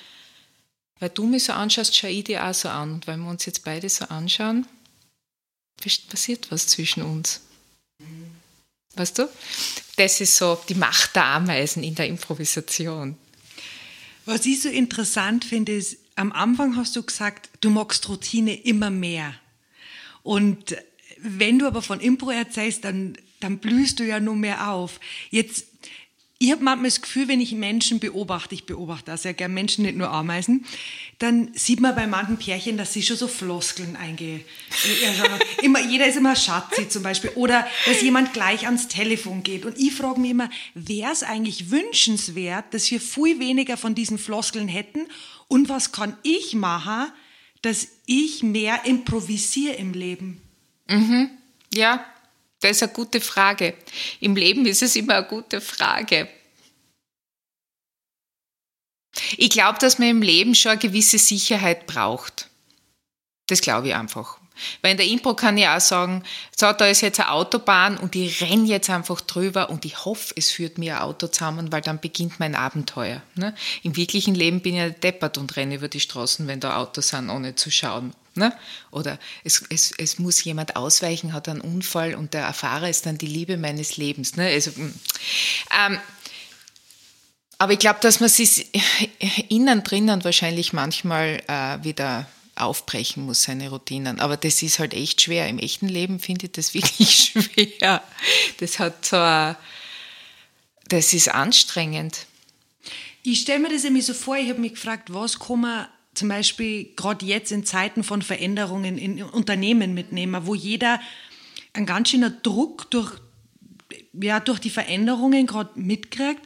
weil 1.00 1.10
du 1.10 1.26
mich 1.26 1.44
so 1.44 1.52
anschaust, 1.52 1.96
schaue 1.96 2.10
ich 2.10 2.24
dir 2.24 2.44
auch 2.44 2.54
so 2.54 2.68
an. 2.68 2.94
Und 2.94 3.06
weil 3.06 3.16
wir 3.16 3.28
uns 3.28 3.46
jetzt 3.46 3.64
beide 3.64 3.88
so 3.88 4.04
anschauen, 4.06 4.66
passiert 6.08 6.50
was 6.50 6.68
zwischen 6.68 7.02
uns. 7.02 7.40
Weißt 8.94 9.18
du? 9.18 9.28
Das 9.96 10.20
ist 10.20 10.36
so 10.36 10.58
die 10.68 10.74
Macht 10.74 11.16
der 11.16 11.24
Ameisen 11.24 11.82
in 11.82 11.94
der 11.94 12.06
Improvisation. 12.06 13.16
Was 14.24 14.46
ich 14.46 14.62
so 14.62 14.68
interessant 14.68 15.44
finde, 15.44 15.72
ist, 15.72 15.98
am 16.16 16.32
Anfang 16.32 16.76
hast 16.76 16.96
du 16.96 17.02
gesagt, 17.02 17.50
du 17.60 17.70
magst 17.70 18.08
Routine 18.08 18.54
immer 18.54 18.90
mehr. 18.90 19.34
Und 20.22 20.76
wenn 21.18 21.58
du 21.58 21.66
aber 21.66 21.82
von 21.82 22.00
Impro 22.00 22.30
erzählst, 22.30 22.84
dann 22.84 23.16
dann 23.40 23.58
blühst 23.58 24.00
du 24.00 24.04
ja 24.04 24.20
nur 24.20 24.36
mehr 24.36 24.70
auf. 24.70 25.00
Jetzt, 25.30 25.66
ich 26.38 26.50
habe 26.52 26.62
manchmal 26.62 26.90
das 26.90 27.00
Gefühl, 27.00 27.28
wenn 27.28 27.40
ich 27.40 27.52
Menschen 27.52 27.98
beobachte, 27.98 28.54
ich 28.54 28.66
beobachte 28.66 29.14
auch 29.14 29.18
sehr 29.18 29.32
gern 29.32 29.54
Menschen, 29.54 29.84
nicht 29.84 29.96
nur 29.96 30.10
Ameisen, 30.10 30.66
dann 31.18 31.50
sieht 31.54 31.80
man 31.80 31.94
bei 31.94 32.06
manchen 32.06 32.36
Pärchen, 32.36 32.76
dass 32.76 32.92
sie 32.92 33.02
schon 33.02 33.16
so 33.16 33.26
Floskeln 33.26 33.96
eingehen. 33.96 34.44
immer, 35.62 35.80
jeder 35.80 36.06
ist 36.06 36.16
immer 36.16 36.36
Schatzi 36.36 36.88
zum 36.90 37.02
Beispiel. 37.02 37.30
Oder 37.36 37.66
dass 37.86 38.02
jemand 38.02 38.34
gleich 38.34 38.66
ans 38.66 38.88
Telefon 38.88 39.42
geht. 39.42 39.64
Und 39.64 39.78
ich 39.78 39.94
frage 39.94 40.20
mich 40.20 40.32
immer, 40.32 40.50
wäre 40.74 41.10
es 41.12 41.22
eigentlich 41.22 41.70
wünschenswert, 41.70 42.74
dass 42.74 42.90
wir 42.90 43.00
viel 43.00 43.38
weniger 43.38 43.78
von 43.78 43.94
diesen 43.94 44.18
Floskeln 44.18 44.68
hätten? 44.68 45.06
Und 45.48 45.70
was 45.70 45.92
kann 45.92 46.16
ich 46.22 46.54
machen, 46.54 47.10
dass 47.62 47.88
ich 48.04 48.42
mehr 48.42 48.84
improvisiere 48.84 49.74
im 49.74 49.94
Leben? 49.94 50.42
Mhm. 50.88 51.30
Ja, 51.72 52.04
das 52.60 52.72
ist 52.72 52.82
eine 52.82 52.92
gute 52.92 53.20
Frage. 53.20 53.74
Im 54.20 54.36
Leben 54.36 54.66
ist 54.66 54.82
es 54.82 54.96
immer 54.96 55.16
eine 55.16 55.26
gute 55.26 55.60
Frage. 55.60 56.28
Ich 59.36 59.50
glaube, 59.50 59.78
dass 59.78 59.98
man 59.98 60.08
im 60.08 60.22
Leben 60.22 60.54
schon 60.54 60.72
eine 60.72 60.80
gewisse 60.80 61.18
Sicherheit 61.18 61.86
braucht. 61.86 62.48
Das 63.46 63.60
glaube 63.60 63.88
ich 63.88 63.94
einfach. 63.94 64.38
Weil 64.80 64.92
in 64.92 64.96
der 64.96 65.06
Impro 65.06 65.34
kann 65.34 65.58
ich 65.58 65.68
auch 65.68 65.80
sagen, 65.80 66.22
so, 66.56 66.72
da 66.72 66.86
ist 66.86 67.02
jetzt 67.02 67.20
eine 67.20 67.30
Autobahn 67.30 67.98
und 67.98 68.16
ich 68.16 68.40
renne 68.40 68.66
jetzt 68.66 68.88
einfach 68.88 69.20
drüber 69.20 69.68
und 69.68 69.84
ich 69.84 70.04
hoffe, 70.04 70.32
es 70.36 70.50
führt 70.50 70.78
mir 70.78 70.96
ein 70.96 71.02
Auto 71.02 71.26
zusammen, 71.28 71.72
weil 71.72 71.82
dann 71.82 72.00
beginnt 72.00 72.40
mein 72.40 72.54
Abenteuer. 72.54 73.22
Ne? 73.34 73.54
Im 73.82 73.96
wirklichen 73.96 74.34
Leben 74.34 74.60
bin 74.60 74.74
ich 74.74 74.80
ja 74.80 74.88
deppert 74.88 75.36
und 75.36 75.56
renne 75.56 75.74
über 75.74 75.88
die 75.88 76.00
Straßen, 76.00 76.46
wenn 76.48 76.60
da 76.60 76.78
Autos 76.78 77.08
sind, 77.08 77.28
ohne 77.28 77.54
zu 77.54 77.70
schauen. 77.70 78.14
Ne? 78.36 78.52
Oder 78.90 79.18
es, 79.44 79.64
es, 79.70 79.92
es 79.96 80.18
muss 80.18 80.44
jemand 80.44 80.76
ausweichen, 80.76 81.32
hat 81.32 81.48
einen 81.48 81.60
Unfall 81.60 82.14
und 82.14 82.34
der 82.34 82.52
Fahrer 82.52 82.88
ist 82.88 83.06
dann 83.06 83.18
die 83.18 83.26
Liebe 83.26 83.56
meines 83.56 83.96
Lebens. 83.96 84.36
Ne? 84.36 84.46
Also, 84.46 84.70
mm. 84.72 84.94
ähm, 85.86 85.98
aber 87.58 87.72
ich 87.72 87.78
glaube, 87.78 88.00
dass 88.02 88.20
man 88.20 88.28
sich 88.28 88.66
innen 89.48 89.82
drinnen 89.82 90.24
wahrscheinlich 90.24 90.72
manchmal 90.72 91.42
äh, 91.48 91.82
wieder 91.82 92.26
aufbrechen 92.56 93.24
muss, 93.24 93.44
seine 93.44 93.70
Routinen. 93.70 94.20
Aber 94.20 94.36
das 94.36 94.62
ist 94.62 94.78
halt 94.78 94.94
echt 94.94 95.22
schwer. 95.22 95.48
Im 95.48 95.58
echten 95.58 95.88
Leben 95.88 96.18
finde 96.18 96.46
ich 96.46 96.52
das 96.52 96.74
wirklich 96.74 97.32
schwer. 97.32 98.02
Das 98.58 98.78
hat 98.78 99.04
so 99.04 99.16
ein, 99.16 99.56
das 100.88 101.12
ist 101.12 101.28
anstrengend. 101.28 102.26
Ich 103.22 103.40
stelle 103.40 103.60
mir 103.60 103.70
das 103.70 103.84
irgendwie 103.84 104.02
so 104.02 104.14
vor, 104.14 104.36
ich 104.36 104.48
habe 104.48 104.60
mich 104.60 104.74
gefragt, 104.74 105.12
was 105.12 105.38
kann 105.38 105.60
man 105.60 105.88
zum 106.16 106.28
Beispiel 106.28 106.92
gerade 106.96 107.24
jetzt 107.24 107.52
in 107.52 107.64
Zeiten 107.64 108.02
von 108.02 108.22
Veränderungen 108.22 108.98
in 108.98 109.22
Unternehmen 109.22 109.94
mitnehmen, 109.94 110.46
wo 110.46 110.54
jeder 110.54 111.00
einen 111.72 111.86
ganz 111.86 112.10
schönen 112.10 112.36
Druck 112.42 112.90
durch, 112.90 113.12
ja, 114.12 114.40
durch 114.40 114.58
die 114.58 114.70
Veränderungen 114.70 115.46
gerade 115.46 115.78
mitkriegt. 115.78 116.42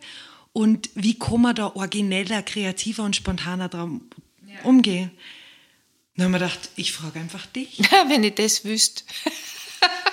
Und 0.52 0.90
wie 0.94 1.18
kann 1.18 1.42
man 1.42 1.54
da 1.54 1.68
origineller, 1.68 2.42
kreativer 2.42 3.04
und 3.04 3.14
spontaner 3.14 3.68
dran 3.68 4.00
ja. 4.46 4.62
umgehen? 4.64 5.12
Dann 6.16 6.26
haben 6.26 6.32
wir 6.32 6.40
gedacht, 6.40 6.70
ich 6.76 6.92
frage 6.92 7.20
einfach 7.20 7.46
dich. 7.46 7.78
Wenn 8.08 8.24
ich 8.24 8.34
das 8.34 8.64
wüsste. 8.64 9.04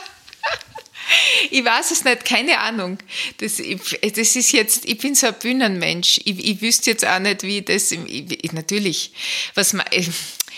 ich 1.51 1.63
weiß 1.63 1.91
es 1.91 2.03
nicht, 2.03 2.25
keine 2.25 2.59
Ahnung. 2.59 2.97
Das, 3.37 3.57
das 3.57 4.35
ist 4.35 4.51
jetzt, 4.51 4.85
ich 4.85 4.97
bin 4.97 5.15
so 5.15 5.27
ein 5.27 5.35
Bühnenmensch. 5.39 6.19
Ich, 6.25 6.43
ich 6.45 6.61
wüsste 6.61 6.91
jetzt 6.91 7.05
auch 7.05 7.19
nicht, 7.19 7.43
wie 7.43 7.61
das, 7.61 7.91
ich, 7.91 8.51
natürlich, 8.51 9.13
was 9.55 9.73
man, 9.73 9.85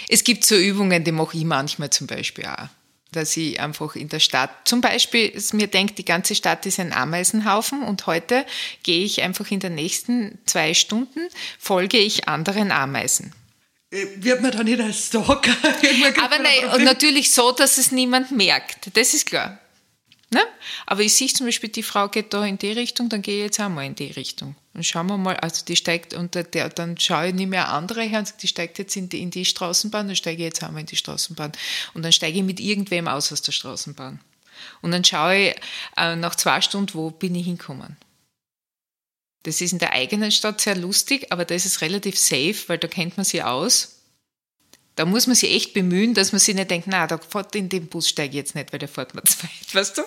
es 0.07 0.23
gibt 0.23 0.45
so 0.45 0.55
Übungen, 0.55 1.03
die 1.03 1.11
mache 1.11 1.37
ich 1.37 1.45
manchmal 1.45 1.89
zum 1.89 2.07
Beispiel 2.07 2.45
auch. 2.45 2.67
Dass 3.11 3.35
ich 3.37 3.59
einfach 3.59 3.95
in 3.95 4.09
der 4.09 4.19
Stadt, 4.19 4.51
zum 4.65 4.81
Beispiel, 4.81 5.33
mir 5.53 5.67
denkt, 5.67 5.97
die 5.97 6.05
ganze 6.05 6.35
Stadt 6.35 6.65
ist 6.67 6.79
ein 6.79 6.93
Ameisenhaufen 6.93 7.81
und 7.81 8.05
heute 8.05 8.45
gehe 8.83 9.03
ich 9.03 9.23
einfach 9.23 9.49
in 9.49 9.59
den 9.59 9.75
nächsten 9.75 10.37
zwei 10.45 10.75
Stunden, 10.75 11.19
folge 11.57 11.97
ich 11.97 12.27
anderen 12.27 12.71
Ameisen. 12.71 13.33
Äh, 13.91 14.05
wird 14.17 14.41
man 14.41 14.51
dann 14.51 14.65
nicht 14.65 14.79
als 14.79 15.07
Stalker? 15.07 15.55
Aber 16.23 16.37
nein, 16.37 16.83
natürlich 16.83 17.31
so, 17.31 17.51
dass 17.51 17.79
es 17.79 17.91
niemand 17.91 18.31
merkt. 18.31 18.95
Das 18.95 19.15
ist 19.15 19.25
klar. 19.25 19.57
Ne? 20.31 20.41
Aber 20.85 21.01
ich 21.01 21.15
sehe 21.15 21.27
zum 21.27 21.47
Beispiel, 21.47 21.69
die 21.69 21.81
Frau 21.81 22.07
geht 22.07 22.33
da 22.33 22.45
in 22.45 22.59
die 22.59 22.71
Richtung, 22.71 23.09
dann 23.09 23.23
gehe 23.23 23.37
ich 23.37 23.43
jetzt 23.43 23.59
auch 23.59 23.69
mal 23.69 23.85
in 23.85 23.95
die 23.95 24.11
Richtung. 24.11 24.55
Und 24.75 24.85
schauen 24.85 25.07
wir 25.07 25.17
mal, 25.17 25.35
also 25.37 25.65
die 25.65 25.75
steigt, 25.75 26.13
und 26.13 26.35
der, 26.35 26.69
dann 26.69 26.99
schaue 26.99 27.29
ich 27.29 27.33
nicht 27.33 27.49
mehr 27.49 27.69
andere 27.69 28.03
her 28.03 28.19
und 28.19 28.27
sage, 28.27 28.37
die 28.41 28.47
steigt 28.47 28.77
jetzt 28.77 28.95
in 28.95 29.09
die, 29.09 29.23
in 29.23 29.31
die 29.31 29.45
Straßenbahn, 29.45 30.05
dann 30.05 30.15
steige 30.15 30.43
ich 30.43 30.45
jetzt 30.45 30.63
auch 30.63 30.69
mal 30.69 30.81
in 30.81 30.85
die 30.85 30.95
Straßenbahn. 30.95 31.51
Und 31.95 32.03
dann 32.03 32.11
steige 32.11 32.37
ich 32.37 32.43
mit 32.43 32.59
irgendwem 32.59 33.07
aus 33.07 33.31
aus 33.31 33.41
der 33.41 33.53
Straßenbahn. 33.53 34.19
Und 34.81 34.91
dann 34.91 35.03
schaue 35.03 35.35
ich 35.35 35.55
äh, 35.97 36.15
nach 36.15 36.35
zwei 36.35 36.61
Stunden, 36.61 36.93
wo 36.93 37.09
bin 37.09 37.33
ich 37.33 37.45
hingekommen. 37.45 37.97
Das 39.43 39.61
ist 39.61 39.71
in 39.71 39.79
der 39.79 39.93
eigenen 39.93 40.31
Stadt 40.31 40.61
sehr 40.61 40.75
lustig, 40.75 41.31
aber 41.31 41.45
da 41.45 41.55
ist 41.55 41.65
es 41.65 41.81
relativ 41.81 42.19
safe, 42.19 42.55
weil 42.67 42.77
da 42.77 42.87
kennt 42.87 43.17
man 43.17 43.25
sie 43.25 43.41
aus. 43.41 43.98
Da 44.99 45.05
muss 45.05 45.27
man 45.27 45.35
sich 45.37 45.53
echt 45.53 45.73
bemühen, 45.73 46.13
dass 46.13 46.33
man 46.33 46.39
sich 46.39 46.53
nicht 46.53 46.69
denkt, 46.69 46.87
na, 46.89 47.07
da 47.07 47.17
fährt 47.19 47.55
in 47.55 47.69
den 47.69 47.87
Bus 47.87 48.09
steige 48.09 48.31
ich 48.31 48.35
jetzt 48.35 48.53
nicht, 48.53 48.73
weil 48.73 48.79
der 48.79 48.89
fährt 48.89 49.15
mir 49.15 49.23
zu 49.23 49.41
weit, 49.43 49.73
weißt 49.73 49.97
du? 49.97 50.01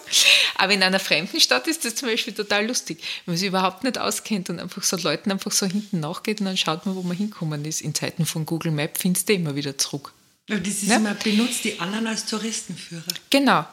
Aber 0.57 0.75
in 0.75 0.83
einer 0.83 1.01
fremden 1.01 1.41
Stadt 1.41 1.67
ist 1.67 1.87
das 1.87 1.95
zum 1.95 2.11
Beispiel 2.11 2.35
total 2.35 2.67
lustig, 2.67 2.99
wenn 3.25 3.33
man 3.33 3.39
sich 3.39 3.49
überhaupt 3.49 3.85
nicht 3.85 3.97
auskennt 3.97 4.51
und 4.51 4.61
einfach 4.61 4.83
so 4.83 4.99
Leuten 4.99 5.33
einfach 5.33 5.51
so 5.51 5.65
hinten 5.65 6.01
nachgeht 6.01 6.41
und 6.41 6.45
dann 6.45 6.59
schaut 6.59 6.85
man, 6.85 6.95
wo 6.95 7.01
man 7.01 7.17
hinkommen 7.17 7.65
ist. 7.65 7.81
In 7.81 7.95
Zeiten 7.95 8.27
von 8.27 8.45
Google 8.45 8.71
Map 8.71 8.99
findest 8.99 9.31
du 9.31 9.33
immer 9.33 9.57
wieder 9.57 9.79
zurück. 9.79 10.13
Aber 10.51 10.61
das 10.61 10.83
ist 10.83 10.89
ja? 10.89 10.97
immer 10.97 11.15
benutzt 11.15 11.65
die 11.65 11.81
anderen 11.81 12.09
als 12.09 12.27
Touristenführer. 12.27 13.15
Genau, 13.31 13.65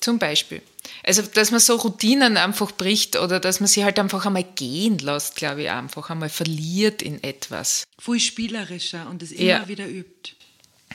zum 0.00 0.18
Beispiel. 0.18 0.62
Also, 1.02 1.20
dass 1.20 1.50
man 1.50 1.60
so 1.60 1.76
Routinen 1.76 2.38
einfach 2.38 2.72
bricht 2.72 3.16
oder 3.16 3.38
dass 3.38 3.60
man 3.60 3.66
sie 3.66 3.84
halt 3.84 3.98
einfach 3.98 4.24
einmal 4.24 4.44
gehen 4.44 4.96
lässt, 4.96 5.36
glaube 5.36 5.64
ich, 5.64 5.70
einfach 5.70 6.08
einmal 6.08 6.30
verliert 6.30 7.02
in 7.02 7.22
etwas. 7.22 7.84
Viel 7.98 8.18
spielerischer 8.18 9.10
und 9.10 9.22
es 9.22 9.30
immer 9.30 9.44
ja. 9.44 9.68
wieder 9.68 9.86
übt. 9.86 10.32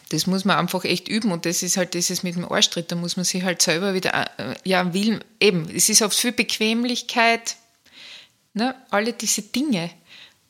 Das 0.10 0.26
muss 0.26 0.44
man 0.44 0.58
einfach 0.58 0.84
echt 0.86 1.08
üben 1.08 1.32
und 1.32 1.46
das 1.46 1.62
ist 1.62 1.78
halt 1.78 1.94
dieses 1.94 2.24
mit 2.24 2.36
dem 2.36 2.52
Arschtritt, 2.52 2.92
da 2.92 2.96
muss 2.96 3.16
man 3.16 3.26
sich 3.26 3.44
halt 3.44 3.62
selber 3.62 3.94
wieder, 3.94 4.30
äh, 4.40 4.56
ja, 4.64 4.94
will, 4.94 5.24
eben, 5.40 5.70
es 5.70 5.88
ist 5.88 6.02
oft 6.02 6.18
viel 6.18 6.32
Bequemlichkeit, 6.32 7.58
ne, 8.54 8.76
alle 8.90 9.14
diese 9.14 9.44
Dinge. 9.44 9.92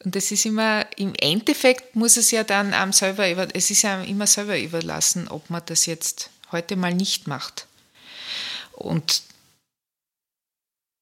Und 0.04 0.16
das 0.16 0.32
ist 0.32 0.46
immer, 0.46 0.86
im 0.98 1.14
Endeffekt 1.16 1.96
muss 1.96 2.16
es 2.16 2.32
ja 2.32 2.46
dann 2.46 2.74
einem 2.74 2.94
selber, 2.94 3.26
es 3.54 3.70
ist 3.70 3.82
ja 3.82 4.02
immer 4.04 4.28
selber 4.28 4.58
überlassen, 4.58 5.28
ob 5.28 5.50
man 5.50 5.62
das 5.66 5.86
jetzt 5.86 6.30
heute 6.52 6.78
mal 6.78 6.94
nicht 6.94 7.28
macht. 7.28 7.68
Und 8.72 9.24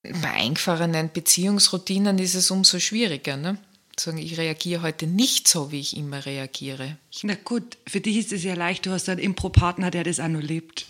bei 0.02 0.32
eingefahrenen 0.32 1.12
Beziehungsroutinen 1.12 2.18
ist 2.18 2.36
es 2.36 2.50
umso 2.50 2.80
schwieriger. 2.80 3.38
Ne? 3.38 3.58
Sagen, 4.00 4.20
ich 4.20 4.38
reagiere 4.38 4.84
heute 4.84 5.08
nicht 5.08 5.48
so, 5.48 5.72
wie 5.72 5.80
ich 5.80 5.98
immer 5.98 6.26
reagiere. 6.26 6.98
Na 7.24 7.34
gut, 7.36 7.78
für 7.88 8.00
dich 8.00 8.18
ist 8.18 8.32
es 8.32 8.44
ja 8.44 8.54
leicht, 8.54 8.86
du 8.86 8.92
hast 8.92 9.10
einen 9.10 9.20
Impro-Partner, 9.20 9.90
der 9.90 10.04
das 10.04 10.20
auch 10.20 10.28
noch 10.28 10.42
lebt. 10.42 10.86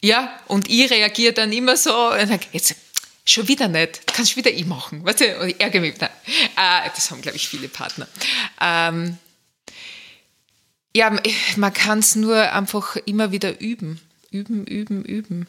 Ja, 0.00 0.38
und 0.46 0.70
ich 0.70 0.90
reagiere 0.90 1.34
dann 1.34 1.52
immer 1.52 1.76
so, 1.76 1.90
jetzt 2.52 2.74
schon 3.26 3.48
wieder 3.48 3.68
nicht, 3.68 4.06
kannst 4.06 4.36
wieder 4.36 4.50
ich 4.50 4.64
machen. 4.64 5.04
Weißt 5.04 5.20
du, 5.20 5.46
ich 5.46 5.60
ärgere 5.60 5.80
mich. 5.80 5.94
Nein. 6.00 6.10
Äh, 6.56 6.88
das 6.94 7.10
haben, 7.10 7.20
glaube 7.20 7.36
ich, 7.36 7.46
viele 7.46 7.68
Partner. 7.68 8.08
Ähm, 8.60 9.18
ja, 10.94 11.14
man 11.56 11.74
kann 11.74 11.98
es 11.98 12.16
nur 12.16 12.52
einfach 12.52 12.96
immer 13.04 13.32
wieder 13.32 13.60
üben. 13.60 14.00
Üben, 14.30 14.66
üben, 14.66 15.04
üben. 15.04 15.46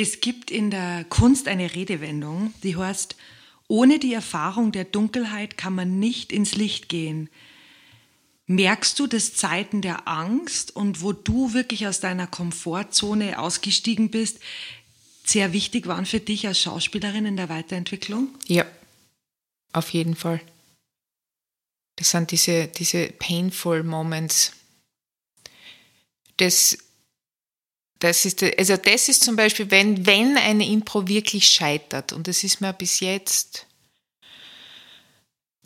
Es 0.00 0.20
gibt 0.20 0.52
in 0.52 0.70
der 0.70 1.04
Kunst 1.08 1.48
eine 1.48 1.74
Redewendung, 1.74 2.54
die 2.62 2.76
heißt, 2.76 3.16
ohne 3.66 3.98
die 3.98 4.14
Erfahrung 4.14 4.70
der 4.70 4.84
Dunkelheit 4.84 5.56
kann 5.56 5.74
man 5.74 5.98
nicht 5.98 6.30
ins 6.30 6.54
Licht 6.54 6.88
gehen. 6.88 7.28
Merkst 8.46 8.96
du, 9.00 9.08
dass 9.08 9.34
Zeiten 9.34 9.82
der 9.82 10.06
Angst 10.06 10.76
und 10.76 11.02
wo 11.02 11.12
du 11.12 11.52
wirklich 11.52 11.88
aus 11.88 11.98
deiner 11.98 12.28
Komfortzone 12.28 13.40
ausgestiegen 13.40 14.08
bist, 14.12 14.38
sehr 15.24 15.52
wichtig 15.52 15.88
waren 15.88 16.06
für 16.06 16.20
dich 16.20 16.46
als 16.46 16.60
Schauspielerin 16.60 17.26
in 17.26 17.36
der 17.36 17.48
Weiterentwicklung? 17.48 18.28
Ja, 18.46 18.66
auf 19.72 19.90
jeden 19.90 20.14
Fall. 20.14 20.40
Das 21.96 22.12
sind 22.12 22.30
diese, 22.30 22.68
diese 22.68 23.08
painful 23.08 23.82
Moments. 23.82 24.52
Das 26.36 26.78
das 27.98 28.24
ist, 28.24 28.42
also 28.42 28.76
das 28.76 29.08
ist 29.08 29.24
zum 29.24 29.36
Beispiel, 29.36 29.70
wenn, 29.70 30.06
wenn 30.06 30.36
eine 30.36 30.68
Impro 30.68 31.06
wirklich 31.08 31.48
scheitert, 31.48 32.12
und 32.12 32.28
das 32.28 32.44
ist 32.44 32.60
mir 32.60 32.72
bis 32.72 33.00
jetzt 33.00 33.66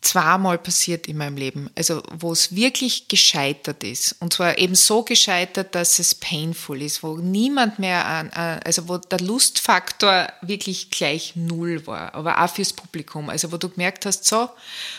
zweimal 0.01 0.59
passiert 0.59 1.07
in 1.07 1.17
meinem 1.17 1.37
Leben, 1.37 1.71
also 1.77 2.03
wo 2.11 2.33
es 2.33 2.57
wirklich 2.57 3.07
gescheitert 3.07 3.85
ist, 3.85 4.17
und 4.19 4.33
zwar 4.33 4.59
eben 4.59 4.75
so 4.75 5.05
gescheitert, 5.05 5.75
dass 5.75 5.99
es 5.99 6.15
painful 6.15 6.83
ist, 6.83 7.03
wo 7.03 7.19
niemand 7.19 7.79
mehr, 7.79 8.05
an, 8.05 8.31
also 8.31 8.89
wo 8.89 8.99
der 8.99 9.21
Lustfaktor 9.21 10.33
wirklich 10.43 10.91
gleich 10.91 11.37
null 11.37 11.87
war, 11.87 12.15
aber 12.15 12.43
auch 12.43 12.51
fürs 12.51 12.73
Publikum, 12.73 13.29
also 13.31 13.53
wo 13.53 13.59
du 13.59 13.69
gemerkt 13.69 14.05
hast, 14.05 14.25
so, 14.25 14.51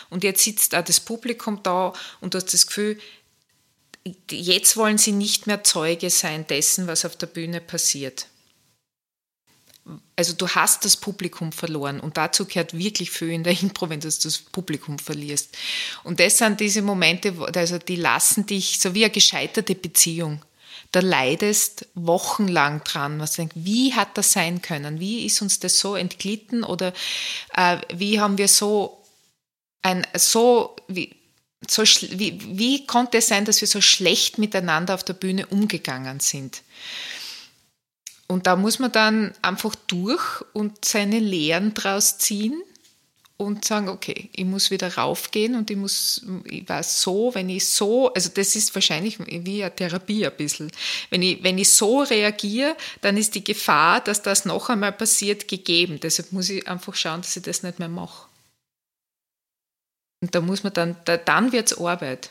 und 0.08 0.24
jetzt 0.24 0.42
sitzt 0.42 0.74
auch 0.74 0.84
das 0.84 1.00
Publikum 1.00 1.60
da 1.62 1.92
und 2.20 2.32
du 2.32 2.38
hast 2.38 2.54
das 2.54 2.66
Gefühl, 2.66 2.98
jetzt 4.30 4.76
wollen 4.76 4.98
sie 4.98 5.12
nicht 5.12 5.46
mehr 5.46 5.64
Zeuge 5.64 6.10
sein 6.10 6.46
dessen, 6.46 6.86
was 6.86 7.04
auf 7.04 7.16
der 7.16 7.26
Bühne 7.26 7.60
passiert. 7.60 8.26
Also 10.16 10.32
du 10.32 10.48
hast 10.48 10.84
das 10.84 10.96
Publikum 10.96 11.52
verloren 11.52 12.00
und 12.00 12.16
dazu 12.16 12.46
gehört 12.46 12.76
wirklich 12.76 13.10
viel 13.10 13.30
in 13.30 13.44
der 13.44 13.60
Impro, 13.62 13.88
wenn 13.90 14.00
du 14.00 14.08
das 14.08 14.38
Publikum 14.38 14.98
verlierst. 14.98 15.56
Und 16.04 16.20
das 16.20 16.38
sind 16.38 16.60
diese 16.60 16.82
Momente, 16.82 17.34
also 17.54 17.78
die 17.78 17.96
lassen 17.96 18.46
dich, 18.46 18.78
so 18.80 18.94
wie 18.94 19.04
eine 19.04 19.12
gescheiterte 19.12 19.74
Beziehung, 19.74 20.42
da 20.92 21.00
leidest 21.00 21.88
wochenlang 21.94 22.84
dran, 22.84 23.18
was 23.18 23.32
denkt, 23.32 23.54
wie 23.56 23.94
hat 23.94 24.16
das 24.16 24.32
sein 24.32 24.62
können? 24.62 25.00
Wie 25.00 25.26
ist 25.26 25.42
uns 25.42 25.58
das 25.58 25.78
so 25.80 25.96
entglitten 25.96 26.62
oder 26.62 26.92
äh, 27.54 27.78
wie 27.94 28.20
haben 28.20 28.38
wir 28.38 28.48
so 28.48 29.02
ein 29.82 30.06
so 30.14 30.76
wie, 30.86 31.14
so, 31.70 31.82
wie, 31.82 32.40
wie 32.58 32.86
konnte 32.86 33.18
es 33.18 33.28
sein, 33.28 33.44
dass 33.44 33.60
wir 33.60 33.68
so 33.68 33.80
schlecht 33.80 34.38
miteinander 34.38 34.94
auf 34.94 35.04
der 35.04 35.14
Bühne 35.14 35.46
umgegangen 35.46 36.20
sind? 36.20 36.62
Und 38.26 38.46
da 38.46 38.56
muss 38.56 38.78
man 38.78 38.90
dann 38.90 39.34
einfach 39.42 39.74
durch 39.86 40.22
und 40.52 40.84
seine 40.84 41.18
Lehren 41.18 41.74
draus 41.74 42.18
ziehen 42.18 42.62
und 43.36 43.64
sagen, 43.64 43.88
okay, 43.88 44.30
ich 44.32 44.44
muss 44.44 44.70
wieder 44.70 44.94
raufgehen 44.94 45.56
und 45.56 45.70
ich 45.70 45.76
muss, 45.76 46.24
ich 46.44 46.68
weiß 46.68 47.02
so, 47.02 47.34
wenn 47.34 47.48
ich 47.48 47.68
so, 47.68 48.12
also 48.12 48.30
das 48.32 48.54
ist 48.54 48.74
wahrscheinlich 48.74 49.18
wie 49.18 49.62
eine 49.62 49.74
Therapie 49.74 50.24
ein 50.24 50.36
bisschen. 50.36 50.70
Wenn 51.10 51.22
ich, 51.22 51.42
wenn 51.42 51.58
ich 51.58 51.70
so 51.70 52.02
reagiere, 52.02 52.76
dann 53.00 53.16
ist 53.16 53.34
die 53.34 53.44
Gefahr, 53.44 54.00
dass 54.00 54.22
das 54.22 54.44
noch 54.44 54.70
einmal 54.70 54.92
passiert, 54.92 55.48
gegeben. 55.48 55.98
Deshalb 56.00 56.32
muss 56.32 56.48
ich 56.48 56.66
einfach 56.68 56.94
schauen, 56.94 57.22
dass 57.22 57.36
ich 57.36 57.42
das 57.42 57.62
nicht 57.62 57.78
mehr 57.78 57.88
mache. 57.88 58.28
Und 60.24 60.34
da 60.34 60.40
muss 60.40 60.64
man 60.64 60.72
dann, 60.72 60.96
da, 61.04 61.18
dann 61.18 61.52
wird 61.52 61.70
es 61.70 61.78
Arbeit. 61.78 62.30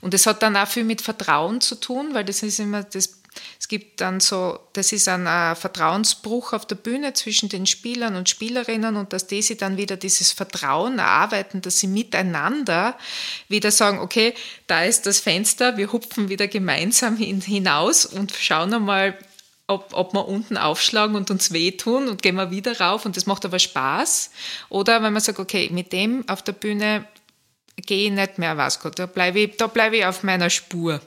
Und 0.00 0.14
es 0.14 0.24
hat 0.24 0.40
dann 0.44 0.56
auch 0.56 0.68
viel 0.68 0.84
mit 0.84 1.02
Vertrauen 1.02 1.60
zu 1.60 1.74
tun, 1.74 2.14
weil 2.14 2.24
das 2.24 2.44
ist 2.44 2.60
immer 2.60 2.84
das, 2.84 3.22
es 3.58 3.66
gibt 3.66 4.00
dann 4.00 4.20
so, 4.20 4.60
das 4.72 4.92
ist 4.92 5.08
ein, 5.08 5.26
ein 5.26 5.56
Vertrauensbruch 5.56 6.52
auf 6.52 6.64
der 6.64 6.76
Bühne 6.76 7.12
zwischen 7.12 7.48
den 7.48 7.66
Spielern 7.66 8.14
und 8.14 8.28
Spielerinnen 8.28 8.94
und 8.94 9.12
dass 9.12 9.26
die 9.26 9.42
sich 9.42 9.58
dann 9.58 9.76
wieder 9.76 9.96
dieses 9.96 10.30
Vertrauen 10.30 11.00
erarbeiten, 11.00 11.60
dass 11.60 11.80
sie 11.80 11.88
miteinander 11.88 12.96
wieder 13.48 13.72
sagen, 13.72 13.98
okay, 13.98 14.32
da 14.68 14.84
ist 14.84 15.06
das 15.06 15.18
Fenster, 15.18 15.76
wir 15.76 15.92
hupfen 15.92 16.28
wieder 16.28 16.46
gemeinsam 16.46 17.16
hin, 17.16 17.40
hinaus 17.40 18.06
und 18.06 18.32
schauen 18.32 18.72
einmal, 18.72 19.18
ob, 19.66 19.92
ob 19.92 20.12
wir 20.12 20.26
unten 20.28 20.56
aufschlagen 20.56 21.16
und 21.16 21.30
uns 21.30 21.52
wehtun 21.52 22.08
und 22.08 22.22
gehen 22.22 22.36
wir 22.36 22.50
wieder 22.50 22.80
rauf 22.80 23.04
und 23.04 23.16
das 23.16 23.26
macht 23.26 23.44
aber 23.44 23.58
Spaß. 23.58 24.30
Oder 24.68 25.02
wenn 25.02 25.12
man 25.12 25.22
sagt, 25.22 25.38
okay, 25.38 25.68
mit 25.72 25.92
dem 25.92 26.28
auf 26.28 26.42
der 26.42 26.52
Bühne 26.52 27.06
gehe 27.76 28.06
ich 28.06 28.12
nicht 28.12 28.38
mehr, 28.38 28.56
was 28.56 28.80
Gott, 28.80 28.98
da 28.98 29.06
bleibe 29.06 29.40
ich, 29.40 29.56
bleib 29.56 29.92
ich 29.92 30.04
auf 30.04 30.22
meiner 30.22 30.50
Spur. 30.50 31.00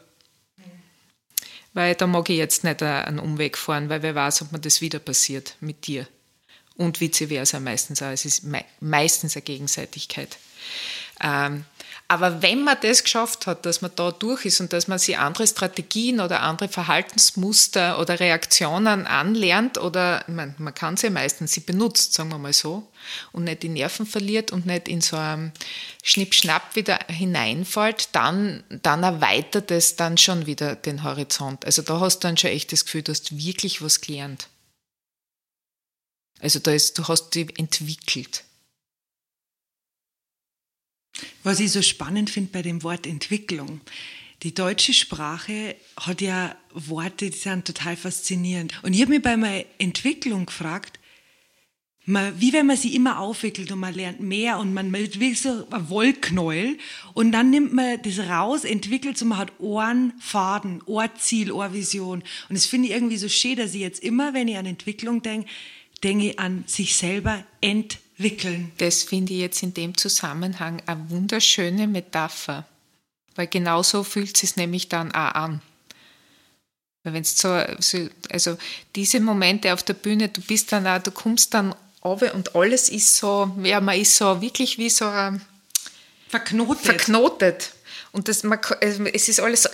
Weil 1.73 1.95
da 1.95 2.07
mag 2.07 2.29
ich 2.29 2.37
jetzt 2.37 2.63
nicht 2.63 2.81
einen 2.83 3.19
Umweg 3.19 3.57
fahren, 3.57 3.89
weil 3.89 4.01
wer 4.01 4.15
weiß, 4.15 4.41
ob 4.41 4.51
mir 4.51 4.59
das 4.59 4.81
wieder 4.81 4.99
passiert 4.99 5.55
mit 5.61 5.87
dir. 5.87 6.07
Und 6.75 6.99
vice 6.99 7.27
versa 7.27 7.59
meistens 7.59 8.01
auch. 8.01 8.11
Es 8.11 8.25
ist 8.25 8.43
meistens 8.79 9.35
eine 9.35 9.43
Gegenseitigkeit. 9.43 10.37
Ähm, 11.21 11.65
aber 12.11 12.41
wenn 12.41 12.63
man 12.63 12.75
das 12.81 13.03
geschafft 13.03 13.45
hat, 13.45 13.67
dass 13.67 13.81
man 13.81 13.91
da 13.95 14.09
durch 14.09 14.43
ist 14.43 14.59
und 14.61 14.73
dass 14.73 14.87
man 14.87 14.97
sich 14.97 15.19
andere 15.19 15.45
Strategien 15.45 16.19
oder 16.19 16.41
andere 16.41 16.67
Verhaltensmuster 16.67 17.99
oder 17.99 18.19
Reaktionen 18.19 19.05
anlernt 19.05 19.77
oder 19.77 20.23
man, 20.25 20.55
man 20.57 20.73
kann 20.73 20.97
sie 20.97 21.11
meistens, 21.11 21.51
sie 21.51 21.59
benutzt, 21.59 22.15
sagen 22.15 22.31
wir 22.31 22.39
mal 22.39 22.51
so, 22.51 22.91
und 23.31 23.43
nicht 23.43 23.61
die 23.61 23.69
Nerven 23.69 24.07
verliert 24.07 24.51
und 24.51 24.65
nicht 24.65 24.87
in 24.87 25.01
so 25.01 25.17
einem 25.17 25.51
Schnippschnapp 26.01 26.75
wieder 26.75 26.97
hineinfällt, 27.09 28.09
dann, 28.13 28.63
dann 28.69 29.03
erweitert 29.03 29.69
es 29.69 29.95
dann 29.95 30.17
schon 30.17 30.47
wieder 30.47 30.75
den 30.75 31.03
Horizont. 31.03 31.63
Also 31.63 31.83
da 31.83 31.99
hast 31.99 32.23
du 32.23 32.27
dann 32.27 32.37
schon 32.37 32.49
echt 32.49 32.71
das 32.71 32.85
Gefühl, 32.85 33.03
du 33.03 33.11
hast 33.11 33.37
wirklich 33.37 33.83
was 33.83 34.01
gelernt. 34.01 34.47
Also 36.39 36.57
da 36.57 36.71
ist, 36.71 36.97
du 36.97 37.07
hast 37.07 37.35
dich 37.35 37.59
entwickelt. 37.59 38.45
Was 41.43 41.59
ich 41.59 41.71
so 41.71 41.81
spannend 41.81 42.29
finde 42.29 42.51
bei 42.51 42.61
dem 42.61 42.83
Wort 42.83 43.07
Entwicklung. 43.07 43.81
Die 44.43 44.53
deutsche 44.53 44.93
Sprache 44.93 45.75
hat 45.97 46.21
ja 46.21 46.55
Worte, 46.73 47.29
die 47.29 47.37
sind 47.37 47.65
total 47.65 47.97
faszinierend. 47.97 48.73
Und 48.83 48.93
ich 48.93 49.01
habe 49.01 49.11
mich 49.11 49.21
bei 49.21 49.35
meiner 49.35 49.65
Entwicklung 49.79 50.45
gefragt, 50.45 50.99
wie 52.05 52.53
wenn 52.53 52.65
man 52.65 52.77
sie 52.77 52.95
immer 52.95 53.19
aufwickelt 53.19 53.71
und 53.71 53.79
man 53.79 53.93
lernt 53.93 54.19
mehr 54.19 54.57
und 54.57 54.73
man 54.73 54.91
wird 54.91 55.19
wie 55.19 55.35
so 55.35 55.67
ein 55.69 55.89
Wollknäuel 55.89 56.77
und 57.13 57.31
dann 57.31 57.51
nimmt 57.51 57.73
man 57.73 58.01
das 58.01 58.17
raus, 58.19 58.63
entwickelt 58.63 59.21
und 59.21 59.27
man 59.27 59.37
hat 59.37 59.59
Ohren, 59.59 60.13
Faden, 60.19 60.81
Ohrziel, 60.85 61.51
Ohrvision. 61.51 62.23
Und 62.47 62.55
das 62.55 62.65
finde 62.65 62.87
ich 62.87 62.93
irgendwie 62.95 63.17
so 63.17 63.29
schön, 63.29 63.57
dass 63.57 63.75
ich 63.75 63.81
jetzt 63.81 64.01
immer, 64.01 64.33
wenn 64.33 64.47
ich 64.47 64.57
an 64.57 64.65
Entwicklung 64.65 65.21
denke, 65.21 65.47
Dinge 66.03 66.33
an 66.37 66.63
sich 66.65 66.95
selber 66.95 67.43
entwickeln. 67.61 68.08
Das 68.77 69.03
finde 69.03 69.33
ich 69.33 69.39
jetzt 69.39 69.63
in 69.63 69.73
dem 69.73 69.97
Zusammenhang 69.97 70.81
eine 70.85 71.09
wunderschöne 71.09 71.87
Metapher, 71.87 72.65
weil 73.35 73.47
genau 73.47 73.81
so 73.81 74.03
fühlt 74.03 74.43
es 74.43 74.57
nämlich 74.57 74.89
dann 74.89 75.11
auch 75.11 75.33
an. 75.35 75.61
Weil 77.03 77.13
wenn 77.13 77.23
so, 77.23 77.61
so, 77.79 78.09
also 78.29 78.57
diese 78.95 79.21
Momente 79.21 79.73
auf 79.73 79.83
der 79.83 79.93
Bühne, 79.93 80.27
du 80.27 80.41
bist 80.41 80.71
dann 80.71 80.85
auch, 80.85 81.01
du 81.01 81.11
kommst 81.11 81.53
dann 81.53 81.73
runter 82.03 82.35
und 82.35 82.55
alles 82.55 82.89
ist 82.89 83.15
so, 83.15 83.55
ja, 83.63 83.79
man 83.79 83.99
ist 83.99 84.17
so 84.17 84.41
wirklich 84.41 84.77
wie 84.77 84.89
so 84.89 85.05
ein 85.05 85.41
verknotet. 86.27 86.85
verknotet. 86.85 87.71
Und 88.11 88.27
das, 88.27 88.43
man, 88.43 88.59
es 88.81 89.29
ist 89.29 89.39
alles 89.39 89.63
so, 89.63 89.69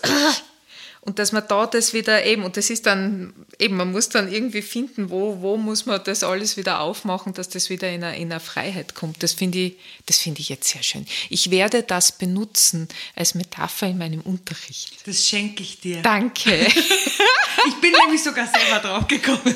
und 1.05 1.19
dass 1.19 1.31
man 1.31 1.47
da 1.47 1.67
das 1.67 1.93
wieder 1.93 2.25
eben, 2.25 2.43
und 2.43 2.57
das 2.57 2.71
ist 2.71 2.87
dann 2.87 3.31
eben, 3.59 3.77
man 3.77 3.91
muss 3.91 4.09
dann 4.09 4.31
irgendwie 4.31 4.63
finden, 4.63 5.11
wo, 5.11 5.39
wo 5.39 5.55
muss 5.55 5.85
man 5.85 6.03
das 6.03 6.23
alles 6.23 6.57
wieder 6.57 6.79
aufmachen, 6.79 7.33
dass 7.33 7.47
das 7.47 7.69
wieder 7.69 7.89
in 7.91 8.03
eine, 8.03 8.17
in 8.17 8.31
eine 8.31 8.39
Freiheit 8.39 8.95
kommt. 8.95 9.21
Das 9.21 9.33
finde 9.33 9.59
ich, 9.59 9.77
das 10.07 10.17
finde 10.17 10.41
ich 10.41 10.49
jetzt 10.49 10.67
sehr 10.67 10.81
schön. 10.81 11.05
Ich 11.29 11.51
werde 11.51 11.83
das 11.83 12.11
benutzen 12.11 12.87
als 13.15 13.35
Metapher 13.35 13.87
in 13.87 13.99
meinem 13.99 14.21
Unterricht. 14.21 15.07
Das 15.07 15.23
schenke 15.23 15.61
ich 15.61 15.79
dir. 15.79 16.01
Danke. 16.01 16.65
ich 16.65 17.75
bin 17.81 17.93
nämlich 18.03 18.23
sogar 18.23 18.47
selber 18.47 18.79
drauf 18.79 19.07
gekommen. 19.07 19.55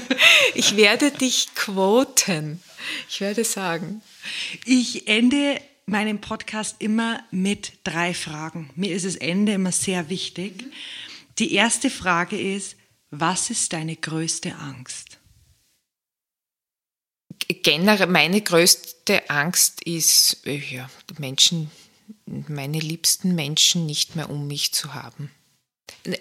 Ich 0.54 0.78
werde 0.78 1.10
dich 1.10 1.48
quoten. 1.56 2.62
Ich 3.10 3.22
werde 3.22 3.44
sagen. 3.44 4.04
Ich 4.66 5.08
ende 5.08 5.60
meinen 5.88 6.22
Podcast 6.22 6.76
immer 6.78 7.24
mit 7.32 7.74
drei 7.84 8.14
Fragen. 8.14 8.70
Mir 8.76 8.96
ist 8.96 9.08
das 9.08 9.16
Ende 9.16 9.54
immer 9.54 9.72
sehr 9.72 10.10
wichtig. 10.10 10.66
Die 11.40 11.54
erste 11.54 11.90
Frage 11.90 12.40
ist, 12.40 12.76
was 13.12 13.50
ist 13.50 13.72
deine 13.72 13.96
größte 13.96 14.56
Angst? 14.56 15.18
Generell 17.48 18.08
meine 18.08 18.42
größte 18.42 19.30
Angst 19.30 19.82
ist, 19.84 20.46
äh, 20.46 20.58
ja, 20.58 20.90
Menschen, 21.18 21.72
meine 22.26 22.80
liebsten 22.80 23.34
Menschen 23.34 23.86
nicht 23.86 24.16
mehr 24.18 24.30
um 24.30 24.48
mich 24.48 24.74
zu 24.74 24.94
haben. 24.94 25.32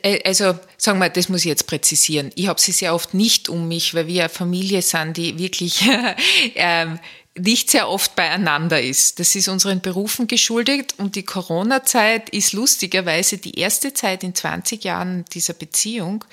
Äh, 0.03 0.23
also 0.25 0.59
sagen 0.77 1.01
wir, 1.01 1.11
das 1.11 1.29
muss 1.29 1.41
ich 1.41 1.47
jetzt 1.47 1.67
präzisieren. 1.67 2.31
Ich 2.37 2.47
habe 2.47 2.61
sie 2.61 2.73
sehr 2.73 2.95
oft 2.95 3.13
nicht 3.13 3.49
um 3.49 3.67
mich, 3.67 3.95
weil 3.95 4.07
wir 4.07 4.23
eine 4.23 4.29
Familie 4.29 4.83
sind, 4.83 5.17
die 5.17 5.39
wirklich 5.39 5.83
ähm, 6.55 7.01
nicht 7.39 7.71
sehr 7.71 7.89
oft 7.89 8.17
beieinander 8.17 8.81
ist. 8.81 9.19
Das 9.21 9.35
ist 9.35 9.49
unseren 9.49 9.81
Berufen 9.81 10.27
geschuldet 10.27 10.95
und 10.99 11.17
die 11.17 11.25
Corona-Zeit 11.25 12.31
ist 12.31 12.53
lustigerweise 12.53 13.39
die 13.39 13.59
erste 13.59 13.95
Zeit 13.95 14.23
in 14.23 14.35
20 14.35 14.85
Jahren 14.85 15.25
dieser 15.33 15.55
Beziehung, 15.55 16.25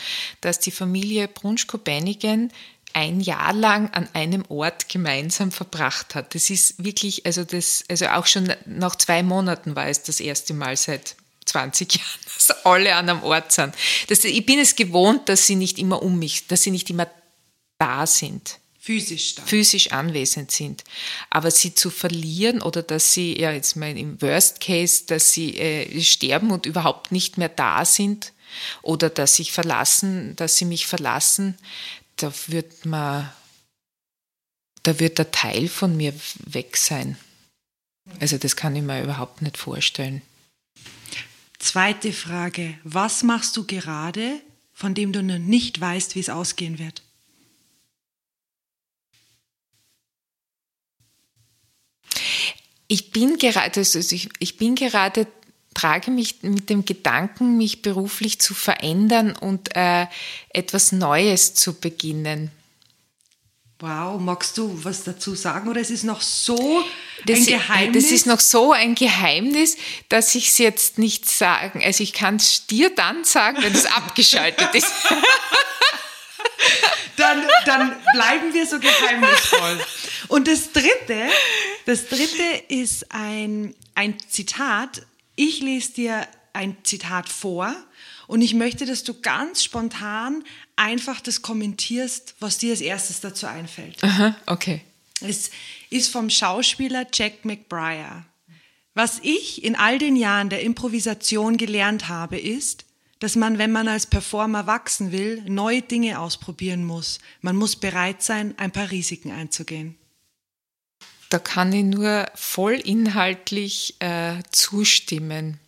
dass 0.42 0.60
die 0.60 0.72
Familie 0.72 1.28
Brunschko-Beinigen 1.28 2.52
ein 2.94 3.20
Jahr 3.20 3.54
lang 3.54 3.90
an 3.92 4.08
einem 4.14 4.46
Ort 4.48 4.88
gemeinsam 4.88 5.52
verbracht 5.52 6.16
hat. 6.16 6.34
Das 6.34 6.50
ist 6.50 6.84
wirklich, 6.84 7.26
also 7.26 7.44
das, 7.44 7.84
also 7.90 8.08
auch 8.08 8.26
schon 8.26 8.54
nach 8.66 8.96
zwei 8.96 9.22
Monaten 9.22 9.76
war 9.76 9.88
es 9.88 10.04
das 10.04 10.20
erste 10.20 10.54
Mal 10.54 10.78
seit 10.78 11.16
20 11.46 11.96
Jahren, 11.96 12.20
dass 12.36 12.66
alle 12.66 12.96
an 12.96 13.10
einem 13.10 13.24
Ort 13.24 13.52
sind. 13.52 13.76
Das, 14.08 14.24
ich 14.24 14.46
bin 14.46 14.60
es 14.60 14.76
gewohnt, 14.76 15.28
dass 15.30 15.46
sie 15.46 15.56
nicht 15.56 15.78
immer 15.78 16.02
um 16.02 16.18
mich, 16.18 16.48
dass 16.48 16.64
sie 16.64 16.72
nicht 16.72 16.90
immer 16.90 17.08
da 17.78 18.08
sind 18.08 18.60
physisch 18.86 19.34
physisch 19.44 19.92
anwesend 19.92 20.52
sind. 20.52 20.84
Aber 21.32 21.50
sie 21.50 21.74
zu 21.74 21.90
verlieren 21.90 22.62
oder 22.62 22.84
dass 22.84 23.14
sie, 23.14 23.40
ja 23.40 23.52
jetzt 23.52 23.76
mal 23.76 23.98
im 23.98 24.22
Worst 24.22 24.60
Case, 24.60 25.06
dass 25.08 25.34
sie 25.34 25.58
äh, 25.58 26.02
sterben 26.04 26.52
und 26.52 26.68
überhaupt 26.68 27.12
nicht 27.12 27.40
mehr 27.40 27.50
da 27.50 27.84
sind 27.84 28.32
oder 28.84 29.10
dass 29.10 29.38
sich 29.38 29.52
verlassen, 29.52 30.36
dass 30.36 30.58
sie 30.58 30.66
mich 30.66 30.86
verlassen, 30.86 31.58
da 32.18 32.32
wird 32.48 32.86
man, 32.86 33.32
da 34.84 35.00
wird 35.00 35.18
der 35.18 35.32
Teil 35.32 35.68
von 35.68 35.98
mir 35.98 36.14
weg 36.46 36.78
sein. 36.78 37.18
Also 38.20 38.38
das 38.38 38.56
kann 38.56 38.76
ich 38.76 38.84
mir 38.84 39.02
überhaupt 39.02 39.42
nicht 39.42 39.58
vorstellen. 39.58 40.22
Zweite 41.58 42.14
Frage. 42.14 42.78
Was 42.84 43.24
machst 43.24 43.58
du 43.58 43.66
gerade, 43.66 44.40
von 44.74 44.94
dem 44.94 45.12
du 45.12 45.24
noch 45.24 45.40
nicht 45.40 45.82
weißt, 45.82 46.14
wie 46.14 46.20
es 46.20 46.30
ausgehen 46.30 46.78
wird? 46.78 47.02
Ich 52.96 53.12
bin 53.12 53.38
gerade, 53.38 53.82
also 53.82 54.00
ich, 54.00 54.30
ich 54.40 54.56
bin 54.56 54.76
gerade 54.76 55.28
trage 55.74 56.12
mich 56.12 56.44
mit 56.44 56.70
dem 56.70 56.86
Gedanken, 56.86 57.58
mich 57.58 57.82
beruflich 57.82 58.40
zu 58.40 58.54
verändern 58.54 59.36
und 59.36 59.76
äh, 59.76 60.08
etwas 60.48 60.94
Neues 60.94 61.56
zu 61.56 61.74
beginnen. 61.74 62.52
Wow, 63.80 64.22
magst 64.22 64.58
du 64.58 64.80
was 64.86 65.04
dazu 65.04 65.36
sagen 65.36 65.68
oder 65.68 65.82
es 65.82 65.90
ist 65.90 66.06
noch 66.06 66.22
so 66.22 66.86
das, 67.26 67.40
ein 67.40 67.46
Geheimnis? 67.48 68.04
Das 68.04 68.12
ist 68.14 68.28
noch 68.28 68.40
so 68.40 68.72
ein 68.72 68.96
Geheimnis, 68.96 69.76
dass 70.08 70.34
ich 70.34 70.48
es 70.48 70.58
jetzt 70.60 70.98
nicht 70.98 71.30
sagen. 71.30 71.84
Also 71.84 72.02
ich 72.02 72.14
kann 72.14 72.38
es 72.38 72.66
dir 72.68 72.96
dann 72.96 73.26
sagen, 73.26 73.58
wenn 73.62 73.74
es 73.74 73.86
abgeschaltet 73.88 74.74
ist. 74.74 74.88
dann, 77.18 77.44
dann 77.66 77.96
bleiben 78.14 78.54
wir 78.54 78.66
so 78.66 78.80
geheimnisvoll. 78.80 79.80
Und 80.28 80.48
das 80.48 80.72
dritte, 80.72 81.28
das 81.86 82.08
dritte 82.08 82.64
ist 82.70 83.12
ein, 83.12 83.76
ein 83.94 84.16
Zitat. 84.30 85.04
Ich 85.36 85.62
lese 85.62 85.94
dir 85.94 86.28
ein 86.54 86.78
Zitat 86.84 87.30
vor 87.30 87.76
und 88.28 88.42
ich 88.42 88.54
möchte, 88.54 88.86
dass 88.86 89.04
du 89.04 89.20
ganz 89.22 89.64
spontan 89.64 90.44
einfach 90.76 91.22
das 91.22 91.42
kommentierst, 91.42 92.36
was 92.40 92.58
dir 92.58 92.72
als 92.72 92.82
erstes 92.82 93.22
dazu 93.22 93.48
einfällt. 93.48 94.04
Aha, 94.04 94.36
okay. 94.46 94.82
Es 95.22 95.52
ist 95.90 96.12
vom 96.12 96.30
Schauspieler 96.30 97.06
Jack 97.14 97.46
McBriar. 97.46 98.26
Was 98.94 99.20
ich 99.22 99.64
in 99.64 99.76
all 99.76 99.98
den 99.98 100.16
Jahren 100.16 100.50
der 100.50 100.62
Improvisation 100.62 101.58
gelernt 101.58 102.08
habe, 102.08 102.40
ist, 102.40 102.85
dass 103.26 103.36
man, 103.36 103.58
wenn 103.58 103.72
man 103.72 103.88
als 103.88 104.06
Performer 104.06 104.68
wachsen 104.68 105.12
will, 105.12 105.42
neue 105.48 105.82
Dinge 105.82 106.20
ausprobieren 106.20 106.86
muss. 106.86 107.18
Man 107.42 107.56
muss 107.56 107.76
bereit 107.76 108.22
sein, 108.22 108.54
ein 108.60 108.72
paar 108.72 108.92
Risiken 108.92 109.32
einzugehen. 109.32 109.98
Da 111.30 111.40
kann 111.40 111.74
ich 111.74 111.84
nur 111.84 112.28
voll 112.36 112.74
inhaltlich 112.74 113.96
äh, 113.98 114.44
zustimmen. 114.52 115.60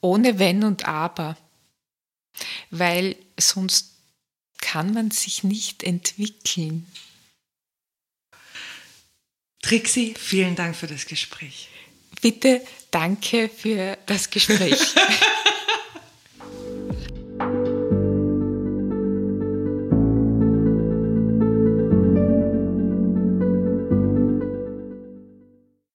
Ohne 0.00 0.40
Wenn 0.40 0.64
und 0.64 0.84
Aber. 0.88 1.38
Weil 2.70 3.14
sonst 3.38 3.92
kann 4.60 4.92
man 4.92 5.12
sich 5.12 5.44
nicht 5.44 5.84
entwickeln. 5.84 6.88
Trixie, 9.62 10.14
vielen 10.18 10.56
Dank 10.56 10.74
für 10.74 10.88
das 10.88 11.06
Gespräch. 11.06 11.68
Bitte 12.20 12.66
danke 12.90 13.48
für 13.48 13.96
das 14.06 14.28
Gespräch. 14.28 14.96